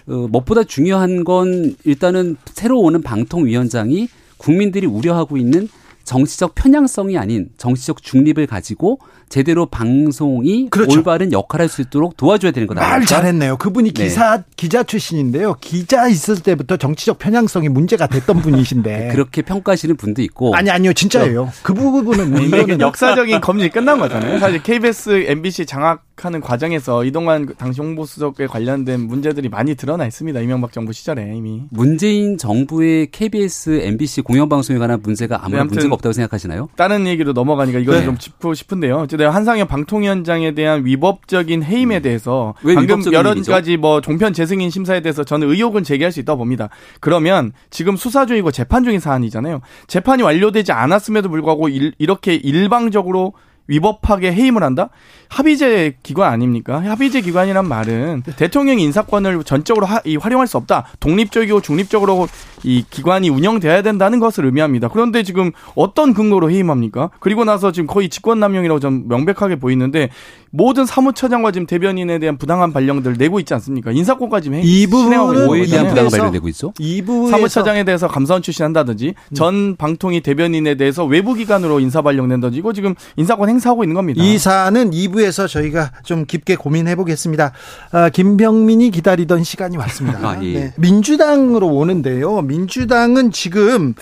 어, 0.08 0.28
무엇보다 0.30 0.64
중요한 0.64 1.24
건 1.24 1.76
일단은 1.84 2.38
새로 2.54 2.80
오는 2.80 3.02
방통위원장이 3.02 4.08
국민들이 4.38 4.86
우려하고 4.86 5.38
있는 5.38 5.68
정치적 6.08 6.55
편향성이 6.55 7.18
아닌 7.18 7.49
정치적 7.58 8.01
중립을 8.01 8.47
가지고 8.47 8.99
제대로 9.28 9.66
방송이 9.66 10.70
그렇죠. 10.70 10.97
올바른 10.97 11.34
역할을 11.34 11.64
할수 11.64 11.82
있도록 11.82 12.16
도와줘야 12.16 12.53
되는 12.53 12.66
거다. 12.66 12.80
말 12.80 13.05
잘했네요. 13.05 13.58
그분이 13.58 13.91
네. 13.91 14.05
기사 14.05 14.38
네. 14.38 14.43
기자 14.55 14.84
출신인데요. 14.84 15.55
기자 15.60 16.08
있을 16.08 16.39
때부터 16.39 16.78
정치적 16.78 17.20
편향성이 17.20 17.68
문제가 17.68 18.08
됐던 18.08 18.41
분이신데 18.41 19.10
그렇게 19.12 19.41
평가하시는 19.41 19.97
분도 19.97 20.22
있고 20.22 20.55
아니 20.55 20.72
아니요 20.72 20.93
진짜예요. 20.93 21.51
그 21.62 21.74
부분은 21.74 22.41
이거는 22.41 22.80
역사적인 22.80 23.41
검증이 23.41 23.70
끝난 23.70 23.99
거잖아요. 23.99 24.39
사실 24.39 24.64
KBS, 24.64 25.26
MBC 25.28 25.66
장악 25.66 26.07
하는 26.26 26.41
과정에서 26.41 27.03
이동환 27.03 27.47
당시 27.57 27.82
홍보수석에 27.82 28.47
관련된 28.47 29.01
문제들이 29.01 29.49
많이 29.49 29.76
드러나 29.76 30.05
있습니다. 30.05 30.39
이명박 30.41 30.72
정부 30.72 30.91
시절에 30.91 31.34
이미 31.36 31.63
문재인 31.70 32.38
정부의 32.38 33.07
KBS, 33.11 33.82
MBC 33.84 34.22
공영방송에 34.22 34.80
관한 34.80 34.99
문제가 35.01 35.45
아무런 35.45 35.68
네, 35.68 35.74
문제가 35.74 35.93
없다고 35.93 36.13
생각하시나요? 36.13 36.70
다른 36.76 37.07
얘기로 37.07 37.34
넘어가니까 37.34 37.80
이거는 37.80 37.99
네. 37.99 38.05
좀 38.05 38.18
짚고 38.18 38.53
싶은데요. 38.55 39.07
내가 39.07 39.30
한상현 39.30 39.68
방통위원장에 39.68 40.53
대한 40.53 40.86
위법적인 40.86 41.63
해임에 41.63 41.97
음. 41.97 42.01
대해서 42.01 42.55
방금 42.63 43.01
여러 43.13 43.32
얘기죠? 43.32 43.51
가지 43.51 43.78
뭐 43.78 44.01
종편 44.01 44.34
재승인 44.34 44.70
심사에 44.70 45.01
대해서 45.01 45.24
저는 45.24 45.49
의혹은 45.49 45.84
제기할 45.84 46.11
수 46.11 46.20
있다고 46.20 46.39
봅니다. 46.39 46.70
그러면 46.99 47.53
지금 47.70 47.95
수사 47.95 48.26
중이고 48.26 48.51
재판 48.51 48.84
중인 48.84 48.99
사안이잖아요. 48.99 49.61
재판이 49.88 50.24
완료되지 50.24 50.72
않았음에도 50.72 51.30
불구하고 51.30 51.70
일, 51.70 51.93
이렇게 51.97 52.36
일방적으로 52.36 53.34
위법하게 53.68 54.32
해임을 54.32 54.63
한다? 54.63 54.89
합의제 55.30 55.97
기관 56.03 56.32
아닙니까? 56.32 56.82
합의제 56.82 57.21
기관이란 57.21 57.67
말은 57.67 58.23
대통령 58.38 58.80
인사권을 58.80 59.43
전적으로 59.43 59.86
하, 59.86 60.01
이, 60.05 60.15
활용할 60.15 60.47
수 60.47 60.57
없다. 60.57 60.88
독립적이고 60.99 61.61
중립적으로 61.61 62.28
이 62.63 62.84
기관이 62.89 63.30
운영돼야 63.30 63.82
된다는 63.82 64.19
것을 64.19 64.45
의미합니다. 64.45 64.88
그런데 64.89 65.23
지금 65.23 65.51
어떤 65.75 66.13
근거로 66.13 66.49
해임합니까? 66.49 67.11
그리고 67.19 67.45
나서 67.45 67.71
지금 67.71 67.88
거의 67.88 68.09
직권남용이라고 68.09 68.80
좀 68.80 69.07
명백하게 69.07 69.57
보이는데 69.57 70.09
모든 70.49 70.86
사무처장과 70.86 71.51
지금 71.51 71.67
대변인에 71.67 72.19
대한 72.19 72.38
부당한 72.38 72.73
발령들 72.73 73.15
내고 73.17 73.39
있지 73.39 73.53
않습니까? 73.53 73.91
인사권까지 73.91 74.51
해, 74.51 74.61
이 74.63 74.88
부분하고 74.88 75.34
뭐에 75.45 75.65
대한 75.65 75.88
부당한 75.88 76.09
발령 76.09 76.32
내고 76.32 76.47
있죠? 76.49 76.73
이 76.80 77.03
사무처장에 77.05 77.84
대해서 77.84 78.07
감사원 78.07 78.41
출신한다든지 78.41 79.13
음. 79.30 79.36
전 79.36 79.75
방통위 79.75 80.21
대변인에 80.21 80.75
대해서 80.75 81.05
외부 81.05 81.34
기관으로 81.34 81.80
인사 81.80 82.01
발령 82.01 82.28
낸다든지 82.28 82.57
이거 82.57 82.73
지금 82.73 82.95
인사권 83.17 83.49
행사하고 83.49 83.84
있는 83.84 83.93
겁니다. 83.93 84.23
이 84.23 84.38
사안은 84.38 84.93
2부에서 85.18 85.47
저희가 85.47 85.91
좀 86.03 86.26
깊게 86.26 86.55
고민해 86.55 86.95
보겠습니다. 86.95 87.51
아, 87.91 88.09
김병민이 88.09 88.91
기다리던 88.91 89.43
시간이 89.43 89.78
왔습니다. 89.78 90.20
아, 90.28 90.43
예. 90.43 90.53
네. 90.53 90.74
민주당으로 90.78 91.68
오는데요. 91.68 92.41
민주당은 92.41 93.32
지금 93.32 93.93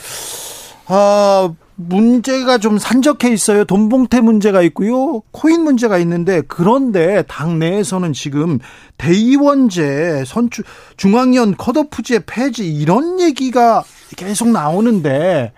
아 0.88 1.54
문제가 1.76 2.58
좀 2.58 2.78
산적해 2.78 3.34
있어요. 3.34 3.66
돈봉태 3.66 4.22
문제가 4.22 4.62
있고요. 4.64 5.22
코인 5.32 5.62
문제가 5.62 5.98
있는데 5.98 6.42
그런데 6.48 7.24
당내에서는 7.24 8.14
지금 8.14 8.60
대의원제, 8.98 10.24
선출 10.26 10.64
중앙위원 10.96 11.58
컷오프제 11.58 12.22
폐지 12.26 12.72
이런 12.74 13.20
얘기가 13.20 13.84
계속 14.16 14.50
나오는데 14.50 15.52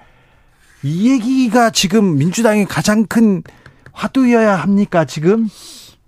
이 0.83 1.11
얘기가 1.11 1.69
지금 1.69 2.17
민주당의 2.17 2.65
가장 2.65 3.05
큰 3.05 3.43
화두여야 3.97 4.55
합니까, 4.55 5.05
지금? 5.05 5.47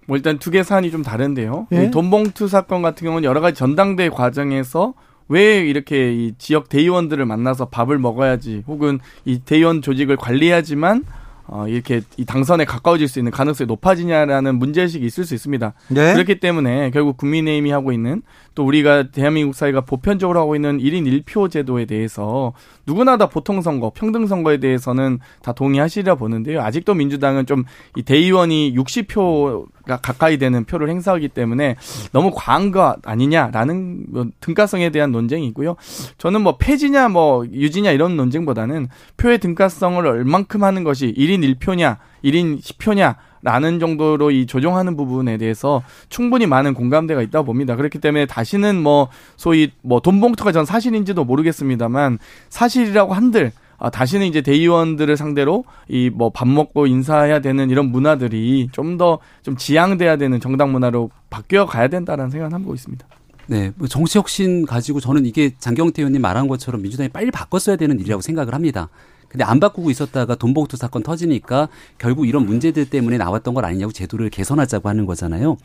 뭐 0.08 0.16
일단 0.18 0.38
두 0.40 0.52
개 0.52 0.64
사안이 0.64 0.92
좀 0.92 1.02
다른데요. 1.04 1.68
예? 1.72 1.92
돈봉투 1.92 2.48
사건 2.48 2.82
같은 2.82 3.06
경우는 3.06 3.24
여러 3.28 3.42
가지 3.42 3.58
전당대 3.58 4.10
과정에서 4.10 4.94
왜 5.28 5.60
이렇게 5.60 6.14
이 6.14 6.34
지역 6.40 6.70
대의원들을 6.70 7.24
만나서 7.26 7.66
밥을 7.66 8.00
먹어야지 8.00 8.64
혹은 8.68 9.00
이 9.26 9.40
대의원 9.40 9.82
조직을 9.84 10.18
관리해야지만 10.18 11.04
어, 11.52 11.68
이렇게 11.68 12.02
이 12.18 12.26
당선에 12.26 12.66
가까워질 12.66 13.08
수 13.08 13.20
있는 13.20 13.32
가능성이 13.32 13.68
높아지냐라는 13.68 14.58
문제의식이 14.60 15.06
있을 15.06 15.26
수 15.26 15.34
있습니다. 15.34 15.74
네? 15.90 16.14
그렇기 16.14 16.40
때문에 16.40 16.92
결국 16.92 17.18
국민의힘이 17.18 17.72
하고 17.72 17.92
있는 17.92 18.22
또 18.56 18.66
우리가 18.66 19.12
대한민국 19.12 19.56
사회가 19.56 19.82
보편적으로 19.82 20.40
하고 20.40 20.56
있는 20.56 20.80
1인 20.80 21.24
1표 21.24 21.50
제도에 21.50 21.86
대해서 21.86 22.54
누구나 22.86 23.18
다 23.18 23.28
보통선거, 23.30 23.92
평등선거에 23.96 24.58
대해서는 24.58 25.20
다 25.42 25.54
동의하시리라 25.54 26.16
보는데요. 26.16 26.62
아직도 26.62 26.94
민주당은 26.94 27.46
좀 27.46 27.64
이 27.96 28.04
대의원이 28.04 28.76
60표 28.76 29.66
가 29.90 29.98
가까이 29.98 30.38
되는 30.38 30.66
표를 30.66 30.90
행사하기 30.90 31.30
때문에 31.30 31.76
너무 32.12 32.32
과한 32.34 32.72
거 32.72 32.96
아니냐라는 33.04 34.06
뭐 34.10 34.26
등가성에 34.40 34.92
대한 34.92 35.12
논쟁이고요. 35.12 35.76
저는 36.20 36.42
뭐 36.42 36.58
폐지냐 36.58 37.10
뭐 37.10 37.46
유지냐 37.52 37.92
이런 37.92 38.16
논쟁보다는 38.16 38.88
표의 39.18 39.40
등가성을 39.40 40.06
얼만큼 40.06 40.64
하는 40.64 40.84
것이 40.84 41.12
1인 41.18 41.60
1표냐, 41.60 41.98
1인 42.24 42.62
10표냐 42.62 43.16
라는 43.42 43.80
정도로 43.80 44.32
이 44.32 44.46
조정하는 44.46 44.98
부분에 44.98 45.38
대해서 45.38 45.82
충분히 46.10 46.46
많은 46.46 46.74
공감대가 46.74 47.22
있다고 47.22 47.46
봅니다. 47.46 47.76
그렇기 47.76 48.00
때문에 48.00 48.26
다시는 48.26 48.82
뭐 48.84 49.08
소위 49.38 49.72
뭐 49.82 50.02
돈봉투가 50.02 50.52
전 50.52 50.66
사실인지도 50.66 51.24
모르겠습니다만 51.24 52.20
사실이라고 52.50 53.14
한들 53.14 53.54
아, 53.80 53.90
다시는 53.90 54.28
이제 54.28 54.42
대의원들을 54.42 55.16
상대로 55.18 55.64
이 55.88 56.10
뭐 56.14 56.30
밥 56.32 56.48
먹고 56.48 56.86
인사해야 56.88 57.40
되는 57.40 57.70
이런 57.70 57.92
문화들이 57.92 58.70
좀 58.72 58.98
더좀 58.98 59.20
좀 59.44 59.58
지양돼야 59.58 60.18
되는 60.18 60.40
정당 60.40 60.72
문화로 60.72 61.10
바뀌어 61.30 61.66
가야 61.66 61.88
된다라는 61.88 62.30
생각을 62.32 62.54
하고 62.54 62.74
있습니다. 62.76 63.06
네, 63.48 63.72
뭐 63.78 63.88
정치 63.88 64.18
혁신 64.18 64.66
가지고 64.66 65.00
저는 65.00 65.26
이게 65.26 65.54
장경태 65.58 66.02
의원님 66.04 66.22
말한 66.22 66.48
것처럼 66.48 66.82
민주당이 66.82 67.10
빨리 67.10 67.32
바꿨어야 67.32 67.78
되는 67.78 68.00
일이라고 68.00 68.22
생각을 68.22 68.54
합니다. 68.54 68.90
근데 69.28 69.44
안 69.44 69.60
바꾸고 69.60 69.90
있었다가 69.92 70.36
돈봉투 70.36 70.76
사건 70.78 71.04
터지니까 71.04 71.70
결국 71.98 72.28
이런 72.28 72.46
문제들 72.46 72.90
때문에 72.90 73.18
나왔던 73.18 73.54
걸 73.54 73.64
아니냐고 73.66 73.92
제도를 73.92 74.30
개선하자고 74.30 74.90
하는 74.90 75.06
거잖아요. 75.06 75.58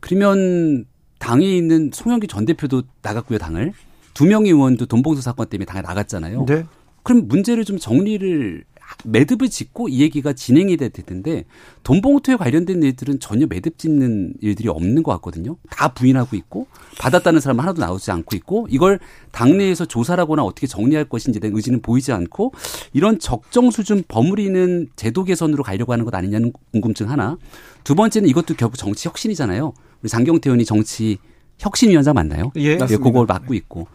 그러면 0.00 0.84
당에 1.18 1.46
있는 1.46 1.90
송영기 1.92 2.26
전 2.26 2.44
대표도 2.44 2.82
나갔고요, 3.02 3.38
당을. 3.38 3.72
두 4.12 4.26
명의 4.26 4.50
의원도 4.52 4.86
돈봉투 4.86 5.20
사건 5.22 5.46
때문에 5.46 5.64
당에 5.64 5.80
나갔잖아요. 5.82 6.44
네. 6.46 6.64
그럼 7.06 7.28
문제를 7.28 7.64
좀 7.64 7.78
정리를 7.78 8.64
매듭을 9.04 9.48
짓고 9.48 9.88
이 9.88 10.00
얘기가 10.00 10.32
진행이 10.32 10.76
될 10.76 10.90
텐데 10.90 11.44
돈봉투에 11.84 12.34
관련된 12.34 12.82
일들은 12.82 13.20
전혀 13.20 13.46
매듭 13.46 13.78
짓는 13.78 14.34
일들이 14.40 14.68
없는 14.68 15.04
것 15.04 15.12
같거든요. 15.12 15.56
다 15.70 15.94
부인하고 15.94 16.34
있고 16.34 16.66
받았다는 16.98 17.40
사람은 17.40 17.62
하나도 17.62 17.80
나오지 17.80 18.10
않고 18.10 18.34
있고 18.34 18.66
이걸 18.70 18.98
당내에서 19.30 19.84
조사라거나 19.84 20.42
어떻게 20.42 20.66
정리할 20.66 21.04
것인지에 21.04 21.38
대한 21.38 21.54
의지는 21.54 21.80
보이지 21.80 22.10
않고 22.10 22.52
이런 22.92 23.20
적정 23.20 23.70
수준 23.70 24.02
버무리는 24.08 24.88
제도 24.96 25.22
개선으로 25.22 25.62
가려고 25.62 25.92
하는 25.92 26.04
것 26.04 26.12
아니냐는 26.12 26.52
궁금증 26.72 27.08
하나. 27.08 27.38
두 27.84 27.94
번째는 27.94 28.28
이것도 28.28 28.54
결국 28.56 28.78
정치 28.78 29.06
혁신이잖아요. 29.06 29.74
우리 30.02 30.08
장경태 30.08 30.50
의원이 30.50 30.64
정치 30.64 31.18
혁신위원장 31.58 32.14
맞나요? 32.14 32.50
예. 32.56 32.76
네, 32.76 32.96
그걸 32.96 33.26
맡고 33.26 33.54
있고. 33.54 33.86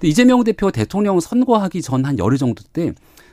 근데 0.00 0.08
이재명 0.08 0.42
대표가 0.42 0.72
대통령 0.72 1.20
선거하기 1.20 1.82
전 1.82 2.00
한 2.04 2.18
열흘 2.18 2.38
정도 2.38 2.62
때 2.72 2.92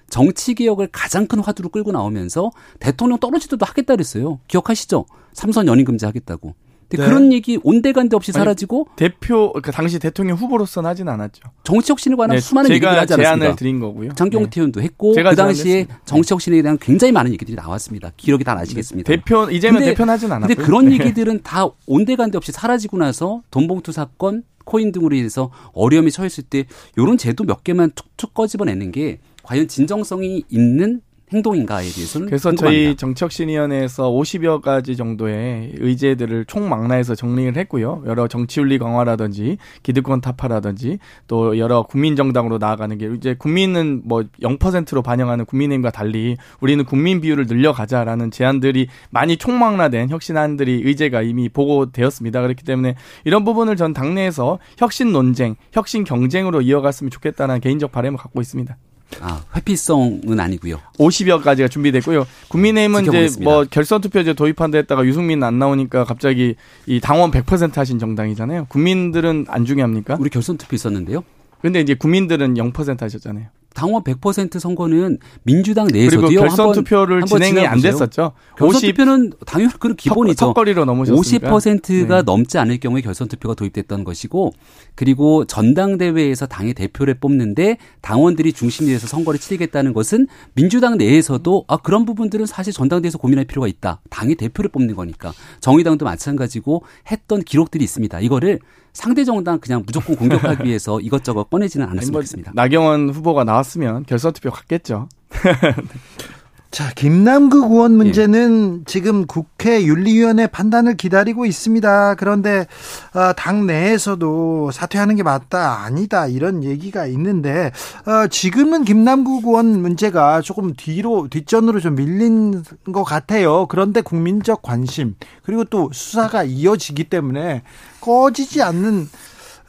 정치 0.10 0.54
개혁을 0.54 0.90
가장 0.92 1.26
큰 1.28 1.40
화두로 1.40 1.70
끌고 1.70 1.92
나오면서 1.94 2.52
대통령 2.80 3.18
떨어지도 3.20 3.58
하겠다 3.60 3.96
그랬어요. 3.96 4.40
기억하시죠? 4.48 5.06
삼선 5.34 5.68
연임 5.68 5.86
금지 5.86 6.06
하겠다고. 6.06 6.54
근데 6.90 7.04
네. 7.04 7.10
그런 7.10 7.34
얘기 7.34 7.60
온데간데 7.64 8.16
없이 8.16 8.32
사라지고 8.32 8.88
아니, 8.90 8.96
대표 8.96 9.52
그 9.54 9.72
당시 9.72 10.00
대통령 10.00 10.38
후보로서는 10.38 10.90
하진 10.90 11.10
않았죠. 11.10 11.50
정치 11.64 11.92
혁신에 11.92 12.16
관한 12.16 12.38
네, 12.38 12.42
수많은 12.42 12.72
얘기를 12.72 12.88
하지 12.90 13.14
않았습니다. 13.14 13.24
제안을 13.40 13.56
드린 13.58 13.80
거고요. 13.82 14.14
장경태 14.14 14.50
네. 14.50 14.60
의원도 14.62 14.82
했고 14.82 15.14
그 15.14 15.36
당시에 15.36 15.88
정치 16.06 16.34
혁신에 16.34 16.62
대한 16.62 16.78
굉장히 16.78 17.12
많은 17.12 17.32
얘기들이 17.34 17.56
나왔습니다. 17.56 18.12
기록이 18.16 18.46
다 18.46 18.56
나시겠습니다. 18.56 19.08
대표 19.08 19.50
이재명 19.50 19.82
대표는 19.84 20.14
하진 20.14 20.32
않았고요. 20.32 20.56
근데 20.56 20.66
그런 20.66 20.86
네. 20.86 20.94
얘기들은 20.94 21.42
다 21.44 21.68
온데간데 21.86 22.38
없이 22.38 22.54
사라지고 22.54 22.98
나서 22.98 23.42
돈봉투 23.52 23.92
사건 23.92 24.44
코인 24.68 24.92
등으로 24.92 25.16
인해서 25.16 25.50
어려움이 25.74 26.12
처했을 26.12 26.44
때 26.44 26.66
이런 26.96 27.18
제도 27.18 27.44
몇 27.46 27.64
개만 27.64 27.92
툭툭 27.96 28.34
꺼집어내는 28.36 28.92
게 28.92 29.20
과연 29.42 29.68
진정성이 29.68 30.44
있는 30.50 31.02
행동인가에 31.34 31.90
대해서는 31.90 32.28
그래서 32.28 32.50
궁금합니다. 32.50 32.88
저희 32.88 32.96
정책신위원회에서 32.96 34.10
50여 34.10 34.62
가지 34.62 34.96
정도의 34.96 35.74
의제들을 35.78 36.46
총망라해서 36.46 37.16
정리를 37.16 37.58
했고요. 37.58 38.04
여러 38.06 38.28
정치윤리 38.28 38.78
강화라든지 38.78 39.58
기득권 39.84 40.22
타파라든지 40.22 41.00
또 41.28 41.58
여러 41.58 41.84
국민정당으로 41.84 42.60
나아가는 42.60 42.98
게 42.98 43.10
이제 43.16 43.36
국민은 43.38 44.04
뭐 44.06 44.24
0%로 44.42 45.02
반영하는 45.02 45.46
국민의힘과 45.46 45.92
달리 45.92 46.38
우리는 46.62 46.86
국민 46.86 47.20
비율을 47.20 47.46
늘려가자라는 47.48 48.32
제안들이 48.32 48.88
많이 49.10 49.36
총망라된 49.36 50.10
혁신안들이 50.10 50.84
의제가 50.86 51.24
이미 51.24 51.50
보고되었습니다. 51.50 52.42
그렇기 52.42 52.64
때문에 52.64 52.96
이런 53.26 53.44
부분을 53.44 53.76
전 53.76 53.92
당내에서 53.92 54.60
혁신 54.78 55.12
논쟁, 55.12 55.56
혁신 55.74 56.06
경쟁으로 56.06 56.62
이어갔으면 56.62 57.12
좋겠다는 57.12 57.60
개인적 57.60 57.92
바람을 57.92 58.18
갖고 58.18 58.40
있습니다. 58.40 58.78
아, 59.22 59.44
회피성은 59.56 60.40
아니고요. 60.40 60.80
50여 61.00 61.42
가지가 61.42 61.68
준비됐고요. 61.68 62.28
국민의힘은 62.50 63.08
이제 63.08 63.44
뭐 63.44 63.66
결선 63.70 64.02
투표제 64.02 64.34
도입한다 64.34 64.78
했다가 64.80 65.06
유승민 65.06 65.44
안 65.44 65.60
나오니까 65.60 66.04
갑자기 66.04 66.56
이 66.86 67.00
당원 67.00 67.32
100% 67.32 67.76
하신 67.76 68.00
정당이잖아요. 68.00 68.66
국민들은 68.70 69.46
안 69.50 69.66
중요합니까? 69.66 70.18
우리 70.20 70.30
결선 70.30 70.58
투표 70.58 70.76
있었는데요. 70.76 71.24
근데 71.62 71.80
이제 71.80 71.96
국민들은 71.96 72.56
0% 72.56 73.00
하셨잖아요. 73.00 73.48
당원 73.78 74.02
100% 74.04 74.60
선거는 74.60 75.20
민주당 75.44 75.86
내에서도요. 75.86 76.28
그리고 76.28 76.42
결선 76.42 76.72
투표를 76.72 77.26
진행이 77.26 77.60
안 77.68 77.80
됐었죠. 77.80 78.32
결선 78.58 78.76
50, 78.76 78.96
투표는 78.96 79.34
당연히 79.46 79.72
그런 79.80 79.96
기본이죠. 79.96 80.48
턱 80.48 80.54
거리로 80.56 80.84
넘으셨으니까. 80.86 81.52
50%가 81.52 82.16
네. 82.16 82.22
넘지 82.24 82.58
않을 82.58 82.80
경우에 82.80 83.02
결선 83.02 83.28
투표가 83.28 83.54
도입됐던 83.54 84.04
것이고 84.04 84.52
그리고 84.96 85.46
전당대회에서 85.46 86.48
당의 86.48 86.74
대표를 86.74 87.20
뽑는데 87.20 87.78
당원들이 88.02 88.54
중심이 88.54 88.90
돼서 88.90 89.06
선거를 89.06 89.40
치르겠다는 89.40 89.94
것은 89.94 90.26
민주당 90.56 90.98
내에서도 90.98 91.66
아 91.68 91.78
그런 91.78 92.06
부분들은 92.06 92.48
사실 92.48 92.74
전당대회에서 92.74 93.20
고민할 93.20 93.46
필요가 93.46 93.68
있다. 93.68 94.02
당의 94.10 94.34
대표를 94.34 94.72
뽑는 94.72 94.96
거니까. 94.96 95.34
정의당도 95.62 96.04
마찬가지고 96.04 96.82
했던 97.12 97.44
기록들이 97.44 97.84
있습니다. 97.84 98.22
이거를 98.22 98.58
상대 98.98 99.24
정당 99.24 99.60
그냥 99.60 99.84
무조건 99.86 100.16
공격하기 100.16 100.64
위해서 100.68 101.00
이것저것 101.00 101.44
꺼내지는 101.52 101.88
않았으면 101.88 102.12
뭐. 102.44 102.52
나경원 102.54 103.12
후보가 103.12 103.44
나왔으면 103.44 104.04
결선 104.06 104.34
투표 104.34 104.50
갔겠죠. 104.50 105.08
자, 106.78 106.92
김남국 106.94 107.72
의원 107.72 107.98
문제는 107.98 108.82
예. 108.82 108.84
지금 108.86 109.26
국회 109.26 109.84
윤리위원회 109.84 110.46
판단을 110.46 110.96
기다리고 110.96 111.48
있습니다. 111.48 112.14
그런데 112.14 112.68
어, 113.16 113.34
당 113.36 113.66
내에서도 113.66 114.70
사퇴하는 114.70 115.16
게 115.16 115.24
맞다, 115.24 115.80
아니다 115.80 116.28
이런 116.28 116.64
얘기가 116.64 117.08
있는데 117.08 117.72
어, 118.06 118.28
지금은 118.28 118.84
김남국 118.84 119.48
의원 119.48 119.82
문제가 119.82 120.42
조금 120.42 120.76
뒤로 120.76 121.28
뒷전으로 121.30 121.80
좀 121.80 121.96
밀린 121.96 122.64
것 122.94 123.04
같아요. 123.04 123.66
그런데 123.66 124.02
국민적 124.02 124.62
관심 124.62 125.16
그리고 125.42 125.64
또 125.64 125.90
수사가 125.92 126.44
이어지기 126.44 127.06
때문에 127.06 127.64
꺼지지 128.02 128.62
않는 128.62 129.10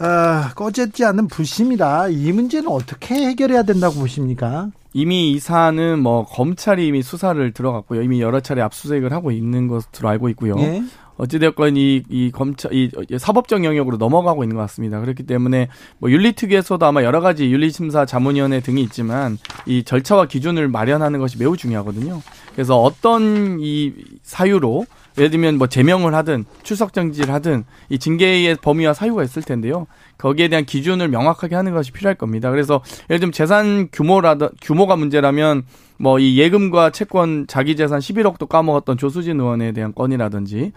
어, 0.01 0.55
꺼지지 0.55 1.07
않는 1.07 1.29
불심이다. 1.29 2.09
이 2.09 2.33
문제는 2.33 2.69
어떻게 2.69 3.15
해결해야 3.15 3.63
된다고 3.63 3.95
보십니까? 3.95 4.69
이미 4.99 5.31
이 5.31 5.39
사안은 5.39 6.01
뭐 6.01 6.25
검찰이 6.25 6.85
이미 6.89 7.03
수사를 7.03 7.53
들어갔고요. 7.53 8.03
이미 8.03 8.21
여러 8.21 8.41
차례 8.41 8.63
압수수색을 8.63 9.13
하고 9.13 9.31
있는 9.31 9.69
것으로 9.69 10.09
알고 10.09 10.29
있고요. 10.31 10.57
예? 10.59 10.83
어찌되었건 11.19 11.77
이, 11.77 12.03
이 12.09 12.33
검찰, 12.33 12.73
이 12.73 12.91
사법적 13.17 13.63
영역으로 13.63 13.97
넘어가고 13.97 14.43
있는 14.43 14.57
것 14.57 14.63
같습니다. 14.63 15.01
그렇기 15.01 15.23
때문에 15.23 15.69
뭐 15.99 16.11
윤리특위에서도 16.11 16.85
아마 16.85 17.05
여러 17.05 17.21
가지 17.21 17.49
윤리심사 17.49 18.07
자문위원회 18.07 18.59
등이 18.59 18.83
있지만 18.83 19.39
이 19.67 19.85
절차와 19.85 20.27
기준을 20.27 20.67
마련하는 20.67 21.21
것이 21.21 21.39
매우 21.39 21.57
중요하거든요. 21.57 22.21
그래서 22.53 22.81
어떤 22.81 23.59
이 23.61 23.93
사유로 24.25 24.85
예를 25.19 25.31
들면 25.31 25.59
뭐 25.59 25.67
제명을 25.67 26.15
하든 26.15 26.45
출석 26.63 26.93
정지를 26.93 27.35
하든 27.35 27.65
이 27.89 27.99
징계의 27.99 28.57
범위와 28.63 28.95
사유가 28.95 29.25
있을 29.25 29.43
텐데요. 29.43 29.87
거기에 30.17 30.49
대한 30.49 30.65
기준을 30.65 31.09
명확하게 31.09 31.57
하는 31.57 31.75
것이 31.75 31.93
필요할 31.93 32.15
겁니다. 32.15 32.51
그래서 32.51 32.81
예를 33.11 33.21
들면 33.21 33.33
재산 33.33 33.89
규모라든 33.93 34.49
규모가 34.63 34.97
문제라면 34.97 35.65
뭐 35.99 36.19
이 36.19 36.39
예금과 36.39 36.91
채권 36.91 37.47
자기 37.49 37.77
재산 37.77 37.99
11억도 37.99 38.49
까먹었던 38.49 38.97
조수진 38.99 39.41
의원에 39.41 39.73
대한 39.73 39.93
건이라든지 39.95 40.73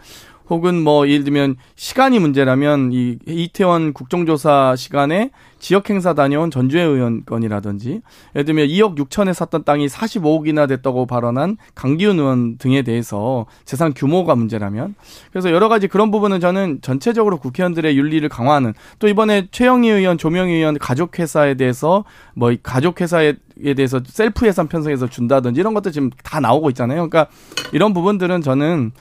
혹은 0.52 0.84
뭐 0.84 1.08
예를 1.08 1.24
들면 1.24 1.56
시간이 1.78 2.20
문제라면 2.20 2.92
이 2.92 3.18
이태원 3.26 3.94
국정조사 3.94 4.76
시간에 4.76 5.32
지역 5.60 5.90
행사 5.90 6.14
다녀온 6.14 6.52
전주의 6.52 6.84
의원 6.86 7.24
건이라든지 7.24 8.02
예를 8.36 8.46
들면 8.46 8.68
2억 8.68 8.98
6천에 8.98 9.34
샀던 9.34 9.64
땅이 9.64 9.88
45억이나 9.88 10.68
됐다고 10.68 11.06
발언한 11.06 11.56
강기훈 11.74 12.20
의원 12.20 12.58
등에 12.58 12.82
대해서 12.82 13.46
재산 13.64 13.94
규모가 13.94 14.36
문제라면 14.36 14.96
그래서 15.32 15.52
여러 15.52 15.70
가지 15.70 15.88
그런 15.88 16.12
부분은 16.12 16.42
저는 16.42 16.80
전체적으로 16.82 17.38
국회의원들의 17.38 17.98
윤리를 17.98 18.28
강화하는 18.28 18.74
또 19.00 19.08
이번에 19.08 19.48
최영희 19.52 19.90
의원, 19.90 20.18
조명희 20.18 20.54
의원 20.54 20.78
가족 20.78 21.18
회사에 21.18 21.54
대해서 21.54 22.04
뭐 22.34 22.54
가족 22.62 23.00
회사에 23.00 23.36
대해서 23.78 24.02
셀프 24.06 24.46
예산 24.48 24.68
편성해서 24.68 25.08
준다든지 25.08 25.62
이런 25.62 25.74
것도 25.74 25.92
지금 25.92 26.10
다 26.26 26.42
나오고 26.42 26.70
있잖아요. 26.72 27.08
그러니까 27.08 27.32
이런 27.72 27.94
부분들은 27.94 28.42
저는 28.42 28.92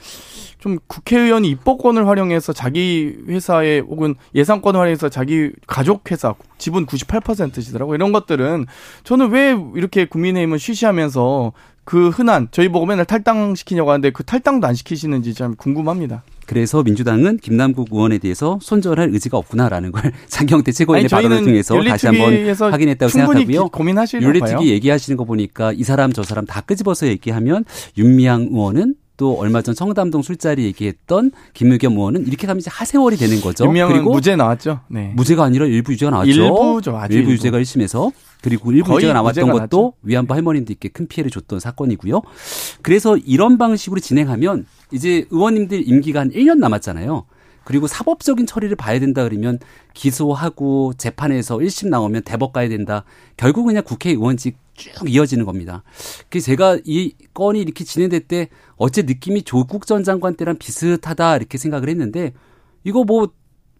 좀 0.60 0.78
국회의원이 0.86 1.48
입법권을 1.48 2.06
활용해서 2.06 2.52
자기 2.52 3.16
회사에 3.26 3.80
혹은 3.80 4.14
예산권을 4.34 4.78
활용해서 4.78 5.08
자기 5.08 5.50
가족 5.66 6.10
회사 6.10 6.34
지분 6.58 6.86
98%시더라고 6.86 7.94
이런 7.94 8.12
것들은 8.12 8.66
저는 9.04 9.30
왜 9.30 9.56
이렇게 9.74 10.04
국민의힘은 10.04 10.58
쉬쉬하면서 10.58 11.52
그 11.84 12.10
흔한 12.10 12.48
저희 12.52 12.68
보고 12.68 12.86
맨날 12.86 13.04
탈당시키냐고 13.04 13.90
하는데 13.90 14.10
그 14.10 14.22
탈당도 14.22 14.66
안 14.66 14.74
시키시는지 14.74 15.34
참 15.34 15.56
궁금합니다. 15.56 16.22
그래서 16.46 16.82
민주당은 16.82 17.38
김남국 17.38 17.88
의원에 17.90 18.18
대해서 18.18 18.58
손절할 18.60 19.10
의지가 19.12 19.38
없구나라는 19.38 19.92
걸 19.92 20.12
장경태 20.28 20.72
최고위원의 20.72 21.08
발언을 21.08 21.42
통해서 21.42 21.82
다시 21.82 22.06
한번 22.06 22.34
확인했다고 22.72 23.08
생각하고요. 23.08 23.68
고민하실 23.68 24.22
윤리특위 24.22 24.70
얘기하시는 24.70 25.16
거 25.16 25.24
보니까 25.24 25.72
이 25.72 25.84
사람 25.84 26.12
저 26.12 26.22
사람 26.22 26.44
다 26.44 26.60
끄집어서 26.60 27.06
얘기하면 27.06 27.64
윤미향 27.96 28.48
의원은 28.50 28.94
또 29.20 29.34
얼마 29.38 29.60
전 29.60 29.74
청담동 29.74 30.22
술자리 30.22 30.64
얘기했던 30.64 31.32
김의겸 31.52 31.92
의원은 31.92 32.26
이렇게 32.26 32.46
가면 32.46 32.60
이제 32.60 32.70
하세월이 32.72 33.18
되는 33.18 33.42
거죠. 33.42 33.70
그리고 33.70 34.14
무죄 34.14 34.34
나왔죠. 34.34 34.80
네. 34.88 35.12
무죄가 35.14 35.44
아니라 35.44 35.66
일부 35.66 35.92
유죄가 35.92 36.10
나왔죠. 36.10 36.30
일부죠. 36.30 36.96
아주 36.96 37.18
일부 37.18 37.30
유죄가 37.32 37.58
1심에서 37.58 38.10
그리고 38.40 38.72
일부 38.72 38.96
유죄가 38.96 39.12
나왔던 39.12 39.44
것도 39.44 39.56
나왔죠. 39.58 39.92
위안부 40.04 40.32
할머님들께 40.32 40.88
큰 40.88 41.06
피해를 41.06 41.30
줬던 41.30 41.60
사건이고요. 41.60 42.22
그래서 42.80 43.18
이런 43.18 43.58
방식으로 43.58 44.00
진행하면 44.00 44.64
이제 44.90 45.26
의원님들 45.28 45.86
임기가 45.86 46.20
한 46.20 46.30
1년 46.30 46.56
남았잖아요. 46.56 47.26
그리고 47.64 47.86
사법적인 47.86 48.46
처리를 48.46 48.76
봐야 48.76 48.98
된다 48.98 49.24
그러면 49.24 49.58
기소하고 49.94 50.92
재판에서 50.96 51.58
1심 51.58 51.88
나오면 51.88 52.22
대법 52.22 52.52
가야 52.52 52.68
된다. 52.68 53.04
결국 53.36 53.64
그냥 53.64 53.82
국회의원직 53.84 54.56
쭉 54.74 54.92
이어지는 55.08 55.44
겁니다. 55.44 55.82
그 56.30 56.40
제가 56.40 56.78
이 56.84 57.14
건이 57.34 57.60
이렇게 57.60 57.84
진행될 57.84 58.20
때 58.20 58.48
어째 58.76 59.02
느낌이 59.02 59.42
조국 59.42 59.86
전 59.86 60.04
장관 60.04 60.34
때랑 60.34 60.56
비슷하다 60.56 61.36
이렇게 61.36 61.58
생각을 61.58 61.88
했는데 61.88 62.32
이거 62.84 63.04
뭐 63.04 63.28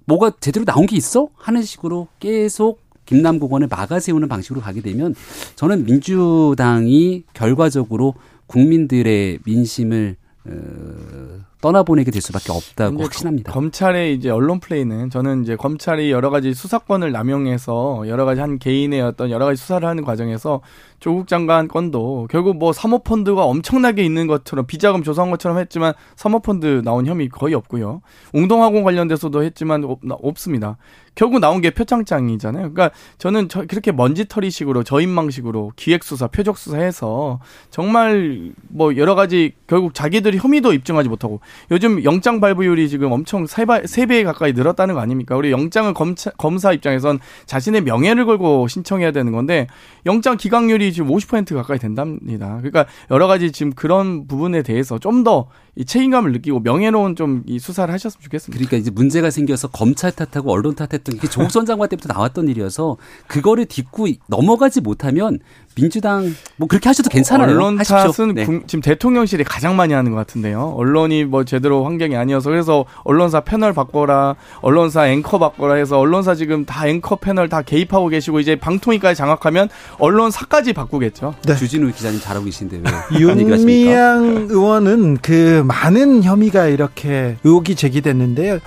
뭐가 0.06 0.32
제대로 0.40 0.64
나온 0.64 0.86
게 0.86 0.96
있어? 0.96 1.28
하는 1.36 1.62
식으로 1.62 2.08
계속 2.18 2.80
김남국원을 3.06 3.68
막아 3.68 3.98
세우는 3.98 4.28
방식으로 4.28 4.60
가게 4.60 4.80
되면 4.82 5.14
저는 5.56 5.84
민주당이 5.84 7.24
결과적으로 7.32 8.14
국민들의 8.46 9.38
민심을 9.44 10.16
어, 10.44 11.40
떠나보내게 11.60 12.10
될 12.10 12.22
수밖에 12.22 12.52
없다고 12.52 13.02
확신합니다. 13.02 13.52
검찰의 13.52 14.14
이제 14.14 14.30
언론 14.30 14.60
플레이는 14.60 15.10
저는 15.10 15.42
이제 15.42 15.56
검찰이 15.56 16.10
여러 16.10 16.30
가지 16.30 16.54
수사권을 16.54 17.12
남용해서 17.12 18.04
여러 18.08 18.24
가지 18.24 18.40
한 18.40 18.58
개인의 18.58 19.02
어떤 19.02 19.30
여러 19.30 19.44
가지 19.44 19.60
수사를 19.60 19.86
하는 19.86 20.04
과정에서 20.04 20.60
조국 21.00 21.28
장관 21.28 21.66
건도 21.66 22.28
결국 22.30 22.58
뭐 22.58 22.72
사모펀드가 22.72 23.44
엄청나게 23.44 24.04
있는 24.04 24.26
것처럼 24.26 24.66
비자금 24.66 25.02
조성한 25.02 25.30
것처럼 25.30 25.58
했지만 25.58 25.94
사모펀드 26.16 26.82
나온 26.84 27.06
혐의 27.06 27.28
거의 27.28 27.54
없고요. 27.54 28.02
웅동학원 28.34 28.82
관련돼서도 28.84 29.42
했지만 29.42 29.84
없, 29.84 29.98
없습니다. 30.04 30.76
결국 31.14 31.40
나온 31.40 31.60
게 31.60 31.70
표창장이잖아요. 31.70 32.72
그러니까 32.72 32.94
저는 33.18 33.48
저, 33.48 33.64
그렇게 33.66 33.92
먼지털이식으로 33.92 34.84
저인망식으로 34.84 35.72
기획수사, 35.76 36.28
표적수사해서 36.28 37.40
정말 37.70 38.52
뭐 38.68 38.96
여러 38.96 39.14
가지 39.14 39.52
결국 39.66 39.94
자기들이 39.94 40.38
혐의도 40.38 40.72
입증하지 40.72 41.08
못하고 41.08 41.40
요즘 41.70 42.02
영장 42.04 42.40
발부율이 42.40 42.88
지금 42.88 43.12
엄청 43.12 43.46
세배 43.46 44.24
가까이 44.24 44.52
늘었다는 44.52 44.94
거 44.94 45.00
아닙니까? 45.00 45.36
우리 45.36 45.50
영장을 45.50 45.92
검차, 45.94 46.30
검사 46.32 46.72
입장에선 46.72 47.18
자신의 47.46 47.82
명예를 47.82 48.26
걸고 48.26 48.68
신청해야 48.68 49.12
되는 49.12 49.32
건데 49.32 49.66
영장 50.06 50.36
기각률이 50.36 50.92
지금 50.92 51.10
50% 51.10 51.54
가까이 51.54 51.78
된답니다. 51.78 52.56
그러니까 52.58 52.86
여러 53.10 53.26
가지 53.26 53.52
지금 53.52 53.72
그런 53.72 54.26
부분에 54.26 54.62
대해서 54.62 54.98
좀더이 54.98 55.84
책임감을 55.86 56.32
느끼고 56.32 56.60
명예로운 56.60 57.16
좀 57.16 57.40
이 57.50 57.58
수사를 57.58 57.92
하셨으면 57.92 58.22
좋겠습니다. 58.22 58.58
그러니까 58.58 58.76
이제 58.76 58.90
문제가 58.90 59.30
생겨서 59.30 59.68
검찰 59.68 60.12
탓하고 60.12 60.52
언론 60.52 60.74
탓했던 60.74 61.18
게 61.18 61.28
조국 61.28 61.50
전 61.50 61.64
장관 61.66 61.88
때부터 61.88 62.12
나왔던 62.12 62.48
일이어서 62.48 62.96
그거를 63.26 63.66
딛고 63.66 64.08
넘어가지 64.28 64.80
못하면 64.80 65.40
민주당 65.80 66.34
뭐 66.56 66.68
그렇게 66.68 66.88
하셔도 66.88 67.08
괜찮아요. 67.10 67.50
언론 67.50 67.76
탓은 67.78 68.34
네. 68.34 68.44
지금 68.66 68.82
대통령실이 68.82 69.44
가장 69.44 69.76
많이 69.76 69.94
하는 69.94 70.10
것 70.10 70.16
같은데요. 70.18 70.74
언론이 70.76 71.24
뭐 71.24 71.44
제대로 71.44 71.84
환경이 71.84 72.16
아니어서 72.16 72.50
그래서 72.50 72.84
언론사 73.04 73.40
패널 73.40 73.72
바꿔라, 73.72 74.36
언론사 74.60 75.08
앵커 75.08 75.38
바꿔라 75.38 75.74
해서 75.74 75.98
언론사 75.98 76.34
지금 76.34 76.64
다 76.64 76.86
앵커 76.86 77.16
패널 77.16 77.48
다 77.48 77.62
개입하고 77.62 78.08
계시고 78.08 78.40
이제 78.40 78.56
방통위까지 78.56 79.16
장악하면 79.16 79.68
언론사까지 79.98 80.72
바꾸겠죠. 80.72 81.34
네. 81.46 81.56
주진우 81.56 81.92
기자님 81.92 82.20
잘하고 82.20 82.44
계신데 82.44 82.82
왜 82.84 82.90
윤미향 83.20 84.48
의원은 84.50 85.18
그 85.22 85.62
많은 85.66 86.22
혐의가 86.22 86.66
이렇게 86.66 87.36
의혹이 87.44 87.74
제기됐는데요. 87.74 88.58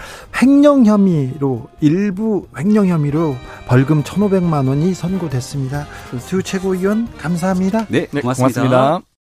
횡령 0.41 0.85
혐의로 0.85 1.67
일부 1.81 2.47
횡령 2.57 2.87
혐의로 2.87 3.35
벌금 3.67 4.03
1,500만 4.03 4.67
원이 4.67 4.93
선고됐습니다. 4.93 5.87
두 6.27 6.41
최고위원 6.43 7.02
감사합니다. 7.17 7.85
네, 7.89 8.07
고맙습니다. 8.07 8.61
네, 8.61 8.67
고맙습니다. 8.67 9.12